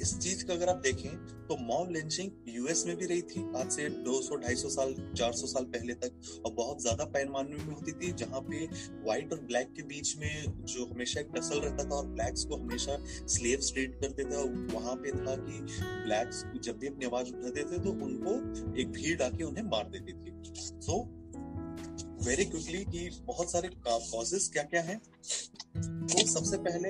इस 0.00 0.18
चीज़ 0.18 0.44
का 0.44 0.54
अगर 0.54 0.68
आप 0.68 0.76
देखें 0.76 1.10
तो 1.46 1.56
मॉब 1.56 1.90
लिंचिंग 1.90 2.30
यूएस 2.48 2.84
में 2.86 2.96
भी 2.96 3.06
रही 3.06 3.22
थी, 3.22 3.40
आज 3.56 3.70
से 3.70 3.88
200 3.88 4.36
250 4.36 4.68
साल 4.68 4.94
400 5.16 5.46
साल 5.46 5.64
पहले 5.64 5.94
तक, 5.94 6.42
और 6.46 6.52
बहुत 6.52 6.82
ज़्यादा 6.82 7.04
पैमाने 7.04 7.56
में 7.56 7.74
होती 7.74 7.92
थी, 7.92 8.12
जहाँ 8.12 8.40
पे 8.40 8.66
व्हाइट 9.04 9.32
और 9.32 9.40
ब्लैक 9.40 9.72
के 9.76 9.82
बीच 9.82 10.16
में 10.16 10.64
जो 10.64 10.86
हमेशा 10.86 11.20
एक 11.20 11.28
टसल 11.36 11.60
रहता 11.60 11.84
था, 11.84 11.94
और 11.94 12.06
ब्लैक्स 12.06 12.44
को 12.44 12.56
हमेशा 12.56 12.98
स्लेव 13.26 13.60
ट्रीट 13.72 14.00
करते 14.00 14.24
थे, 14.24 14.36
और 14.36 14.66
वहाँ 14.74 14.94
पे 14.96 15.10
था 15.10 15.36
कि 15.36 15.60
ब्लैक्स 16.04 16.44
जब 16.62 16.78
भी 16.78 16.86
अपनी 16.86 17.06
आवाज़ 17.06 17.28
उठाते 17.28 17.64
थे 17.64 17.78
तो 17.78 17.90
उनको 18.06 18.80
एक 18.80 18.90
भीड़ 18.90 19.22
आके 19.22 19.44
उन्हें 19.44 19.64
मार 19.64 19.88
देती 19.90 20.12
थी। 20.12 20.32
सो 20.80 21.02
वेरी 22.26 22.44
क्विकली 22.44 22.84
कि 22.84 23.08
बहुत 23.24 23.52
सारे 23.52 23.68
कॉजेस 23.86 24.48
क्या 24.52 24.62
क्या 24.62 24.82
है? 24.82 24.96
तो 24.96 26.26
सबसे 26.26 26.56
पहले 26.56 26.88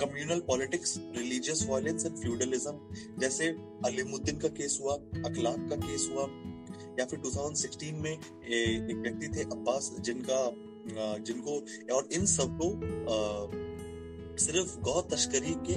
communal 0.00 0.40
politics 0.46 0.94
religious 1.16 1.66
violence 1.68 2.06
and 2.06 2.16
feudalism 2.16 3.18
जैसे 3.20 3.48
अलीमुद्दीन 3.86 4.38
का 4.38 4.48
केस 4.58 4.78
हुआ, 4.82 4.94
अखलाक 5.24 5.68
का 5.70 5.76
केस 5.78 6.08
हुआ, 6.12 6.26
या 6.98 7.04
फिर 7.04 7.20
2016 7.20 8.02
में 8.02 8.12
एक 8.12 8.96
व्यक्ति 8.96 9.28
थे 9.28 9.42
अब्बास, 9.42 9.94
जिनका 10.00 10.40
जिनको, 11.20 11.54
और 11.94 12.08
इन 12.12 12.26
सबको 12.26 12.68
सिर्फ़ 14.38 14.76
गौ 14.80 15.00
तस्करी 15.10 15.54
के 15.68 15.76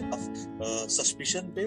सस्पिशन 0.95 1.47
पे 1.55 1.61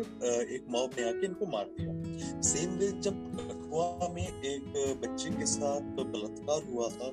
एक 0.54 0.66
मॉब 0.70 0.90
ने 0.98 1.08
आके 1.08 1.26
इनको 1.26 1.46
मार 1.52 1.70
दिया। 1.78 2.40
सेम 2.42 2.70
वे 2.78 2.88
जब 3.00 3.16
कठुआ 3.38 4.08
में 4.14 4.26
एक 4.26 4.72
बच्चे 5.02 5.30
के 5.30 5.46
साथ 5.48 5.80
बलात्कार 5.96 6.60
हुआ 6.70 6.88
था 6.88 7.08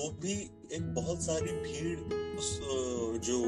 तो 0.00 0.10
भी 0.20 0.32
एक 0.72 0.82
बहुत 0.94 1.22
सारी 1.22 1.52
भीड़ 1.62 1.98
उस 2.38 2.48
जो 3.24 3.38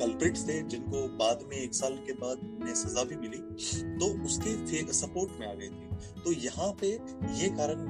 कल्प्रिट्स 0.00 0.42
थे, 0.48 0.60
जिनको 0.62 1.02
बाद 1.18 1.44
में 1.50 1.56
एक 1.56 1.74
साल 1.74 1.94
के 2.06 2.12
बाद 2.14 2.38
उन्हें 2.38 2.74
सजा 2.74 3.04
भी 3.04 3.16
मिली 3.16 3.38
तो 4.00 4.06
उसके 4.24 4.92
सपोर्ट 4.92 5.30
में 5.40 5.46
आ 5.46 5.52
गई 5.52 5.68
थी। 5.68 6.22
तो 6.24 6.32
यहाँ 6.34 6.68
पे 6.80 6.88
ये 7.36 7.48
कारण 7.56 7.86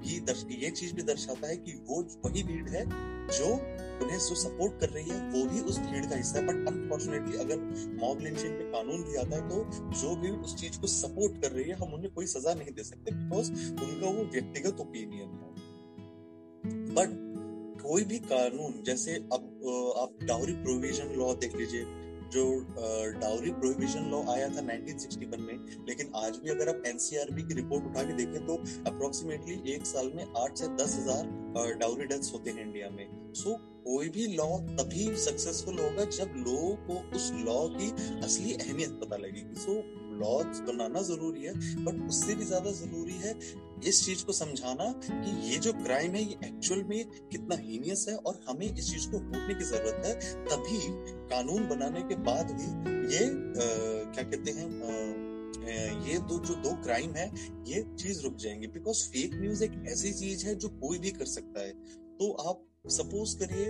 भी 0.00 0.18
दर्श, 0.20 0.44
ये 0.50 0.70
चीज़ 0.70 0.92
भी 0.94 1.02
दर्शाता 1.04 1.48
है 1.48 1.56
कि 1.58 1.72
वो 1.88 2.02
वही 2.24 2.42
भीड़ 2.42 2.68
है, 2.68 2.84
जो 3.30 3.46
उन्हें 3.46 4.18
जो 4.18 4.34
सपोर्ट 4.34 4.78
कर 4.80 4.90
रही 4.90 5.08
है, 5.10 5.20
वो 5.30 5.44
भी 5.52 5.60
उस 5.62 5.78
भीड़ 5.80 6.04
का 6.06 6.16
हिस्सा 6.16 6.38
है। 6.38 6.46
बट 6.46 6.68
अनफॉर्चुनेटली 6.68 7.38
अगर 7.38 7.58
मॉब 8.02 8.20
लिंचिंग 8.22 8.52
पे 8.52 8.70
कानून 8.72 9.02
भी 9.04 9.16
आता 9.16 9.36
है 9.36 9.48
तो 9.48 9.64
जो 10.00 10.14
भी 10.16 10.30
उस 10.32 10.56
चीज़ 10.56 10.80
को 10.80 10.86
सपोर्ट 10.96 11.40
कर 11.42 11.52
रही 11.52 11.64
है, 11.64 11.76
हम 11.76 11.94
उन्हें 11.94 12.12
कोई 12.12 12.26
सजा 12.28 12.54
नहीं 12.54 12.72
दे 12.72 12.84
सकते 12.84 13.14
बिकॉज़ 13.14 13.50
उनका 13.50 14.06
वो 14.08 14.24
व्यक्तिगत 14.26 14.80
ओपिनियन 14.80 15.30
है। 15.30 15.56
बट 16.94 17.26
कोई 17.82 18.04
भी 18.04 18.18
कानून 18.26 18.82
जैसे 18.86 19.14
अब 19.32 19.94
आप 19.98 20.24
डाउरी 20.24 20.52
प्रोविज़न 20.64 21.14
लॉ 21.18 21.32
देख 21.36 21.56
लीजिए 21.56 21.84
जो 22.32 22.44
डाउरी 23.20 23.50
प्रोहिबिशन 23.52 24.10
लॉ 24.10 24.22
आया 24.32 24.48
था 24.48 24.62
1961 24.62 25.38
में 25.40 25.84
लेकिन 25.88 26.10
आज 26.16 26.36
भी 26.38 26.50
अगर 26.50 26.68
आप 26.68 26.82
एनसीआरबी 26.86 27.42
की 27.42 27.54
रिपोर्ट 27.54 27.84
उठा 27.86 28.02
के 28.02 28.12
देखें 28.14 28.46
तो 28.46 28.56
अप्रोक्सीमेटली 28.90 29.72
एक 29.74 29.86
साल 29.86 30.10
में 30.16 30.24
आठ 30.38 30.58
से 30.58 30.68
दस 30.82 30.96
हज़ार 30.98 31.76
डाउरी 31.76 32.06
डेथ्स 32.06 32.32
होते 32.34 32.50
हैं 32.50 32.62
इंडिया 32.62 32.90
में। 32.90 33.06
सो 33.34 33.50
so, 33.50 33.56
कोई 33.84 34.08
भी 34.08 34.26
लॉ 34.34 34.48
तभी 34.76 35.06
सक्सेसफुल 35.16 35.78
होगा 35.78 36.04
जब 36.16 36.34
लोगों 36.38 36.74
को 36.86 37.16
उस 37.16 37.30
लॉ 37.46 37.58
की 37.76 37.90
असली 38.20 38.52
अहमियत 38.54 38.98
पता 39.02 39.16
लगेगी। 39.16 39.60
सो 39.60 39.72
so, 39.72 39.78
लॉज 40.20 40.60
बनाना 40.68 41.02
ज़रूरी 41.02 41.44
है 41.44 41.84
बट 41.84 42.08
उससे 42.08 42.34
भी 42.34 42.44
ज़्यादा 42.44 42.70
ज़रूरी 42.74 43.18
है 43.18 43.32
इस 43.84 44.04
चीज़ 44.06 44.24
को 44.24 44.32
समझाना 44.32 44.84
कि 45.04 45.50
ये 45.50 45.58
जो 45.58 45.72
क्राइम 45.72 46.14
है 46.14 46.22
ये 46.22 46.38
एक्चुअल 46.44 46.82
में 46.84 47.04
कितना 47.28 47.56
हीनियस 47.56 48.04
है 48.08 48.16
और 48.16 48.40
हमें 48.48 48.66
इस 48.66 48.90
चीज़ 48.90 49.08
को 49.10 49.18
रोकने 49.18 49.54
की 49.54 49.64
ज़रूरत 49.64 50.02
है 50.06 50.14
तभी 50.44 50.78
कानून 51.30 51.68
बनाने 51.68 52.02
के 52.02 52.16
बाद 52.22 52.50
भी 52.50 52.68
ये 53.14 53.24
आ, 53.24 53.66
क्या 54.12 54.24
कहते 54.24 54.50
हैं 54.50 54.66
ये 56.08 56.18
दो 56.18 56.38
जो 56.38 56.54
दो 56.54 56.74
क्राइम 56.82 57.14
है 57.14 57.26
ये 57.68 57.82
चीज़ 57.94 58.22
रुक 58.22 58.36
जाएँगे। 58.36 58.66
बिकॉज़ 58.66 59.08
फेक 59.08 59.34
न्यूज़ 59.34 59.64
एक 59.64 59.72
ऐसी 59.88 60.12
चीज़ 60.12 60.46
है 60.46 60.54
जो 60.54 60.68
कोई 60.68 60.98
भी 60.98 61.10
कर 61.10 61.24
सकता 61.24 61.60
है। 61.60 61.72
तो 62.18 62.32
आप 62.50 62.64
सपोज़ 62.90 63.36
करिए 63.38 63.66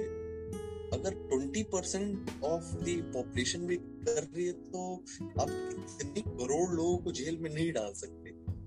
अगर 0.93 1.15
20 1.33 1.63
परसेंट 1.73 2.31
ऑफ़ 2.45 2.65
द 2.75 3.13
पॉपुलेशन 3.15 3.67
भी 3.67 3.77
कर 3.77 4.23
रही 4.23 4.47
है 4.47 4.53
तो 4.53 5.05
आप 5.41 5.51
इतनी 6.03 6.21
करोड़ 6.21 6.71
लोगों 6.75 6.97
को 6.99 7.13
जेल 7.13 7.37
में 7.37 7.51
नहीं 7.55 7.73
डाल 7.73 7.93
सकते। 7.93 8.18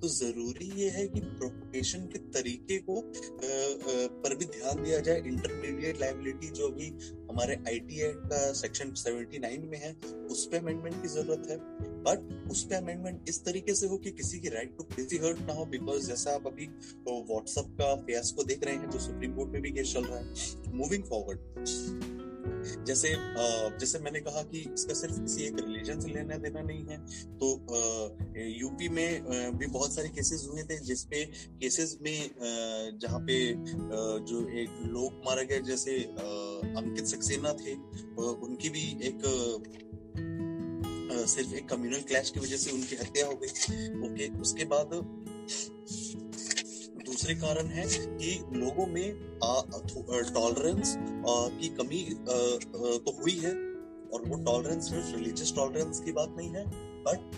तो 0.02 0.08
ज़रूरी 0.08 0.72
ये 0.76 0.90
है 0.90 1.08
कि 1.08 1.20
प्रोपोगेशन 1.20 2.00
के 2.00 2.20
तरीके 2.20 2.78
को 2.78 2.98
आ, 2.98 3.02
आ, 3.02 4.08
पर 4.24 4.36
भी 4.36 4.46
ध्यान 4.46 4.84
दिया 4.84 5.00
जाए। 5.00 5.18
इंटरमीडिएट 5.18 6.00
लाइबिलिटी 6.02 6.48
जो 6.50 6.70
भी 6.70 6.88
हमारे 7.32 7.56
आईटी 7.68 8.02
एक्ट 8.02 8.26
का 8.26 8.54
सेक्शन 8.54 8.92
79 8.92 9.68
में 9.68 9.78
है 9.78 9.94
उस 10.28 10.48
पे 10.52 10.58
अमेंडमेंट 10.58 11.02
की 11.02 11.08
ज़रूरत 11.08 11.48
है। 11.50 11.58
बट 12.04 12.52
उस 12.52 12.64
पे 12.64 12.76
अमेंडमेंट 12.76 13.30
इस 13.30 13.46
तरीके 13.46 13.74
से 13.74 13.88
हो 13.88 13.98
कि 13.98 14.12
किसी 14.12 14.40
की 14.40 14.50
राइट 14.50 14.78
टू 14.78 14.84
प्रिवेसी 14.84 15.18
हर्ट 15.18 15.40
ना 15.40 15.54
हो 15.54 15.66
बिकॉज़ 15.66 16.08
जैसा 16.08 16.32
आप 16.32 16.48
अभी 16.48 16.66
व्हाट्सएप 17.10 17.78
का 17.82 17.96
फेस 17.96 18.32
को 18.32 18.44
देख 18.44 18.64
रहे 18.64 18.76
हैं 18.76 18.90
जो 18.90 19.00
सुप्रीम 19.00 19.36
कोर्ट 19.36 19.52
में 19.52 19.62
भी 19.62 19.72
केस 19.72 19.94
चल 19.94 20.04
रहा 20.04 20.20
है। 20.20 20.34
मूविंग 20.74 21.04
फॉरवर्ड 21.04 22.21
जैसे 22.84 23.16
जैसे 23.80 24.00
मैंने 24.00 24.20
कहा 24.20 24.44
कि 24.44 24.60
इसका 24.74 24.94
सिर्फ़ 24.94 25.22
किसी 25.22 25.44
एक 25.44 25.56
रिलीजन 25.60 26.00
से 26.00 26.08
लेना 26.08 26.38
देना 26.38 26.62
नहीं 26.62 26.86
है 26.86 26.98
तो 27.38 27.48
यूपी 28.60 28.90
में 28.90 29.24
भी 29.58 29.68
बहुत 29.68 29.94
सारे 29.94 30.10
केसेस 30.10 30.48
हुए 30.52 30.64
थे 30.64 30.80
जिसपे 30.80 31.26
केसेस 31.62 31.98
में 32.02 32.32
जहाँ 33.02 33.20
पे 33.20 33.54
जो 34.28 34.50
एक 34.50 34.70
लोग 34.86 35.14
मारा 35.26 35.44
गया 35.44 35.60
जैसे 35.60 36.00
अंकित 36.78 37.06
सक्सेना 37.06 37.54
थे 37.54 37.74
उनकी 38.22 38.70
भी 38.70 38.86
एक 39.04 39.22
सिर्फ़ 41.12 41.54
एक 41.54 41.70
कम्युनल 41.70 42.02
क्लैश 42.02 42.30
की 42.30 42.40
वजह 42.40 42.58
से 42.58 42.72
उनकी 42.72 42.96
हत्या 42.96 43.26
हो 43.28 43.34
गई, 43.36 43.48
ओके, 44.08 44.40
उसके 44.42 44.66
बाद 44.66 44.90
दूसरे 47.22 47.34
कारण 47.36 47.68
है 47.68 47.84
कि 47.88 48.30
लोगों 48.54 48.86
में 48.88 49.14
टॉलरेंस 50.34 50.96
की 51.00 51.68
कमी 51.70 52.00
तो 52.26 53.12
हुई 53.12 53.36
है 53.40 53.52
और 54.14 54.24
वो 54.28 54.38
टॉलरेंस 54.46 54.90
सिर्फ़ 54.90 55.16
रिलीजियस 55.16 55.54
टॉलरेंस 55.56 56.00
की 56.00 56.12
बात 56.12 56.34
नहीं 56.38 56.50
है 56.50 56.66
बट 57.06 57.38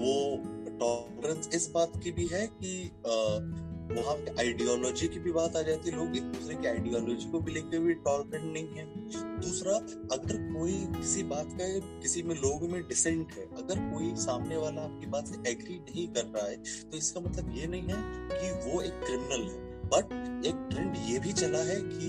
वो 0.00 0.14
टॉलरेंस 0.78 1.48
इस 1.54 1.70
बात 1.70 2.00
की 2.04 2.12
भी 2.12 2.26
है 2.26 2.46
कि 2.54 2.72
वहाँ 3.92 4.14
पे 4.16 4.34
आइडियोलॉजी 4.40 5.08
की 5.08 5.18
भी 5.18 5.32
बात 5.32 5.56
आ 5.56 5.62
जाती 5.62 5.90
है, 5.90 5.96
लोग 5.96 6.16
एक 6.16 6.22
दूसरे 6.32 6.54
की 6.54 6.66
आइडियोलॉजी 6.68 7.30
को 7.30 7.40
भी 7.40 7.52
लेके 7.52 7.78
भी 7.78 7.94
टॉलरेंट 8.04 8.44
नहीं 8.44 8.68
है। 8.68 8.84
दूसरा, 9.40 9.76
अगर 10.12 10.36
कोई 10.52 10.72
किसी 10.96 11.22
बात 11.24 11.48
का, 11.52 11.68
किसी 12.00 12.22
में 12.22 12.34
लोग 12.36 12.70
में 12.70 12.80
डिसेंट 12.82 13.32
है, 13.32 13.44
अगर 13.56 13.80
कोई 13.92 14.14
सामने 14.16 14.56
वाला 14.56 14.82
आपकी 14.82 15.06
बात 15.06 15.26
से 15.26 15.50
एग्री 15.50 15.78
नहीं 15.80 16.06
कर 16.08 16.24
रहा 16.26 16.46
है 16.46 16.56
तो 16.82 16.96
इसका 16.98 17.20
मतलब 17.20 17.56
ये 17.56 17.66
नहीं 17.66 17.82
है 17.82 18.02
कि 18.32 18.50
वो 18.66 18.80
एक 18.82 19.00
क्रिमिनल 19.04 19.48
है। 19.50 19.68
बट 19.86 20.46
एक 20.46 20.68
ट्रेंड 20.70 20.96
ये 21.06 21.18
भी 21.18 21.32
चला 21.34 21.58
है 21.64 21.76
कि 21.76 22.08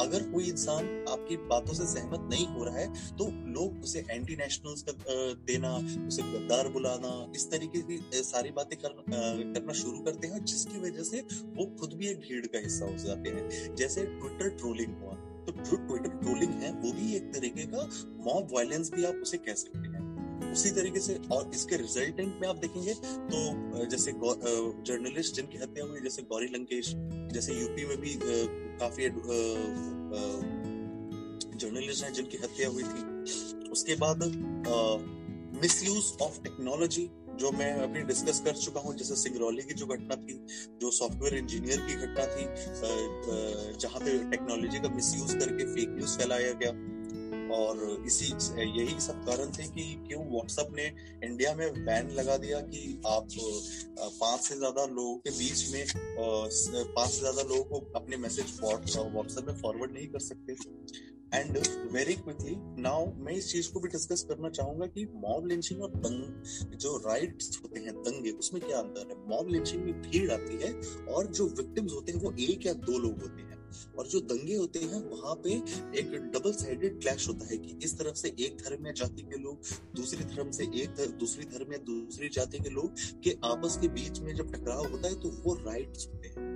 अगर 0.00 0.22
कोई 0.30 0.44
इंसान 0.44 0.86
आपकी 1.08 1.36
बातों 1.48 1.74
से 1.74 1.86
सहमत 1.86 2.28
नहीं 2.30 2.46
हो 2.48 2.64
रहा 2.64 2.78
है 2.78 3.16
तो 3.16 3.24
लोग 3.52 3.82
उसे 3.82 4.04
एंटी 4.10 4.36
नेशनल्स 4.36 4.82
का 4.82 4.92
देना 5.46 5.74
उसे 6.06 6.22
गद्दार 6.22 6.68
बुलाना 6.68 7.10
इस 7.36 7.50
तरीके 7.50 7.80
की 7.80 8.22
सारी 8.22 8.50
बातें 8.50 8.78
कर, 8.78 8.88
करना 8.88 9.72
शुरू 9.72 9.98
करते 9.98 10.28
हैं 10.28 10.44
जिसकी 10.44 10.80
वजह 10.80 11.02
से 11.02 11.20
वो 11.56 11.66
खुद 11.80 11.92
भी 11.92 12.08
एक 12.08 12.18
भीड़ 12.20 12.46
का 12.46 12.58
हिस्सा 12.58 12.86
हो 12.86 12.96
जाते 12.98 13.30
हैं। 13.30 13.74
जैसे 13.76 14.04
ट्विटर 14.04 14.48
ट्रोलिंग 14.58 14.96
हुआ 15.02 15.14
तो 15.46 15.52
जो 15.52 15.76
ट्विटर 15.78 16.16
ट्रोलिंग 16.18 16.52
है 16.62 16.72
वो 16.72 16.92
भी 16.92 17.14
एक 17.16 17.32
तरीके 17.34 17.64
का 17.66 17.88
मॉब 18.26 18.48
वायलेंस 18.52 18.90
भी 18.94 19.04
आप 19.04 19.14
उसे 19.22 19.38
कह 19.38 19.54
सकते 19.54 19.88
हैं। 19.88 20.10
उसी 20.52 20.70
तरीके 20.70 21.00
से 21.00 21.14
और 21.32 21.50
इसके 21.54 21.76
रिजल्टेंट 21.76 22.40
में 22.40 22.48
आप 22.48 22.56
देखेंगे 22.56 22.94
तो 22.94 23.84
जैसे 23.86 24.12
जर्नलिस्ट 24.12 25.36
जिनकी 25.36 25.58
हत्या 25.58 25.84
हुई 25.84 26.00
जैसे 26.00 26.22
गौरी 26.22 26.46
लंकेश 26.46 26.92
जैसे 27.34 27.52
यूपी 27.52 27.86
में 27.86 27.96
भी 28.00 28.12
काफ़ी 28.82 29.08
जर्नलिस्ट 31.58 32.04
हैं 32.04 32.12
जिनकी 32.12 32.38
हत्या 32.44 32.68
हुई 32.68 32.82
थी। 32.84 33.70
उसके 33.70 33.94
बाद 33.96 34.22
मिस 35.62 35.82
यूज़ 35.84 36.06
ऑफ़ 36.22 36.40
टेक्नोलॉजी 36.42 37.10
जो 37.40 37.50
मैं 37.52 37.70
अभी 37.82 38.00
डिस्कस 38.04 38.40
कर 38.44 38.56
चुका 38.56 38.80
हूँ, 38.80 38.94
जैसे 38.96 39.14
सिंगरौली 39.16 39.62
की 39.62 39.74
जो 39.74 39.86
घटना 39.86 40.16
थी, 40.16 40.34
जो 40.80 40.90
सॉफ्टवेयर 40.92 41.34
इंजीनियर 41.36 41.78
की 41.80 41.94
घटना 41.96 42.24
थी 42.32 42.44
जहाँ 43.78 44.00
पे 44.00 44.18
टेक्नोलॉजी 44.30 44.78
का 44.78 44.88
मिसयूज 44.94 45.32
करके 45.34 45.64
फेक 45.74 45.88
न्यूज़ 45.90 46.18
फैलाया 46.18 46.52
गया। 46.62 46.72
और 47.52 48.04
इसी, 48.06 48.26
यही 48.78 48.98
सब 49.00 49.24
कारण 49.26 49.50
थे 49.52 49.68
कि 49.68 49.84
क्यों 50.08 50.24
व्हाट्सएप 50.26 50.68
ने 50.76 50.86
इंडिया 51.24 51.54
में 51.54 51.84
बैन 51.84 52.10
लगा 52.12 52.36
दिया 52.36 52.60
कि 52.66 53.00
आप 53.06 53.28
पाँच 53.98 54.40
से 54.40 54.56
ज़्यादा 54.56 54.84
लोगों 54.86 55.16
के 55.18 55.30
बीच 55.30 55.68
में 55.72 55.84
पाँच 56.16 57.10
से 57.10 57.18
ज़्यादा 57.20 57.42
लोगों 57.42 57.64
को 57.64 57.76
अपने 57.96 58.16
मैसेज 58.18 58.58
व्हाट्सएप 58.62 59.46
में 59.46 59.54
फॉरवर्ड 59.56 59.92
नहीं 59.92 60.06
कर 60.08 60.20
सकते। 60.22 60.56
एंड 61.34 61.56
वेरी 61.92 62.14
क्विकली 62.14 62.54
नाउ 62.82 63.04
मैं 63.18 63.32
इस 63.32 63.50
चीज़ 63.52 63.70
को 63.72 63.80
भी 63.80 63.88
डिस्कस 63.88 64.24
करना 64.28 64.48
चाहूँगा 64.50 64.86
कि 64.86 65.04
मॉब 65.16 65.46
लिंचिंग 65.48 65.82
और 65.82 65.90
दंग, 65.96 66.76
जो 66.76 66.96
राइट्स 67.06 67.60
होते 67.62 67.80
हैं, 67.80 67.94
दंगे, 67.98 68.30
उसमें 68.32 68.60
क्या 68.62 68.78
अंतर 68.78 69.08
है? 69.10 69.16
मॉब 69.28 69.48
लिंचिंग 69.50 69.84
में 69.84 70.00
भीड़ 70.02 70.30
आती 70.32 70.58
है 70.62 70.72
और 71.06 71.26
जो 71.28 71.46
विक्टिम्स 71.48 71.92
होते 71.92 72.12
हैं, 72.12 72.20
वो 72.20 72.34
एक 72.40 72.66
या 72.66 72.72
दो 72.82 72.98
लोग 72.98 73.22
होते 73.22 73.42
हैं। 73.42 73.51
और 73.98 74.06
जो 74.06 74.20
दंगे 74.22 74.56
होते 74.56 74.78
हैं, 74.78 75.02
वहाँ 75.02 75.34
पे 75.44 75.50
एक 75.98 76.12
डबल 76.34 76.52
साइडेड 76.54 77.00
क्लैश 77.00 77.28
होता 77.28 77.46
है 77.46 77.56
कि 77.58 77.78
इस 77.84 77.98
तरफ़ 77.98 78.16
से 78.16 78.28
एक 78.40 78.56
धर्म 78.58 78.86
या 78.86 78.92
जाति 78.92 79.22
के 79.22 79.38
लोग, 79.38 79.60
दूसरी 79.96 80.24
धर्म 80.26 80.50
से 80.50 80.64
एक, 80.82 81.00
दूसरी 81.20 81.44
धर्म 81.48 81.72
या 81.72 81.78
दूसरी 81.86 82.28
जाति 82.28 82.58
के 82.58 82.70
लोग 82.70 82.94
के 83.24 83.36
आपस 83.44 83.78
के 83.80 83.88
बीच 83.90 84.20
में 84.20 84.34
जब 84.34 84.52
टकराव 84.52 84.86
होता 84.86 85.08
है 85.08 85.20
तो 85.20 85.30
वो 85.44 85.54
राइट 85.66 86.06
होते 86.08 86.28
हैं। 86.28 86.50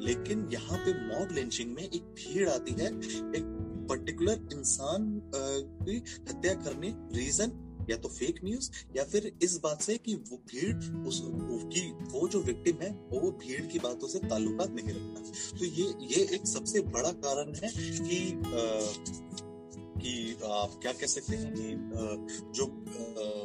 लेकिन 0.00 0.48
यहाँ 0.52 0.78
पे 0.78 0.92
मॉब 1.08 1.32
लिंचिंग 1.32 1.74
में 1.74 1.82
एक 1.82 2.02
भीड़ 2.14 2.48
आती 2.48 2.72
है, 2.72 2.86
एक 2.86 3.58
पर्टिकुलर 3.90 4.48
इंसान 4.52 5.06
की 5.34 5.96
हत्या 6.28 6.54
करने 6.54 6.94
रीजन 7.14 7.52
या 7.90 7.96
तो 7.96 8.08
फेक 8.08 8.40
न्यूज़ 8.44 8.70
या 8.96 9.04
फिर 9.04 9.32
इस 9.42 9.58
बात 9.58 9.82
से 9.82 9.96
कि 9.98 10.14
वो 10.14 10.36
भीड़ 10.36 10.76
उस 11.08 11.22
की 11.74 11.92
वो 11.92 12.28
जो 12.28 12.40
विक्टिम 12.40 12.76
है 12.82 12.90
वो 13.10 13.30
भीड़ 13.30 13.66
की 13.66 13.78
बातों 13.78 14.08
से 14.08 14.18
ताल्लुकात 14.18 14.70
नहीं 14.70 14.88
रखता। 14.88 15.58
तो 15.58 15.64
ये 15.64 15.94
ये 16.00 16.28
एक 16.34 16.46
सबसे 16.46 16.80
बड़ा 16.80 17.12
कारण 17.12 17.54
है 17.54 17.72
कि 17.78 18.32
आ, 18.32 18.92
कि 20.02 20.36
आप 20.44 20.78
क्या 20.82 20.92
कह 20.92 21.06
सकते 21.06 21.36
हैं 21.36 21.52
कि 21.54 21.76
जो 22.54 22.64
आ, 22.64 23.41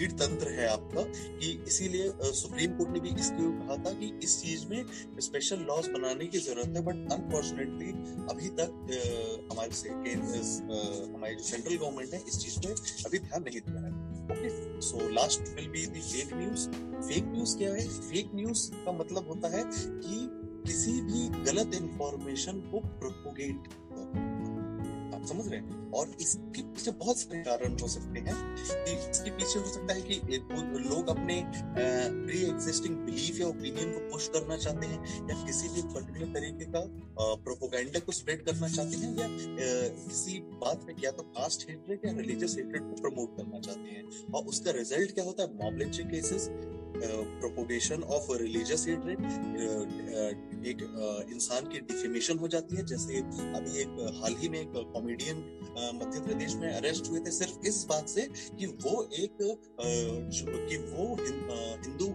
भीड़ 0.00 0.12
तंत्र 0.12 0.48
है 0.48 0.66
आपका 0.66 1.02
कि 1.38 1.48
इसीलिए 1.66 2.32
सुप्रीम 2.34 2.76
कोर्ट 2.76 2.90
ने 2.90 3.00
भी 3.00 3.10
इसके 3.20 3.48
कहा 3.56 3.76
था 3.76 3.92
कि 3.92 4.06
इस 4.24 4.40
चीज़ 4.42 4.66
में 4.66 4.84
स्पेशल 5.20 5.64
लॉज 5.70 5.88
बनाने 5.88 6.26
की 6.26 6.38
ज़रूरत 6.38 6.76
है 6.76 6.82
बट 6.84 7.12
अनफॉर्चुनेटली 7.12 7.90
अभी 8.32 8.48
तक 8.60 9.48
हमारे 9.52 9.72
से 9.72 9.88
हमारी 9.88 11.34
जो 11.34 11.42
सेंट्रल 11.42 11.76
गवर्नमेंट 11.76 12.14
है 12.14 12.22
इस 12.28 12.38
चीज़ 12.38 12.58
पे 12.58 12.72
अभी 13.06 13.18
ध्यान 13.18 13.44
नहीं 13.48 13.60
दिया 13.60 13.82
है। 13.82 14.80
So 14.80 15.08
last 15.10 15.54
will 15.56 15.68
be 15.68 15.86
the 15.86 16.00
fake 16.00 16.34
news 16.34 16.68
fake 17.08 17.24
news 17.26 17.56
क्या 17.58 17.72
है? 17.74 17.88
फेक 18.10 18.30
न्यूज़ 18.34 18.70
का 18.84 18.92
मतलब 18.92 19.28
होता 19.28 19.48
है 19.56 19.64
कि 19.66 20.28
किसी 20.66 20.92
भी 21.02 21.28
गलत 21.44 21.74
इंफॉर्मेशन 21.74 22.60
को 22.72 22.80
प्रोपोगेट 22.98 23.68
समझ 25.30 25.46
रहे 25.48 25.60
हैं? 25.60 25.90
और 25.92 26.10
इसके 26.20 26.62
पीछे 26.62 26.90
बहुत 26.98 27.18
सारे 27.18 27.40
कारण 27.42 27.78
हो 27.80 27.88
सकते 27.88 28.20
हैं। 28.20 28.36
इसके 29.10 29.30
पीछे 29.30 29.58
हो 29.58 29.72
सकता 29.72 29.94
है 29.94 30.02
कि 30.02 30.14
लोग 30.90 31.08
अपने 31.08 31.42
प्री 31.76 32.42
एग्जिस्टिंग 32.44 32.96
बिलीफ 33.06 33.40
या 33.40 33.46
ओपिनियन 33.46 33.92
को 33.92 34.00
पुश 34.10 34.28
करना 34.34 34.56
चाहते 34.56 34.86
हैं 34.86 35.28
या 35.30 35.44
किसी 35.46 35.68
भी 35.68 35.82
पर्टिकुलर 35.94 36.32
तरीके 36.34 36.64
का 36.74 36.84
प्रोपोगेंडा 37.44 38.00
को 38.00 38.12
स्प्रेड 38.12 38.44
करना 38.46 38.68
चाहते 38.68 38.96
हैं 38.96 39.12
या 39.16 39.28
किसी 39.98 40.38
बात 40.62 40.84
में 40.86 40.94
क्या 40.96 41.10
तो 41.10 41.22
कास्ट 41.38 41.68
हेट्रेड 41.70 42.06
या 42.06 42.12
रिलीजियस 42.16 42.56
हेट्रेड 42.56 42.82
को 42.82 43.00
प्रमोट 43.02 43.36
करना 43.36 43.60
चाहते 43.60 43.90
हैं। 43.90 44.32
और 44.34 44.46
उसका 44.46 44.70
रिज़ल्ट 44.72 45.14
क्या 45.14 45.24
होता 45.24 45.42
है? 45.42 45.48
Mob 45.64 45.78
lynching 45.78 46.10
cases 46.10 46.48
propagation 46.96 48.02
of 48.02 48.32
religious 48.32 48.86
hatred 48.88 49.20
एक 50.66 50.76
uh, 50.76 51.32
इंसान 51.32 51.66
की 51.66 51.78
डिफेमेशन 51.80 52.38
हो 52.38 52.48
जाती 52.48 52.76
है। 52.76 52.84
जैसे 52.86 53.16
अभी 53.16 53.78
एक 53.80 54.20
हाल 54.22 54.36
ही 54.36 54.48
में 54.48 54.60
एक 54.60 54.72
कॉमेडियन 54.92 55.36
uh, 55.70 55.94
मध्य 55.94 56.20
प्रदेश 56.20 56.54
में 56.54 56.68
अरेस्ट 56.72 57.10
हुए 57.10 57.20
थे 57.20 57.30
सिर्फ़ 57.30 57.66
इस 57.66 57.84
बात 57.90 58.08
से 58.08 58.28
कि 58.58 58.66
वो 58.66 59.08
एक 59.14 59.42
uh, 59.42 59.86
कि 60.68 60.76
वो 60.76 61.16
हिंदू 61.84 62.14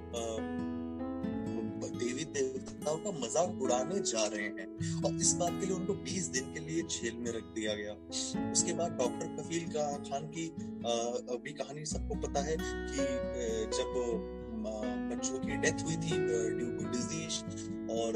देवी 1.86 2.24
देवताओं 2.26 2.98
का 2.98 3.12
मज़ाक 3.12 3.62
उड़ाने 3.62 4.00
जा 4.00 4.26
रहे 4.26 4.46
हैं। 4.46 5.04
और 5.04 5.16
इस 5.16 5.34
बात 5.34 5.60
के 5.60 5.66
लिए 5.66 5.76
उनको 5.76 5.94
20 6.06 6.28
दिन 6.28 6.54
के 6.54 6.60
लिए 6.60 6.82
जेल 6.82 7.16
में 7.16 7.32
रख 7.32 7.44
दिया 7.56 7.74
गया। 7.74 7.94
उसके 8.52 8.74
बाद 8.74 8.92
डॉक्टर 8.92 9.28
कफील 9.36 9.68
का 9.68 9.86
खान 10.10 10.28
की 10.28 10.46
भी 11.44 11.54
कहानी 11.54 11.86
सबको 11.86 12.16
पता 12.28 12.42
है 12.42 12.58
कि 12.60 13.06
जब 13.78 14.35
बच्चों 14.66 15.40
की 15.40 15.58
डेथ 15.58 15.84
हुई 15.84 15.96
थी 15.96 16.18
ड्यू 16.58 16.72
टू 16.72 16.86
डिज़ीज़ 16.92 17.44
और 17.92 18.14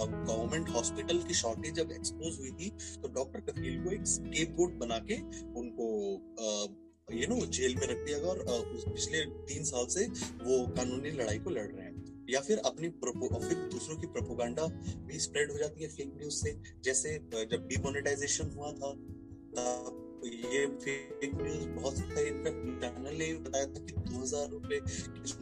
गवर्नमेंट 0.00 0.68
हॉस्पिटल 0.68 1.18
की 1.18 1.34
शॉर्टेज 1.34 1.74
जब 1.74 1.92
एक्सपोज 1.92 2.38
हुई 2.38 2.50
थी 2.50 2.70
तो 3.02 3.08
डॉक्टर 3.08 3.40
कफील 3.40 3.84
को 3.84 3.90
एक 3.90 4.06
स्केप 4.06 4.56
बना 4.58 4.98
के 4.98 5.20
उनको 5.60 5.86
यू 7.12 7.26
नो 7.28 7.46
जेल 7.46 7.74
में 7.74 7.86
रख 7.86 7.96
दिया 7.96 8.18
गया 8.18 8.28
और 8.28 8.82
पिछले 8.88 9.24
तीन 9.24 9.64
साल 9.64 9.86
से 9.86 10.06
वो 10.44 10.66
कानूनी 10.66 11.10
लड़ाई 11.10 11.38
को 11.38 11.50
लड़ 11.50 11.66
रहे 11.66 11.84
हैं। 11.86 12.26
या 12.30 12.40
फिर 12.40 12.58
अपनी 12.58 12.88
फिर 12.88 13.54
दूसरों 13.54 13.96
की 13.96 14.06
प्रोपोगंडा 14.06 14.66
भी 15.06 15.18
स्प्रेड 15.18 15.52
हो 15.52 15.58
जाती 15.58 15.82
है 15.82 15.88
फेक 15.88 16.12
न्यूज़ 16.16 16.34
से, 16.34 16.60
जैसे 16.84 17.18
जब 17.52 17.66
डिमोनेटाइजेशन 17.66 18.50
हुआ 18.50 18.72
था, 18.72 18.92
तब 19.56 20.03
ये 20.24 20.66
फेक 20.66 21.32
न्यूज़ 21.34 21.66
बहुत 21.70 21.96
सारे 21.96 22.24
चैनल 22.24 23.14
ने 23.14 23.32
बताया 23.34 23.66
था 23.66 23.80
कि 23.80 23.92
दो 23.94 24.20
हज़ार 24.20 24.48
रुपए 24.50 24.78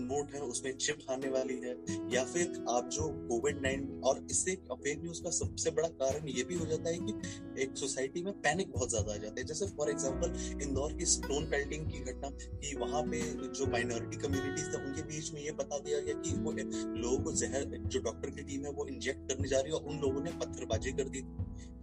नोट 0.00 0.34
है, 0.34 0.40
उसमें 0.42 0.76
चिप 0.76 0.98
आने 1.10 1.28
वाली 1.30 1.54
है। 1.56 1.74
या 2.12 2.24
फिर 2.24 2.64
आप 2.70 2.88
जो 2.92 3.08
कोविड 3.28 3.60
नाइन 3.62 4.00
और 4.04 4.26
इससे 4.30 4.54
फेक 4.72 5.02
न्यूज़ 5.02 5.22
का 5.22 5.30
सबसे 5.30 5.70
बड़ा 5.70 5.88
कारण 6.00 6.28
ये 6.28 6.44
भी 6.44 6.54
हो 6.54 6.66
जाता 6.66 6.90
है 6.90 6.98
कि 6.98 7.62
एक 7.62 7.76
सोसाइटी 7.76 8.22
में 8.22 8.32
पैनिक 8.40 8.72
बहुत 8.72 8.90
ज़्यादा 8.90 9.12
आ 9.12 9.16
जाता 9.16 9.40
है। 9.40 9.46
जैसे 9.46 9.66
फॉर 9.76 9.90
एग्ज़ाम्पल 9.90 10.62
इंदौर 10.62 10.92
की 10.92 11.06
स्टोन 11.06 11.50
पेल्टिंग 11.50 11.86
की 11.90 11.98
घटना 12.02 12.30
कि 12.32 12.74
वहाँ 12.76 13.02
पे 13.04 13.20
जो 13.48 13.66
माइनॉरिटी 13.72 14.16
कम्युनिटीज 14.16 14.72
थे, 14.74 14.84
उनके 14.84 15.02
बीच 15.02 15.32
में 15.32 15.40
ये 15.42 15.52
बता 15.52 15.78
दिया 15.78 16.00
गया 16.00 16.14
कि 16.20 16.34
वो 16.34 16.52
लोगों 16.52 17.18
को 17.24 17.32
जहर, 17.32 17.64
जो 17.64 18.00
डॉक्टर 18.00 18.30
की 18.30 18.42
टीम 18.42 18.64
है, 18.64 18.72
वो 18.72 18.86
इंजेक्ट 18.86 19.28
करने 19.28 19.48
जा 19.48 19.60
रही 19.60 19.72
है 19.72 19.78
और 19.78 19.84
उन 19.84 20.00
लोगों 20.00 20.22
ने 20.22 20.30
पत्थरबाजी 20.40 20.92
कर 20.92 21.08
दी। 21.08 21.24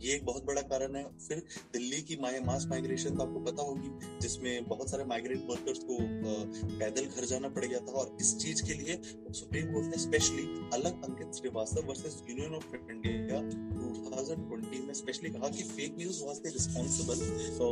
ये 0.01 0.13
एक 0.15 0.25
बहुत 0.25 0.45
बड़ा 0.45 0.61
कारण 0.63 0.95
है। 0.95 1.03
फिर 1.19 1.37
दिल्ली 1.73 2.01
की 2.01 2.15
माया 2.21 2.41
मास 2.41 2.65
माइग्रेशन 2.65 2.88
तो 2.89 3.23
आपको 3.23 3.39
पता 3.39 3.63
होगी, 3.63 4.19
जिसमें 4.21 4.67
बहुत 4.67 4.89
सारे 4.89 5.03
माइग्रेंट 5.03 5.45
वर्कर्स 5.49 5.79
को 5.79 5.97
पैदल 6.79 7.05
घर 7.05 7.25
जाना 7.25 7.49
पड़ 7.49 7.65
गया 7.65 7.79
था 7.79 7.91
और 7.91 8.17
इस 8.21 8.37
चीज़ 8.37 8.63
के 8.63 8.73
लिए 8.73 9.01
सुप्रीम 9.31 9.73
कोर्ट 9.73 9.85
ने 9.85 9.97
स्पेशली 9.97 10.69
अलग 10.73 11.03
Ankit 11.03 11.35
Srivastava 11.35 11.87
versus 11.87 12.23
union 12.29 12.55
of 12.55 12.75
India 12.75 13.39
2020 14.09 14.87
में 14.87 14.93
स्पेशली 14.93 15.29
कहा 15.29 15.49
कि 15.49 15.63
fake 15.63 15.95
news 15.97 16.23
was 16.23 16.37
the 16.37 16.43
responsible 16.45 17.15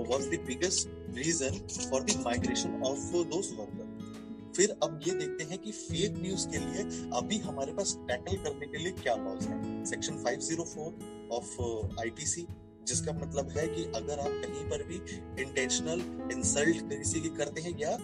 was 0.10 0.28
the 0.28 0.40
biggest 0.48 0.90
reason 1.10 1.68
for 1.90 2.04
the 2.04 2.22
migration 2.26 2.84
of 2.84 3.12
those 3.14 3.54
worker 3.54 3.88
फिर 4.56 4.78
अब 4.84 5.00
ये 5.08 5.14
देखते 5.14 5.44
हैं 5.44 5.58
कि 5.58 5.72
फेक 5.72 6.12
न्यूज़ 6.18 6.48
के 6.48 6.58
लिए 6.58 7.10
अभी 7.14 7.38
हमारे 7.38 7.74
पास 7.74 7.98
टैकल 8.00 8.36
करने 8.38 8.68
के 8.68 8.78
लिए 8.78 8.92
क्या 8.92 9.16
लॉज 9.16 9.44
है? 9.44 9.86
सेक्शन 9.86 10.24
504 10.24 11.32
ऑफ़ 11.32 11.62
आईपीसी 12.00 12.48
जिसका 12.88 13.14
मतलब 13.14 13.50
है 13.58 13.68
कि 13.68 13.84
अगर 13.96 14.20
आप 14.20 14.42
कहीं 14.44 14.64
पर 14.70 14.84
भी 14.84 14.98
इंटेंशनल 15.42 16.02
इंसल्ट 16.34 16.94
किसी 16.94 17.22
की 17.22 17.30
करते 17.38 17.62
हैं 17.62 17.78
या 17.80 17.98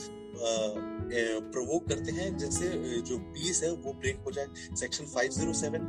प्रोवोक 1.53 1.87
करते 1.89 2.11
हैं, 2.11 2.37
जैसे 2.37 2.69
जो 3.01 3.17
पीस 3.33 3.61
है, 3.63 3.71
वो 3.73 3.93
ब्रेक 3.93 4.19
हो 4.25 4.31
जाए। 4.31 4.75
Section 4.75 5.05
507 5.07 5.83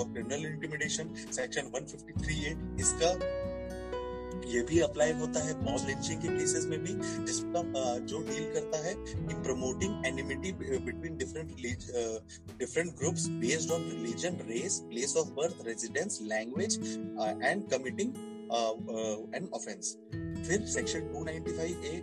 of 0.00 0.12
criminal 0.12 0.46
intimidation 0.46 1.14
section 1.32 1.70
153 1.70 2.44
A 2.44 2.52
इसका 2.80 3.10
ये 4.46 4.62
भी 4.68 4.78
अप्लाई 4.80 5.12
होता 5.20 5.40
है 5.44 5.54
मॉब 5.64 5.86
लिंचिंग 5.88 6.20
के 6.22 6.28
केसेस 6.38 6.66
में 6.66 6.78
भी, 6.84 6.92
जिसका 7.26 7.62
जो 8.06 8.18
डील 8.28 8.52
करता 8.54 8.82
है 8.86 8.94
कि 8.96 9.34
promoting 9.42 10.06
enmity 10.06 10.52
between 10.52 11.16
different 11.16 11.54
different 12.58 12.96
groups 12.98 13.26
based 13.44 13.72
on 13.72 13.88
religion 13.90 14.38
race 14.48 14.80
place 14.90 15.16
of 15.16 15.30
birth 15.36 15.66
residence 15.66 16.18
language 16.22 16.78
and 17.42 17.70
committing 17.70 18.14
an 19.36 19.48
offence 19.54 19.96
फिर 20.46 20.64
section 20.66 21.00
295 21.12 21.84
A 21.86 21.98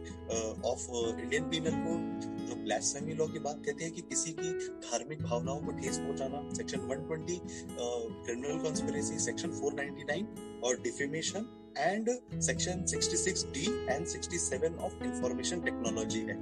of 0.65 0.85
Indian 1.19 1.49
penal 1.49 1.71
code 1.85 2.47
जो 2.49 2.55
ब्लास्फेमी 2.63 3.13
लॉ 3.13 3.27
की 3.27 3.39
बात 3.39 3.61
कहते 3.65 3.83
हैं 3.83 3.93
कि 3.93 4.01
किसी 4.09 4.31
की 4.39 4.51
धार्मिक 4.85 5.21
भावनाओं 5.23 5.59
को 5.65 5.71
ठेस 5.79 5.97
पहुंचाना 5.97 6.43
सेक्शन 6.53 6.87
120 6.87 7.39
क्रिमिनल 8.25 8.63
कॉन्स्पिरेसी 8.63 9.19
सेक्शन 9.19 9.59
499 9.59 10.63
और 10.63 10.81
defamation 10.81 11.45
and 11.78 12.09
section 12.41 12.84
66D 12.86 13.67
and 13.89 14.07
67 14.07 14.78
of 14.80 15.03
information 15.03 15.61
technology 15.61 16.20
है। 16.20 16.38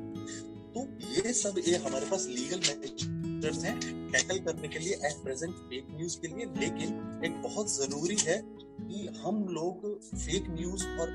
तो 0.73 0.87
ये 1.11 1.33
सब 1.33 1.61
ये 1.67 1.75
हमारे 1.77 2.05
पास 2.05 2.25
लीगल 2.29 2.59
मेजर्स 2.59 3.63
हैं 3.63 3.79
टैकल 4.11 4.39
करने 4.45 4.67
के 4.67 4.79
लिए 4.79 4.93
एट 4.93 5.23
प्रेजेंट 5.23 5.53
फेक 5.53 5.87
न्यूज़ 5.91 6.19
के 6.19 6.27
लिए, 6.27 6.45
लेकिन 6.59 7.21
एक 7.25 7.41
बहुत 7.41 7.71
ज़रूरी 7.71 8.17
है 8.19 8.41
कि 8.79 9.07
हम 9.17 9.43
लोग 9.49 9.85
फेक 10.05 10.49
न्यूज़ 10.49 10.83
और 10.85 11.11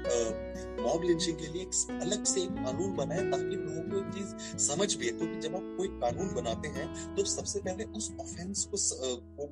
मॉब 0.81 1.05
लिंचिंग 1.05 1.37
के 1.39 1.53
लिए 1.53 1.63
एक 1.63 2.01
अलग 2.03 2.25
से 2.25 2.43
एक 2.43 2.51
कानून 2.57 2.95
बनाए 2.97 3.31
ताकि 3.31 3.57
लोगों 3.57 3.83
को 3.91 4.11
चीज़ 4.13 4.57
समझ 4.67 4.95
भी 4.95 5.07
है 5.07 5.13
क्योंकि 5.13 5.41
जब 5.41 5.55
आप 5.57 5.75
कोई 5.77 5.89
कानून 6.01 6.35
बनाते 6.35 6.69
हैं 6.69 7.15
तो 7.17 7.25
सबसे 7.25 7.61
पहले 7.61 7.85
उस 7.97 8.11
ऑफेंस 8.21 8.69
को 8.75 9.47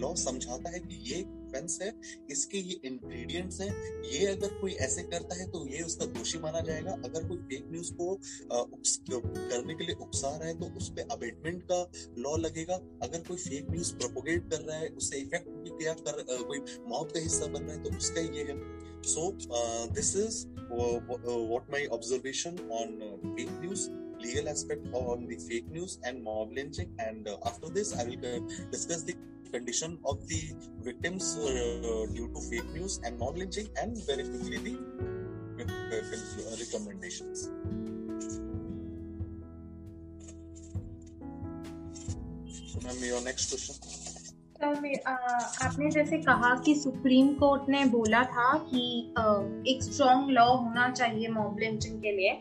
लॉ 0.00 0.14
समझाता 0.24 0.70
है 0.70 0.80
कि 0.80 1.02
ये 1.10 1.22
ऑफेंस 1.48 1.78
है 1.82 1.92
इसके 2.30 2.58
ये 2.60 2.80
इंग्रेडिएंट्स 2.84 3.60
हैं 3.60 3.70
ये 4.04 4.26
अगर 4.26 4.54
कोई 4.60 4.72
ऐसे 4.86 5.02
करता 5.02 5.40
है 5.40 5.50
तो 5.50 5.66
ये 5.68 5.82
उसका 5.82 6.06
दोषी 6.18 6.38
माना 6.38 6.60
जाएगा। 6.60 6.92
अगर 7.04 7.28
कोई 7.28 7.36
फेक 7.36 7.66
न्यूज़ 7.72 7.92
को 7.92 8.14
करने 8.54 9.74
के 9.74 9.84
लिए 9.84 9.96
उकसा 10.00 10.36
रहा 10.36 10.48
है 10.48 10.58
तो 10.60 10.66
उस 10.76 10.90
पर 10.90 11.08
अबेटमेंट 11.12 11.62
का 11.72 11.80
लॉ 12.18 12.36
लगेगा। 12.36 12.80
अगर 13.02 13.20
कोई 13.28 13.36
फेक 13.38 13.70
न्यूज़ 13.70 13.94
प्रोपोगेट 13.94 14.50
कर 14.50 14.60
रहा 14.60 14.78
है 14.78 14.88
उससे 14.88 15.18
इफ़ेक्ट 15.18 15.46
क्या 15.78 15.92
कर 16.00 16.24
कोई 16.42 16.58
मौत 16.88 17.12
का 17.12 17.20
हिस्सा 17.20 17.46
बन 17.46 17.62
रहा 17.62 17.76
है 17.76 17.82
तो 17.82 17.96
उसका 17.96 18.20
ये 18.20 18.44
है। 18.50 18.56
Is 20.18 20.46
uh, 20.70 20.98
what 21.50 21.68
my 21.70 21.80
observation 21.96 22.56
on 22.78 22.88
uh, 23.00 23.10
fake 23.34 23.52
news 23.62 23.82
legal 24.20 24.48
aspect 24.48 24.86
on 24.92 25.26
the 25.26 25.36
fake 25.36 25.68
news 25.70 25.98
and 26.04 26.22
mob 26.22 26.52
lynching 26.52 26.90
and 26.98 27.28
uh, 27.28 27.36
after 27.46 27.68
this 27.68 27.94
i 27.98 28.04
will 28.04 28.26
uh, 28.26 28.40
discuss 28.70 29.02
the 29.02 29.16
condition 29.52 29.98
of 30.04 30.26
the 30.28 30.40
victims 30.82 31.36
uh, 31.38 32.06
due 32.14 32.28
to 32.34 32.40
fake 32.50 32.70
news 32.74 33.00
and 33.04 33.18
mob 33.18 33.36
lynching 33.36 33.68
and 33.80 33.96
very 34.06 34.24
quickly 34.24 34.58
the 34.58 34.74
uh, 35.58 36.56
recommendations. 36.58 37.48
Next 43.24 43.50
question. 43.50 43.74
आपने 44.60 45.90
जैसे 45.90 46.18
कहा 46.18 46.54
कि 46.64 46.74
supreme 46.74 47.32
court 47.40 47.68
ने 47.70 47.84
बोला 47.90 48.22
था 48.32 48.52
कि 48.70 48.80
एक 49.72 49.82
strong 49.82 50.30
law 50.30 50.46
होना 50.56 50.88
चाहिए 50.90 51.28
मॉब 51.28 51.58
लिंचिंग 51.58 52.00
के 52.02 52.12
लिए 52.16 52.32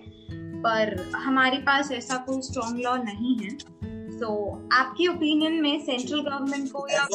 पर 0.64 1.12
हमारे 1.16 1.58
पास 1.58 1.92
ऐसा 1.92 2.18
कोई 2.18 2.42
स्ट्रॉन्ग 2.42 2.80
लॉ 2.80 2.96
नहीं 2.98 3.36
है। 3.38 3.56
तो 4.20 4.30
so, 4.48 4.74
आपकी 4.74 5.08
ओपिनियन 5.08 5.54
में 5.54 5.86
सेंट्रल 5.86 6.22
गवर्नमेंट 6.22 6.72
को 6.72 6.88
या 6.92 7.08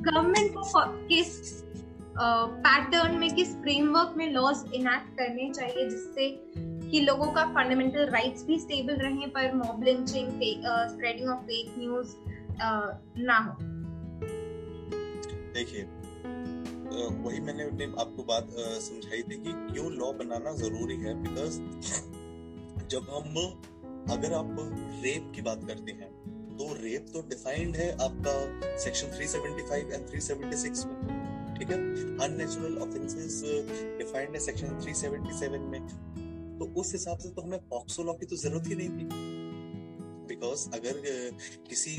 गवर्नमेंट 0.00 0.50
को 0.52 0.62
किस 1.08 1.62
पैटर्न 2.66 3.14
में 3.18 3.34
किस 3.34 3.54
फ्रेमवर्क 3.56 4.14
में 4.16 4.32
लॉज 4.32 4.56
इनैक्ट 4.74 5.16
करने 5.18 5.50
चाहिए 5.50 5.88
जिससे 5.90 6.28
कि 6.90 7.00
लोगों 7.00 7.26
का 7.26 7.44
फंडामेंटल 7.44 8.06
राइट्स 8.06 8.44
भी 8.44 8.58
स्टेबल 8.58 8.94
रहे 8.94 9.26
पर 9.26 9.54
mob 9.54 9.82
lynching 9.84 10.28
spreading 10.90 11.28
of 11.30 11.38
fake 11.38 11.74
news 11.78 12.14
ना 13.18 13.38
हो? 13.38 13.56
देखिए 15.54 15.82
वही 17.22 17.40
मैंने 17.40 17.84
आपको 18.00 18.22
बात 18.22 18.48
समझाई 18.80 19.22
थी 19.22 19.36
कि 19.36 19.52
क्यों 19.72 19.92
लॉ 19.92 20.12
बनाना 20.12 20.52
ज़रूरी 20.52 20.96
है? 20.96 21.14
बिकॉज़ 21.22 21.60
जब 22.90 23.06
हम, 23.10 23.36
अगर 24.12 24.32
आप 24.32 24.56
रेप 25.04 25.32
की 25.34 25.42
बात 25.42 25.64
करते 25.66 25.92
हैं 25.92 26.10
तो 26.56 26.72
रेप 26.74 27.06
तो 27.12 27.20
डिफाइंड 27.20 27.76
है 27.76 27.90
आपका 27.92 28.34
सेक्शन 28.78 29.06
375 29.08 29.92
एंड 29.92 30.08
376 30.08 30.84
में, 30.86 31.54
ठीक 31.58 31.70
है? 31.70 31.78
अननेचुरल 32.24 32.76
ऑफेंसेस 32.78 33.40
डिफाइंड 33.98 34.34
है 34.34 34.40
सेक्शन 34.40 34.78
377 34.80 35.64
में। 35.70 35.80
तो 36.58 36.64
उस 36.80 36.92
हिसाब 36.92 37.18
से 37.18 37.28
तो 37.28 37.42
हमें 37.42 37.58
पॉक्सो 37.68 38.02
लॉ 38.02 38.12
की 38.12 38.26
तो 38.26 38.36
ज़रूरत 38.36 38.66
ही 38.66 38.74
नहीं 38.74 38.88
थी। 38.88 39.33
बिकॉज़ 40.34 40.68
अगर 40.74 41.00
किसी 41.68 41.96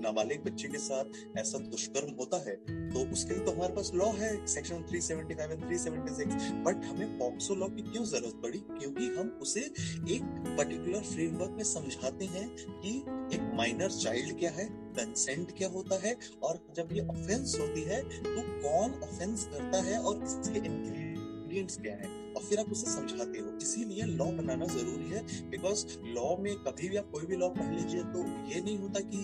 नाबालिग 0.00 0.44
बच्चे 0.44 0.68
के 0.68 0.78
साथ 0.78 1.38
ऐसा 1.38 1.58
दुष्कर्म 1.68 2.14
होता 2.18 2.42
है 2.48 2.56
तो 2.90 3.04
उसके 3.12 3.34
लिए 3.34 3.44
तो 3.44 3.52
हमारे 3.52 3.74
पास 3.74 3.90
लॉ 3.94 4.10
है 4.14 4.30
सेक्शन 4.48 4.82
375 4.90 5.52
एंड 5.52 5.64
376 5.64 6.50
बट 6.66 6.84
हमें 6.84 7.18
पॉक्सो 7.18 7.54
लॉ 7.54 7.68
की 7.68 7.82
क्यों 7.82 8.04
ज़रूरत 8.04 8.40
पड़ी? 8.42 8.58
क्योंकि 8.70 9.06
हम 9.18 9.28
उसे 9.42 9.60
एक 9.60 10.22
पर्टिकुलर 10.58 11.02
फ्रेमवर्क 11.04 11.50
में 11.50 11.64
समझाते 11.64 12.24
हैं 12.26 12.48
कि 12.58 12.96
एक 13.36 13.50
माइनर 13.54 13.90
चाइल्ड 13.92 14.38
क्या 14.38 14.50
है 14.50 14.68
कंसेंट 14.98 15.56
क्या 15.58 15.68
होता 15.68 16.00
है, 16.04 16.16
और 16.42 16.60
जब 16.76 16.92
ये 16.92 17.06
ऑफेंस 17.06 17.56
होती 17.60 17.82
है 17.82 18.02
तो 18.02 18.40
कौन 18.62 19.00
ऑफेंस 19.02 19.44
करता 19.52 19.82
है 19.82 19.98
और 20.00 20.24
इसके 20.24 20.58
इंग्रेडिएंट्स 20.58 21.80
क्या 21.80 21.94
है? 21.94 22.17
और 22.28 22.42
फिर 22.42 22.58
आप 22.58 22.72
उसे 22.72 22.90
समझाते 22.90 23.38
हो। 23.38 23.56
इसीलिए 23.58 24.04
लॉ 24.14 24.24
बनाना 24.32 24.66
ज़रूरी 24.68 25.08
है 25.10 25.22
बिकॉज़ 25.50 25.86
लॉ 26.08 26.36
में 26.38 26.54
कभी 26.64 26.88
भी 26.88 26.96
आप 26.96 27.10
कोई 27.12 27.26
भी 27.26 27.36
लॉ 27.36 27.48
पढ़ 27.50 27.72
लीजिए 27.74 28.02
तो 28.12 28.26
ये 28.50 28.60
नहीं 28.60 28.78
होता 28.78 29.00
कि 29.06 29.22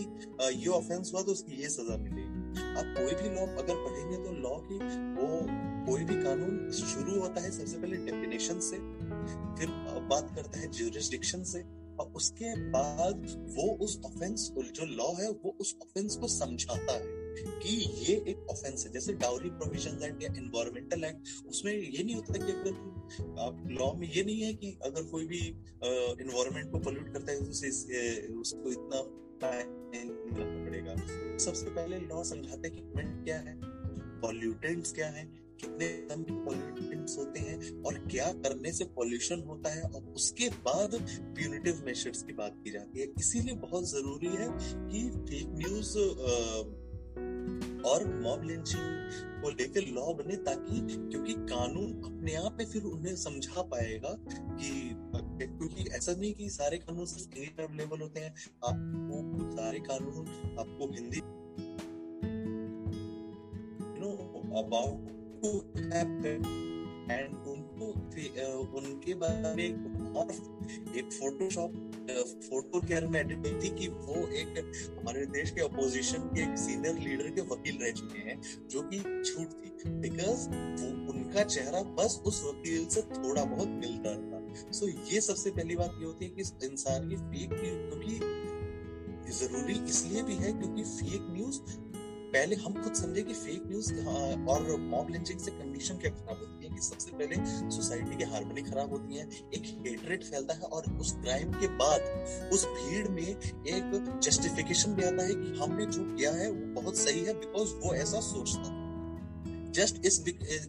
ये 0.57 0.69
ऑफेंस 0.71 1.13
हुआ 1.15 1.23
तो 1.23 1.33
उसकी 1.33 1.61
ये 1.63 1.69
सजा 1.71 1.97
मिलेगी। 1.99 2.43
आप 2.73 2.95
कोई 2.97 3.15
भी 3.15 3.35
लॉ 3.37 3.47
अगर 3.55 3.75
पढ़ेंगे 3.77 4.17
तो 4.19 4.33
लॉ 4.41 4.57
की 4.67 4.79
वो 5.15 5.29
कोई 5.87 6.05
भी 6.05 6.23
कानून 6.23 6.71
शुरू 6.73 7.21
होता 7.21 7.41
है 7.41 7.51
सबसे 7.51 7.79
पहले 7.79 7.97
डेफिनेशन 8.05 8.61
से, 8.61 8.77
फिर 9.59 9.69
बात 10.11 10.31
करता 10.37 10.61
है 10.61 10.71
ज्यूरिस्डिक्शन 10.73 11.43
से, 11.45 11.63
और 12.01 12.13
उसके 12.17 12.55
बाद 12.71 13.27
वो 13.57 13.67
उस 13.85 14.01
ऑफेंस 14.07 14.51
जो 14.57 14.87
लॉ 14.95 15.13
है 15.15 15.31
वो 15.45 15.55
उस 15.61 15.77
ऑफेंस 15.83 16.17
को 16.17 16.29
समझाता 16.31 16.93
है। 16.93 17.23
कि 17.37 17.77
ये 18.01 18.15
एक 18.29 18.47
ऑफेंस 18.51 18.85
है। 18.87 18.93
जैसे 18.93 19.13
डाउरी 19.15 19.51
प्रोविज़न 19.53 20.03
एक्ट 20.05 20.23
या 20.23 20.33
इन्वायरमेंटल 20.37 21.05
एक्ट 21.05 21.49
उसमें 21.49 21.73
ये 21.73 22.03
नहीं 22.03 22.15
होता 22.15 22.33
कि 22.37 22.53
अगर 22.53 22.73
आप 23.41 23.63
लॉ 23.71 23.93
में 23.95 24.09
ये 24.09 24.25
नहीं 24.25 24.41
है 24.41 24.53
कि 24.55 24.79
अगर 24.85 25.03
कोई 25.11 25.27
भी 25.27 25.39
इन्वायरमेंट 25.39 26.71
को 26.73 26.79
पोल्यूट 26.81 27.13
करता 27.13 27.33
है, 27.33 27.39
उसे 27.39 27.69
उसको 28.33 28.71
इतना 28.71 29.03
पड़ेगा। 29.45 30.95
सबसे 31.39 31.71
पहले 31.71 31.99
लॉ 32.01 32.23
समझाते 32.25 32.71
कि 32.71 32.83
क्या 32.97 33.39
है 33.39 33.55
पॉल्यूटेंट्स 34.21 34.93
क्या 34.93 35.09
है, 35.09 35.25
कितने 35.61 35.87
पॉल्यूटेंट्स 36.11 37.17
होते 37.19 37.41
हैं 37.41 37.83
और 37.83 37.99
क्या 38.07 38.31
करने 38.45 38.73
से 38.73 38.85
पॉल्यूशन 38.97 39.43
होता 39.49 39.71
है 39.71 39.83
और 39.83 40.03
उसके 40.13 40.49
बाद 40.65 40.95
प्यूनिटिव 41.37 41.83
मेजर्स 41.87 42.23
की 42.23 42.33
बात 42.33 42.61
की 42.65 42.71
जाती 42.71 43.01
है। 43.01 43.07
इसीलिए 43.19 43.55
बहुत 43.61 43.89
ज़रूरी 43.91 44.33
है 44.35 44.49
कि 44.89 45.03
फेक 45.29 45.53
न्यूज़ 45.59 45.93
और 47.87 48.21
मॉब 48.21 48.43
लिंचिंग 48.43 49.43
को 49.43 49.51
लेकर 49.51 49.81
लॉ 49.81 50.15
बने 50.15 50.37
ताकि, 50.37 50.81
क्योंकि 51.11 51.33
कानून 51.33 52.03
अपने 52.05 52.35
आप 52.35 52.57
में 52.59 52.67
फिर 52.67 52.83
उन्हें 52.83 53.17
समझा 53.17 53.63
पाएगा 53.63 54.17
कि, 54.29 54.91
क्योंकि 55.47 55.91
ऐसा 55.91 56.13
नहीं 56.13 56.35
कि 56.35 56.49
सारे 56.51 56.79
कानून 56.79 57.07
सिर्फ़ 57.07 57.37
इंग्लिश 57.37 57.53
में 57.59 57.67
अवेलेबल 57.67 58.01
होते 58.01 58.21
हैं। 58.21 58.35
आपको 58.65 59.51
सारे 59.57 59.79
कानून, 59.79 60.27
आपको 60.61 60.93
Hindi 60.95 61.21
know 64.01 64.11
about 64.63 65.09
to 65.43 65.59
and 67.11 67.47
उनको 67.47 67.87
उनके 68.79 69.15
बारे 69.15 69.55
में 69.55 70.15
और 70.15 70.31
एक 70.99 71.13
फोटोशॉप 71.13 71.73
फ़ोटो 72.51 72.81
केयर 72.81 73.07
में 73.07 73.21
एडिट 73.21 73.47
थी 73.63 73.69
कि 73.69 73.89
वो 73.89 74.27
एक 74.37 74.73
हमारे 74.99 75.27
देश 75.27 75.51
के 75.51 75.61
अपोजिशन 75.61 76.29
के 76.35 76.43
एक 76.43 76.59
सीनियर 76.59 76.99
लीडर 76.99 77.31
के 77.31 77.41
वकील 77.41 77.79
रह 77.83 77.93
चुके 77.93 78.19
हैं 78.19 78.41
जो 78.69 78.83
कि 78.83 78.99
झूठ 78.99 79.49
थी। 79.49 79.91
बिकॉज़ 79.91 80.49
वो 80.49 81.13
उनका 81.13 81.45
चेहरा 81.45 81.83
बस 81.99 82.21
उस 82.27 82.43
वकील 82.45 82.87
से 82.87 83.03
थोड़ा 83.03 83.45
बहुत 83.45 83.69
मिलता 83.69 84.15
था। 84.15 84.71
सो 84.73 84.87
so, 84.87 85.13
ये 85.13 85.21
सबसे 85.21 85.51
पहली 85.51 85.77
बात 85.77 85.97
ये 86.01 86.07
होती 86.07 86.25
है 86.25 86.31
कि 86.31 86.67
इंसान 86.67 87.09
की 87.09 87.17
फेक 87.17 87.53
न्यूज़ 87.53 87.91
क्योंकि 87.91 89.33
ज़रूरी 89.33 89.75
इसलिए 89.91 90.23
भी 90.23 90.35
है 90.35 90.53
क्योंकि 90.53 90.83
फेक 90.83 91.27
न्यूज़ 91.31 91.61
पहले 92.33 92.57
हम 92.57 92.83
खुद 92.83 92.95
समझे 92.95 93.23
कि 93.23 93.35
फेक 93.35 93.63
न्यूज़ 93.67 93.93
और 94.49 94.77
मॉब 94.81 95.11
लिंचिंग 95.11 95.41
से 95.41 95.51
कंडीशन 95.51 95.97
क्या 95.97 96.11
खराब 96.11 96.39
होती 96.39 96.53
है 96.53 96.54
कि 96.75 96.81
सबसे 96.83 97.11
पहले 97.13 97.71
सोसाइटी 97.71 98.17
की 98.17 98.25
हारमोनी 98.25 98.63
खराब 98.63 98.91
होती 98.91 99.17
है, 99.17 99.29
एक 99.55 99.67
हेटरेट 99.87 100.25
फैलता 100.25 100.55
है 100.55 100.61
और 100.61 100.93
उस 101.01 101.13
क्राइम 101.15 101.53
के 101.53 101.69
बाद, 101.77 102.01
उस 102.53 102.65
भीड़ 102.69 103.09
में 103.09 103.27
एक 103.27 104.21
जस्टिफिकेशन 104.23 104.95
भी 104.95 105.03
आता 105.03 105.23
है 105.23 105.35
कि 105.35 105.59
हमने 105.59 105.87
जो 105.87 106.05
किया 106.15 106.33
है 106.33 106.51
वो 106.51 106.83
बहुत 106.83 106.97
सही 106.97 107.25
है 107.25 107.35
बिकॉज़ 107.35 107.75
वो 107.75 107.95
ऐसा 107.95 108.21
सोचता 108.21 108.83
जस्ट 109.71 110.05
इस 110.07 110.25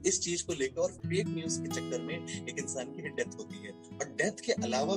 इस 0.05 0.19
चीज़ 0.21 0.43
को 0.45 0.53
लेकर 0.53 0.81
और 0.81 0.91
फेक 0.91 1.27
न्यूज़ 1.27 1.61
के 1.61 1.67
चक्कर 1.67 2.01
में 2.01 2.15
एक 2.49 2.59
इंसान 2.59 2.93
की 2.93 3.09
डेथ 3.09 3.35
होती 3.37 3.57
है। 3.63 3.71
और 3.71 4.05
डेथ 4.21 4.39
के 4.45 4.51
अलावा 4.63 4.95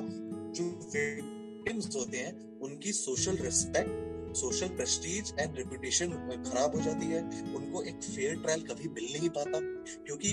जो 0.58 0.64
विक्टिम्स 0.94 1.96
होते 1.96 2.18
हैं, 2.18 2.60
उनकी 2.60 2.92
social 2.92 3.36
respect 3.36 4.36
social 4.36 4.68
prestige 4.68 5.32
and 5.40 5.56
reputation 5.56 6.10
खराब 6.46 6.74
हो 6.76 6.80
जाती 6.80 7.06
है। 7.06 7.20
उनको 7.54 7.82
एक 7.82 8.02
फेयर 8.04 8.34
ट्रायल 8.36 8.62
कभी 8.62 8.88
मिल 8.88 9.12
नहीं 9.12 9.28
पाता, 9.28 9.60
क्योंकि 10.06 10.32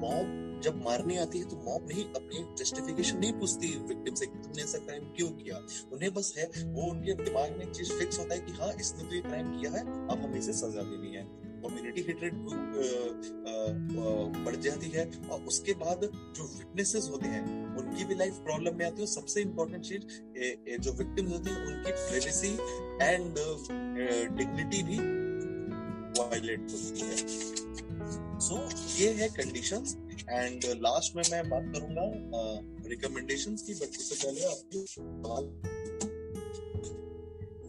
मॉब 0.00 0.42
जब 0.64 0.82
मारने 0.84 1.16
आती 1.18 1.38
है 1.38 1.44
तो 1.44 1.56
मॉब 1.64 1.88
नहीं 1.88 2.04
अपनी 2.16 2.44
जस्टिफिकेशन 2.58 3.18
नहीं 3.18 3.32
पूछती 3.40 3.68
विक्टिम 3.88 4.14
से 4.14 4.26
कि 4.26 4.38
तुमने 4.38 4.62
ऐसा 4.62 4.78
क्राइम 4.78 5.04
क्यों 5.16 5.28
किया? 5.32 5.56
उन्हें 5.92 6.12
बस 6.14 6.34
है, 6.38 6.46
वो 6.66 6.90
उनके 6.90 7.14
दिमाग 7.22 7.56
में 7.58 7.72
चीज़ 7.72 7.92
फिक्स 7.92 8.18
होता 8.18 8.34
है 8.34 8.40
कि 8.40 8.52
हाँ 8.52 8.72
इसने 8.80 9.08
तो 9.08 9.14
ये 9.14 9.20
क्राइम 9.22 9.50
किया 9.58 9.70
है, 9.70 9.80
अब 9.80 10.22
हमें 10.24 10.38
इसे 10.38 10.52
सजा 10.54 10.82
देनी 10.82 11.14
है। 11.16 11.24
कम्युनिटी 11.64 12.02
हेट्रेड 12.02 12.34
बढ़ 14.38 14.56
जाती 14.62 14.88
है 14.90 15.04
और 15.32 15.44
उसके 15.48 15.72
बाद 15.74 16.00
जो 16.36 16.44
विटनेसेस 16.48 17.08
होते 17.10 17.28
हैं, 17.28 17.42
उनकी 17.76 18.04
भी 18.04 18.14
लाइफ 18.14 18.38
प्रॉब्लम 18.44 18.76
में 18.78 18.84
आती 18.86 19.00
है 19.00 19.06
सबसे 19.08 19.40
इम्पोर्टेंट 19.42 19.84
चीज़ 19.84 20.80
जो 20.80 20.92
विक्टिम्स 20.94 21.32
होते 21.32 21.50
हैं, 21.50 21.66
उनकी 21.66 21.92
प्राइवेसी 21.92 22.52
एंड 23.02 23.34
डिग्निटी 24.38 24.82
भी 24.82 24.98
वायलेट 26.18 26.60
होती 26.72 27.00
है। 27.02 27.16
सो 28.02 28.70
so, 28.70 29.00
ये 29.00 29.12
है 29.12 29.28
कंडीशंस 29.28 29.96
एंड 30.30 30.64
लास्ट 30.64 31.16
में 31.16 31.22
मैं 31.30 31.48
बात 31.48 31.62
करूँगा 31.76 32.10
रिकमेंडेशंस 32.88 33.62
की 33.62 33.74
बट 33.74 33.82
उससे 33.82 34.26
पहले 34.26 34.44
आपके 34.44 34.78
सवाल 34.78 35.60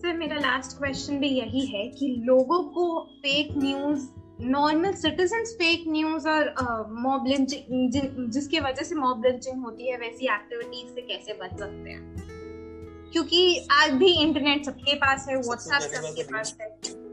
सर 0.01 0.17
मेरा 0.17 0.35
लास्ट 0.35 0.77
क्वेश्चन 0.77 1.17
भी 1.17 1.27
यही 1.27 1.65
है 1.65 1.87
कि 1.87 2.21
लोगों 2.25 2.63
को 2.63 2.99
fake 2.99 3.47
news 3.57 4.07
normal 4.41 4.93
citizen 4.93 5.45
fake 5.45 5.83
news 5.87 6.27
और 6.27 6.53
मॉब 6.99 7.27
लिंचिंग 7.27 7.91
जिसकी 8.31 8.59
वजह 8.59 8.83
से 8.83 8.95
मॉब 8.95 9.25
लिंचिंग 9.25 9.63
होती 9.63 9.91
है 9.91 9.97
वैसी 9.97 10.25
एक्टिविटीज़ 10.25 10.95
से 10.95 11.01
कैसे 11.01 11.33
बच 11.33 11.59
सकते 11.59 11.89
हैं? 11.89 12.15
क्योंकि 13.11 13.67
आज 13.71 13.91
भी 13.91 14.21
इंटरनेट 14.21 14.65
सबके 14.65 14.95
पास 14.95 15.25
है 15.29 15.35
व्हाट्सएप 15.35 15.81
सबके 15.81 16.23
पास 16.23 16.57
है। 16.61 17.04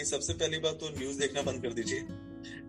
ये 0.00 0.04
सबसे 0.06 0.32
पहली 0.32 0.58
बात 0.58 0.74
तो 0.80 0.88
न्यूज़ 0.90 1.18
देखना 1.18 1.42
बंद 1.42 1.62
कर 1.62 1.72
दीजिए, 1.72 2.00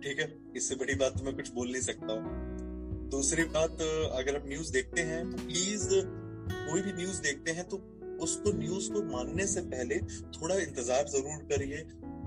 ठीक 0.04 0.20
है? 0.20 0.26
इससे 0.58 0.76
बड़ी 0.76 0.96
बात 0.96 1.18
तो 1.18 1.24
मैं 1.24 1.34
कुछ 1.36 1.52
बोल 1.54 1.72
नहीं 1.72 1.82
सकता 1.82 2.14
हूँ। 2.14 3.10
दूसरी 3.12 3.44
बात, 3.54 3.82
अगर 4.14 4.36
आप 4.36 4.48
न्यूज़ 4.48 4.72
देखते 4.74 5.02
हैं 5.02 5.20
तो 5.30 5.38
प्लीज़ 5.38 5.88
कोई 5.92 6.82
भी 6.82 6.94
न्यूज़ 6.94 7.22
देखते 7.22 7.52
हैं 7.52 7.68
तो 7.70 7.78
उसको 8.24 8.52
न्यूज़ 8.54 8.92
को 8.94 9.04
मानने 9.04 9.46
से 9.48 9.62
पहले 9.70 10.00
थोड़ा 10.32 10.56
इंतज़ार 10.58 11.08
ज़रूर 11.08 11.44
करिए। 11.52 11.84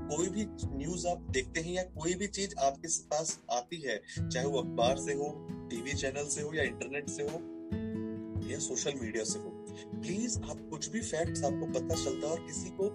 कोई 0.07 0.29
भी 0.29 0.47
न्यूज़ 0.77 1.07
आप 1.09 1.29
देखते 1.33 1.61
हैं 1.61 1.75
या 1.75 1.83
कोई 1.95 2.15
भी 2.15 2.27
चीज़ 2.29 2.55
आपके 2.61 2.89
पास 3.11 3.39
आती 3.53 3.81
है, 3.81 4.01
चाहे 4.21 4.47
वो 4.47 4.63
अखबार 4.63 4.99
से 5.01 5.15
हो 5.15 5.31
टीवी 5.71 5.95
चैनल 5.95 6.29
से 6.29 6.43
हो 6.43 6.55
या 6.55 6.63
इंटरनेट 6.65 7.11
से 7.11 7.23
हो, 7.23 7.43
या 8.51 8.59
सोशल 8.61 9.01
मीडिया 9.01 9.25
से 9.25 9.39
हो 9.39 9.51
प्लीज़ 9.77 10.39
आप 10.43 10.67
कुछ 10.71 10.89
भी 10.89 11.01
फैक्ट्स 11.01 11.45
आपको 11.45 11.67
पता 11.67 11.95
चलता 12.05 12.27
है 12.27 12.33
और 12.33 12.41
किसी 12.41 12.71
को 12.71 12.89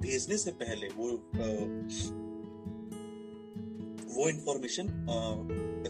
भेजने 0.00 0.38
से 0.38 0.50
पहले 0.52 0.88
वो 0.88 1.10
वो 4.14 4.28
इंफॉर्मेशन 4.28 4.86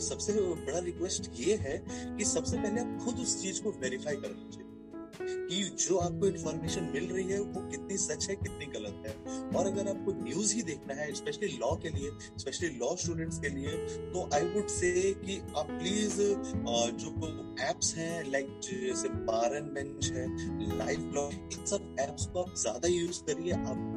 सबसे 0.01 0.33
बड़ा 0.33 0.79
रिक्वेस्ट 0.79 1.31
ये 1.35 1.57
है 1.57 1.77
कि 1.89 2.25
सबसे 2.25 2.57
पहले 2.57 2.81
आप 2.81 2.99
खुद 3.05 3.19
उस 3.19 3.43
चीज़ 3.43 3.63
को 3.63 3.71
वेरीफाई 3.71 4.17
कर 4.17 4.29
लीजिए। 4.29 4.65
कि 5.23 5.63
जो 5.81 5.97
आपको 5.99 6.27
इन्फॉर्मेशन 6.27 6.91
मिल 6.95 7.07
रही 7.07 7.25
है, 7.25 7.39
वो 7.41 7.61
कितनी 7.71 7.97
सच 7.99 8.29
है, 8.31 8.37
कितनी 8.37 8.67
गलत 8.75 9.03
है। 9.07 9.15
और 9.51 9.67
अगर 9.67 9.89
आपको 9.89 10.13
न्यूज़ 10.23 10.55
ही 10.55 10.63
देखना 10.63 10.95
है 10.95 11.13
स्पेशली 11.15 11.49
लॉ 11.57 11.75
के 11.77 11.89
लिए 11.89 12.11
स्पेशली 12.39 12.69
लॉ 12.77 12.95
स्टूडेंट्स 12.97 13.39
के 13.39 13.49
लिए 13.49 13.77
तो 14.13 14.29
आई 14.35 14.49
वुड 14.51 14.69
से 14.71 14.91
कि 15.17 15.39
आप 15.57 15.71
प्लीज़ 15.71 16.17
जो 16.17 17.11
एप्स 17.61 17.95
हैं 17.97 18.31
लाइक 18.31 18.59
जैसे 18.65 19.09
बार 19.27 19.57
एंड 19.57 19.73
बेंच 19.73 20.11
है 20.13 20.27
लाइव 20.79 21.11
लॉ 21.15 21.29
इन 21.31 21.65
सब 21.67 21.97
एप्स 22.01 22.27
को 22.27 22.43
आप 22.43 22.55
ज़्यादा 22.59 22.89
यूज़ 22.89 23.23
करिए 23.25 23.53
आप 23.53 23.89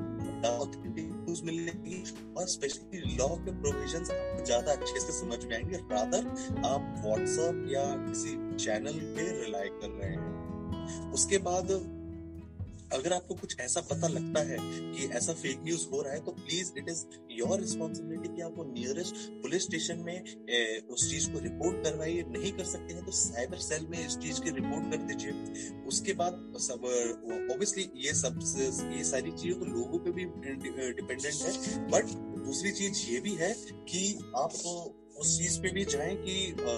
मिलेगी 1.45 1.99
और 2.38 2.47
स्पेशली 2.47 2.99
लॉ 3.17 3.28
के 3.38 3.51
प्रोविजंस 3.61 4.09
आपको 4.11 4.45
ज़्यादा 4.45 4.71
अच्छे 4.71 4.99
से 4.99 5.13
समझ 5.13 5.38
में 5.45 5.55
आएँगे। 5.55 5.78
रादर 5.91 6.28
आप 6.65 7.01
व्हाट्सएप 7.05 7.65
या 7.69 7.84
किसी 8.07 8.36
चैनल 8.65 8.99
पे 9.15 9.30
रिलाई 9.41 9.69
कर 9.71 9.89
रहे 9.91 10.09
हैं। 10.09 10.33
उसके 11.14 11.38
बाद 11.50 11.72
अगर 12.94 13.14
आपको 13.14 13.36
कुछ 13.36 13.60
ऐसा 13.60 13.82
पता 13.82 14.08
लगता 14.08 14.42
है 14.48 14.58
कि 14.60 15.06
ऐसा 15.18 15.34
फेक 15.34 15.62
न्यूज़ 15.64 15.86
हो 15.92 16.02
रहा 16.02 16.14
है 16.14 16.20
तो 16.26 16.32
please 16.32 16.72
it 16.78 16.90
is 16.90 17.04
your 17.32 17.60
responsibility 17.60 18.36
कि 18.36 18.42
आप 18.42 18.58
वो 18.58 18.64
नियरेस्ट 18.64 19.16
पुलिस 19.44 19.64
स्टेशन 19.64 20.00
में 20.00 20.14
ए, 20.14 20.82
उस 20.90 21.10
चीज़ 21.12 21.30
को 21.32 21.40
रिपोर्ट 21.40 21.84
करवाइए। 21.84 22.24
नहीं 22.28 22.52
कर 22.52 22.64
सकते 22.64 22.94
हैं 22.94 23.06
तो 23.06 23.12
साइबर 23.12 23.58
सेल 23.68 23.88
में 23.90 23.98
इस 24.06 24.18
चीज़ 24.18 24.42
की 24.42 24.50
रिपोर्ट 24.50 24.92
कर 24.92 25.02
दीजिए। 25.08 25.32
उसके 25.88 26.14
बाद 26.14 26.34
सब 26.60 26.86
ऑब्वियसली 27.52 27.90
ये 28.06 28.14
सब 28.14 28.40
ये 28.94 29.04
सारी 29.04 29.32
चीज़ें 29.32 29.60
तो 29.60 29.66
लोगों 29.66 30.00
पे 30.00 30.12
भी 30.12 30.26
डिपेंडेंट 30.94 31.34
है। 31.34 31.88
बट 31.90 32.16
दूसरी 32.46 32.72
चीज़ 32.72 33.06
ये 33.12 33.20
भी 33.20 33.36
है 33.36 33.54
कि 33.90 34.04
आप 34.38 34.54
उस 35.20 35.38
चीज़ 35.38 35.60
पे 35.62 35.72
भी 35.72 35.86
जाए 35.86 36.16
कि 36.26 36.36
आ, 36.52 36.76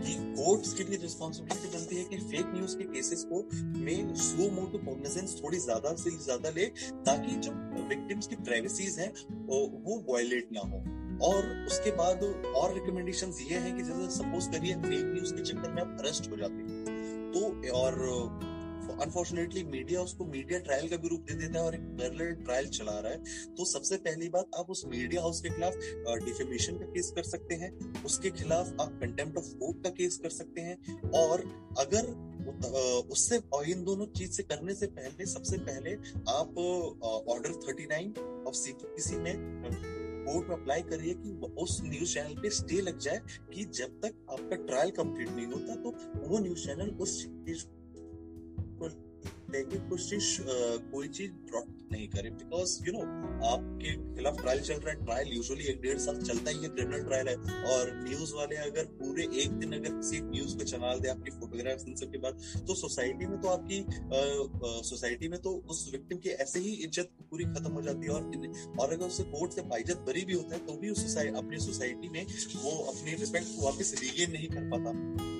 कि 0.00 0.14
कोर्ट्स 0.42 0.74
रिस्पॉन्सिबिलिटी 1.02 1.78
बनती 1.78 1.96
है 1.96 2.04
कि 2.04 2.16
फेक 2.16 2.46
न्यूज़ 2.54 2.76
के 2.76 2.84
केसेस 2.84 3.24
को 3.32 3.48
में 3.80 4.14
स्लो 4.14 4.48
कॉग्निजेंस 4.78 5.40
थोड़ी 5.44 5.58
ज़्यादा 5.58 5.94
से 5.94 6.10
ज़्यादा 6.10 6.50
ले, 6.50 6.66
ताकि 7.06 7.36
जो 7.36 7.52
विक्टिम्स 7.88 8.26
की 8.26 8.36
प्राइवेसीज 8.36 8.98
हैं, 8.98 9.12
वो 9.84 10.12
वायलेट 10.12 10.48
ना 10.52 10.60
हो। 10.60 10.82
और 11.26 11.66
उसके 11.66 11.90
बाद 11.90 12.22
और 12.56 12.74
रिकमेंडेशंस 12.74 13.40
ये 13.50 13.58
है 13.58 13.72
कि 13.72 13.82
जैसे 13.82 14.10
सपोज़ 14.16 14.50
करिए 14.50 14.74
फेक 14.74 15.04
न्यूज़ 15.04 15.34
के 15.34 15.42
चक्कर 15.42 15.70
में 15.70 15.82
आप 15.82 15.96
अरेस्ट 16.00 16.30
हो 16.30 16.36
जाते 16.36 16.54
हैं। 16.54 17.32
तो 17.32 17.72
और 17.72 17.94
अनफॉर्चुनेटली 19.00 19.62
मीडिया 19.64 20.02
उसको 20.02 20.24
मीडिया 20.26 20.58
ट्रायल 20.60 20.88
का 20.88 20.96
भी 20.96 21.08
रूप 21.08 21.20
दे 21.20 21.34
देता 21.34 21.58
है 21.58 21.64
और 21.64 21.74
एक 21.74 21.82
पैरेलल 21.98 22.32
ट्रायल 22.44 22.68
चला 22.68 22.98
रहा 22.98 23.12
है। 23.12 23.54
तो 23.54 23.64
सबसे 23.64 23.96
पहली 23.98 24.28
बात, 24.28 24.50
आप 24.54 24.70
उस 24.70 24.84
मीडिया 24.86 25.22
हाउस 25.22 25.40
के 25.40 25.48
खिलाफ 25.48 25.74
डिफेमेशन 26.24 26.78
का 26.78 26.86
केस 26.86 27.12
कर 27.16 27.22
सकते 27.22 27.54
हैं। 27.54 27.70
उसके 28.04 28.30
खिलाफ 28.32 28.74
आप 28.80 28.98
कंटेम्प्ट 29.00 29.38
ऑफ़ 29.38 29.54
कोर्ट 29.60 29.82
का 29.84 29.90
केस 29.90 30.16
कर 30.22 30.30
सकते 30.30 30.60
हैं। 30.60 31.10
और 31.20 31.44
अगर 31.78 32.28
उससे, 33.12 33.38
और 33.52 33.68
इन 33.68 33.84
दोनों 33.84 34.06
चीज़ 34.18 34.30
से 34.32 34.42
करने 34.42 34.74
से 34.74 34.86
पहले, 34.88 35.26
सबसे 35.26 35.58
पहले 35.60 35.94
आप 36.30 36.58
order 37.28 37.52
thirty 37.66 37.86
nine 37.86 38.14
of 38.48 38.54
CPC 38.54 39.16
में 39.16 39.34
कोर्ट 40.22 40.48
में 40.48 40.56
अप्लाई 40.56 40.82
करिए 40.82 41.14
कि 41.14 41.30
उस 41.58 41.80
न्यूज़ 41.84 42.14
चैनल 42.14 42.34
पे 42.42 42.50
स्टे 42.50 42.80
लग 42.80 42.98
जाए 42.98 43.20
कि 43.54 43.64
जब 43.74 44.00
तक 44.02 44.26
आपका 44.30 44.56
ट्रायल 44.66 44.90
कंप्लीट 44.90 45.28
नहीं 45.28 45.46
होता 45.46 45.74
तो 45.82 45.90
वो 46.28 46.38
न्यूज़ 46.38 46.66
चैनल 46.66 46.90
उस 47.00 47.22
चीज़ 47.24 47.64
कि 48.82 49.78
कुछ 49.88 50.08
चीज़ 50.10 50.36
कोई 50.90 51.08
चीज़ 51.08 51.30
ब्रॉड 51.30 51.64
नहीं 51.92 52.06
करे। 52.08 52.30
बिकॉज़ 52.32 52.78
यू 52.86 52.92
नो 52.92 53.00
आपके 53.46 53.92
खिलाफ 54.16 54.40
ट्रायल 54.40 54.60
चल 54.60 54.74
रहा 54.74 54.90
है। 54.90 55.04
ट्रायल 55.04 55.28
यूजुअली 55.28 55.64
एक 55.64 55.80
डेढ़ 55.82 55.98
साल 55.98 56.20
चलता 56.20 56.50
ही 56.50 56.58
है 56.58 56.68
क्रिमिनल 56.68 57.02
ट्रायल 57.02 57.28
है। 57.28 57.34
और 57.72 57.90
न्यूज़ 58.04 58.34
वाले 58.34 58.56
अगर 58.56 58.84
पूरे 59.00 59.24
एक 59.42 59.50
दिन 59.52 59.72
अगर 59.72 59.96
किसी 59.96 60.20
न्यूज़ 60.20 60.56
को 60.58 60.64
चलाल 60.64 61.00
दे, 61.00 61.08
आपकी 61.08 61.30
फोटोग्राफ 61.30 61.84
इन 61.88 61.94
सब 61.96 62.12
के 62.12 62.18
बाद 62.18 62.40
तो 62.68 62.74
सोसाइटी 62.74 63.26
में 63.26 63.40
तो 63.40 63.48
आपकी 63.48 63.84
सोसाइटी 64.88 65.28
में 65.28 65.40
तो 65.40 65.50
उस 65.70 65.88
विक्टिम 65.92 66.18
की 66.18 66.28
ऐसे 66.28 66.60
ही 66.60 66.72
इज़्ज़त 66.74 67.10
पूरी 67.30 67.44
खत्म 67.44 67.72
हो 67.72 67.82
जाती 67.82 68.06
है। 68.06 68.12
और 68.12 68.80
और 68.80 68.92
अगर 68.92 69.06
उसे 69.06 69.22
कोर्ट 69.22 69.52
से 69.52 69.62
बाइज्जत 69.62 69.98
बरी 69.98 70.24
भी 70.24 70.32
होता 70.32 70.54
है 70.54 70.66
तो 70.66 70.72
भी 70.72 70.90
उस 70.90 71.16
अपनी 71.16 71.58
सोसाइटी 71.58 72.08
में 72.08 72.24
वो 72.56 72.70
अपनी 72.70 73.14
रिस्पेक्ट 73.14 73.46
को 73.46 73.64
वापस 73.64 73.94
रिगेन 74.02 74.32
नहीं 74.32 74.48
कर 74.48 74.68
पाता। 74.70 75.39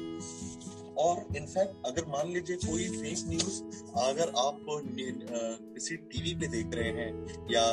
और 1.01 1.36
इनफैक्ट 1.36 1.86
अगर 1.86 2.05
मान 2.09 2.32
लीजिए 2.32 2.57
कोई 2.57 2.88
फेक 2.92 3.24
न्यूज़ 3.28 3.61
अगर 4.01 4.32
आप 4.38 4.64
किसी 5.74 5.96
टीवी 6.12 6.34
पे 6.34 6.48
देख 6.48 6.74
रहे 6.74 6.90
हैं 6.90 7.11
या 7.51 7.64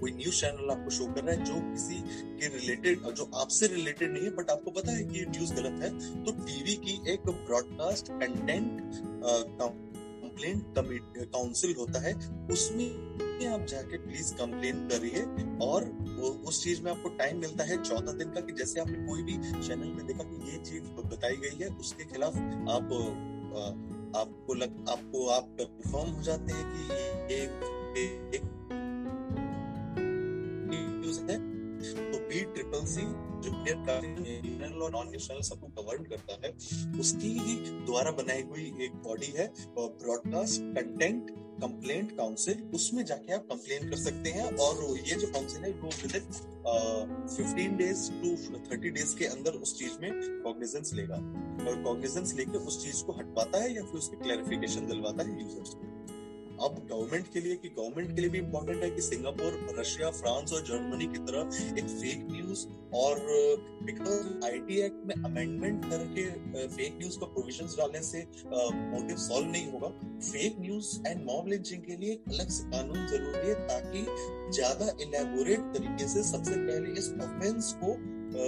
कोई 0.00 0.12
न्यूज़ 0.12 0.40
चैनल 0.40 0.70
आपको 0.70 0.90
शो 0.90 1.06
कर 1.06 1.24
रहा 1.24 1.34
है 1.34 1.44
जो 1.44 1.60
किसी 1.72 2.00
के 2.40 2.48
रिलेटेड 2.56 3.08
जो 3.12 3.30
आपसे 3.34 3.66
रिलेटेड 3.66 4.12
नहीं 4.12 4.22
है 4.22 4.34
बट 4.36 4.50
आपको 4.50 4.70
पता 4.70 4.92
है 4.92 5.04
कि 5.04 5.18
ये 5.18 5.26
न्यूज़ 5.28 5.54
गलत 5.54 5.82
है 5.82 5.90
तो 6.24 6.32
टीवी 6.44 6.76
की 6.86 7.00
एक 7.12 7.28
ब्रॉडकास्ट 7.28 8.12
कंटेंट 8.12 9.83
कंप्लेंट 10.34 11.32
काउंसिल 11.32 11.74
होता 11.78 12.00
है 12.00 12.14
उसमें 12.52 13.46
आप 13.46 13.66
जाके 13.68 13.98
प्लीज़ 13.98 14.34
कंप्लेन 14.34 14.86
करिए 14.88 15.22
और 15.66 15.84
उस 16.46 16.62
चीज़ 16.64 16.82
में 16.82 16.90
आपको 16.92 17.08
टाइम 17.18 17.40
मिलता 17.40 17.64
है 17.64 17.82
चौदह 17.82 18.12
दिन 18.12 18.30
का 18.30 18.40
कि 18.40 18.52
जैसे 18.52 18.80
आपने 18.80 19.06
कोई 19.06 19.22
भी 19.22 19.36
चैनल 19.36 19.88
में 19.88 20.06
देखा 20.06 20.24
कि 20.24 20.50
ये 20.50 20.58
चीज़ 20.64 20.90
बताई 21.06 21.36
गई 21.36 21.64
है 21.64 21.68
उसके 21.76 22.04
खिलाफ 22.04 22.36
आप 22.70 22.92
आपको 24.16 24.54
लग 24.54 24.84
आपको 24.88 25.26
आप 25.28 25.48
कंफर्म 25.60 26.10
हो 26.10 26.22
जाते 26.22 26.52
हैं 26.52 26.64
कि 26.72 26.94
ये 26.94 27.38
एक, 27.38 28.34
एक 28.34 28.42
न्यूज़ 30.70 31.20
है 31.22 31.38
तो 32.12 32.18
बी 32.28 32.44
ट्रिपल 32.54 32.84
सी 32.86 33.06
जो 33.44 33.50
और 34.82 34.90
नॉन 34.90 35.10
नेशनल 35.10 35.40
सबको 35.40 35.68
करता 36.04 36.40
है। 36.44 36.52
उसकी 37.00 37.32
ही 37.38 37.56
द्वारा 37.86 38.10
बनाई 38.12 38.42
हुई 38.42 38.66
एक 38.82 38.94
बॉडी 39.04 39.32
है 39.36 39.52
ब्रॉडकास्ट 40.02 40.60
कंटेंट 40.60 41.30
कंप्लेंट 41.54 42.16
काउंसिल 42.16 42.62
उसमें 42.74 43.04
जाके 43.04 43.32
आप 43.32 43.42
कंप्लेन 43.50 43.88
कर 43.90 43.96
सकते 43.96 44.30
हैं। 44.30 44.56
और 44.56 44.98
ये 44.98 45.14
जो 45.14 45.26
काउंसिल 45.26 45.64
है, 45.64 45.70
वो 45.72 45.88
within 46.16 46.22
fifteen 47.36 47.76
days 47.76 48.10
to 48.12 48.58
thirty 48.70 48.90
days 48.90 49.16
के 49.16 49.24
अंदर 49.24 49.50
उस 49.50 49.78
चीज़ 49.78 49.98
में 50.00 50.10
कॉग्निजेंस 50.42 50.92
लेगा। 50.94 51.16
और 51.68 51.82
कॉग्निजेंस 51.82 52.34
लेके 52.34 52.58
उस 52.58 52.82
चीज़ 52.84 53.04
को 53.04 53.12
हटवाता 53.12 53.58
है 53.58 53.74
या 53.74 53.82
फिर 53.82 53.94
उसकी 53.94 54.16
क्लैरिफिकेशन 54.16 54.86
दिलवाता 54.86 55.22
है 55.22 55.42
यूज़र्स 55.42 55.70
को। 55.74 56.13
अब 56.56 56.76
गवर्नमेंट 56.90 57.32
के 57.32 57.40
लिए 57.40 57.56
कि 57.56 57.68
गवर्नमेंट 57.68 58.14
के 58.14 58.20
लिए 58.20 58.30
भी 58.30 58.38
इम्पोर्टेंट 58.38 58.82
है 58.82 58.90
कि 58.90 59.02
सिंगापुर, 59.02 59.58
रशिया, 59.78 60.10
फ्रांस 60.12 60.52
और 60.52 60.62
जर्मनी 60.66 61.06
की 61.06 61.18
तरह 61.26 61.78
एक 61.78 61.88
फेक 61.90 62.26
न्यूज़ 62.30 62.66
और 62.94 63.20
बिकॉज़ 63.84 64.44
आईटी 64.46 64.80
एक्ट 64.82 65.06
में 65.06 65.14
अमेंडमेंट 65.14 65.84
करके 65.84 66.24
फेक 66.68 66.98
न्यूज़ 66.98 67.18
का 67.20 67.26
प्रोविजंस 67.26 67.76
डालने 67.78 68.02
से 68.02 68.22
मोटिव 68.46 69.16
सॉल्व 69.18 69.50
नहीं 69.50 69.70
होगा। 69.72 69.88
Fake 70.22 70.56
news 70.60 70.96
and 71.06 71.24
mob 71.26 71.48
lynching 71.48 71.82
के 71.82 71.96
लिए 71.96 72.12
एक 72.12 72.28
अलग 72.28 72.48
से 72.50 72.70
कानून 72.70 73.06
ज़रूरी 73.06 73.48
है 73.48 73.54
ताकि 73.68 74.06
ज़्यादा 74.54 74.92
इलेबोरेट 75.02 75.72
तरीके 75.76 76.08
से 76.08 76.22
सबसे 76.30 76.54
पहले 76.56 76.98
इस 77.00 77.12
ऑफेंस 77.22 77.72
को 77.82 77.96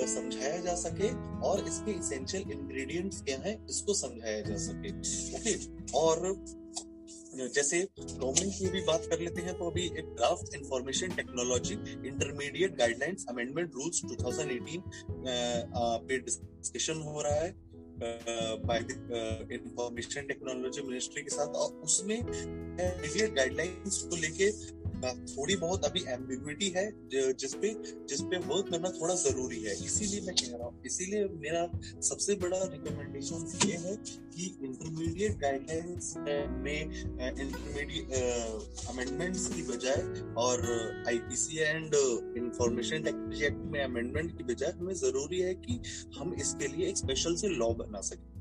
समझाया 0.09 0.57
जा 0.61 0.75
सके 0.77 1.09
और 1.47 1.61
इसके 1.69 1.91
इसेंशियल 1.99 2.51
इंग्रेडिएंट्स 2.53 3.21
क्या 3.23 3.37
हैं, 3.41 3.55
इसको 3.67 3.95
समझाया 3.95 4.41
जा 4.41 4.57
सके। 4.63 4.91
ओके 5.37 5.55
और 5.99 6.25
जैसे 7.37 7.89
गवर्नमेंट 8.01 8.55
की 8.59 8.67
भी 8.67 8.81
बात 8.81 9.07
कर 9.11 9.21
लेते 9.21 9.43
हैं 9.43 9.59
तो 9.59 9.71
अभी 9.71 9.85
एक 9.87 10.07
draft 10.17 10.55
information 10.55 11.09
technology 11.09 11.75
intermediate 12.09 12.77
guidelines 12.77 13.27
amendment 13.29 13.75
rules 13.75 14.01
2018 14.05 14.81
पे 16.09 16.19
डिस्कशन 16.19 16.95
हो 16.95 17.23
रहा 17.23 17.35
है 17.35 17.55
बाय 18.67 18.79
इंफॉर्मेशन 19.55 20.27
टेक्नोलॉजी 20.27 20.83
मिनिस्ट्री 20.83 21.23
के 21.23 21.31
साथ, 21.31 21.47
और 21.47 21.73
उसमें 21.73 22.23
गाइडलाइंस 23.37 24.03
को 24.03 24.17
लेके 24.17 24.51
थोड़ी 24.97 25.57
बहुत 25.57 25.85
अभी 25.85 26.03
एम्बिग्विटी 26.09 26.69
है 26.77 26.85
जिसपे 27.35 27.69
जिसपे 28.09 28.37
वर्क 28.47 28.71
करना 28.71 28.91
थोड़ा 28.93 29.15
ज़रूरी 29.17 29.63
है। 29.63 29.73
इसीलिए 29.85 30.21
मैं 30.27 30.35
कह 30.35 30.57
रहा 30.57 30.67
हूँ, 30.67 30.83
इसीलिए 30.87 31.25
मेरा 31.37 31.63
सबसे 32.03 32.35
बड़ा 32.43 32.63
रिकमेंडेशन 32.65 33.47
ये 33.65 33.77
है 33.79 33.95
कि 33.97 34.47
इंटरमीडिएट 34.65 35.37
गाइडलाइंस 35.41 36.15
में 36.19 36.81
इंटरमीडिएट 36.81 38.07
अमेंडमेंट्स 38.91 39.47
की 39.49 39.63
बजाय 39.63 40.01
और 40.39 40.65
IPC 41.09 41.59
and 41.59 41.95
information 42.37 43.03
technology 43.03 43.45
act 43.47 43.65
में 43.73 43.83
अमेंडमेंट 43.85 44.37
की 44.39 44.45
बजाय 44.45 44.73
हमें 44.79 44.95
ज़रूरी 44.97 45.41
है 45.41 45.55
कि 45.67 45.81
हम 46.19 46.35
इसके 46.41 46.69
लिए 46.69 46.89
एक 46.89 46.97
स्पेशल 46.97 47.37
से 47.37 47.49
लॉ 47.57 47.73
बना 47.77 48.01
सकें। 48.11 48.35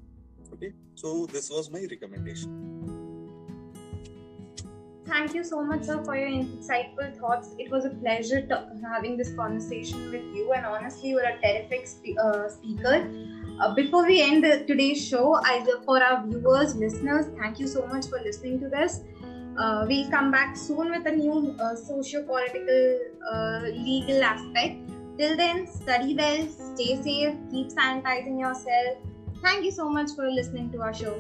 Okay 0.53 0.70
so 0.97 1.26
this 1.32 1.51
was 1.51 1.70
my 1.74 1.86
recommendation 1.91 2.95
thank 5.06 5.34
you 5.34 5.43
so 5.43 5.64
much, 5.64 5.84
sir, 5.84 6.03
for 6.03 6.16
your 6.16 6.30
insightful 6.30 7.16
thoughts. 7.20 7.49
It 7.58 7.72
was 7.72 7.86
a 7.86 7.89
pleasure 7.89 8.47
having 8.91 9.18
this 9.18 9.34
conversation 9.36 10.12
with 10.12 10.24
you, 10.34 10.51
and 10.53 10.66
honestly, 10.66 11.10
you're 11.10 11.24
a 11.24 11.39
terrific 11.41 11.88
spe- 11.88 12.18
uh, 12.22 12.49
speaker. 12.49 13.10
Uh, 13.60 13.74
before 13.74 14.06
we 14.06 14.22
end 14.22 14.43
the, 14.43 14.64
today's 14.68 15.06
show, 15.06 15.36
I, 15.36 15.66
for 15.86 16.03
our 16.03 16.26
viewers, 16.26 16.76
listeners, 16.76 17.26
thank 17.39 17.60
you 17.60 17.68
so 17.68 17.86
much 17.88 18.08
for 18.08 18.20
listening 18.20 18.60
to 18.60 18.70
this. 18.70 19.01
Uh, 19.58 19.86
we'll 19.88 20.10
come 20.10 20.32
back 20.32 20.58
soon 20.58 20.91
with 20.91 21.06
a 21.06 21.12
new 21.12 21.56
uh, 21.60 21.76
socio-political 21.76 22.99
uh, 23.32 23.62
legal 23.72 24.24
aspect. 24.24 24.78
Till 25.18 25.38
then, 25.38 25.66
study 25.66 26.14
well, 26.14 26.47
stay 26.49 27.01
safe, 27.01 27.34
keep 27.49 27.70
sanitizing 27.70 28.38
yourself. 28.38 28.97
Thank 29.41 29.64
you 29.64 29.72
so 29.72 29.88
much 29.89 30.12
for 30.16 30.30
listening 30.30 30.72
to 30.72 30.82
our 30.82 30.93
show. 30.93 31.18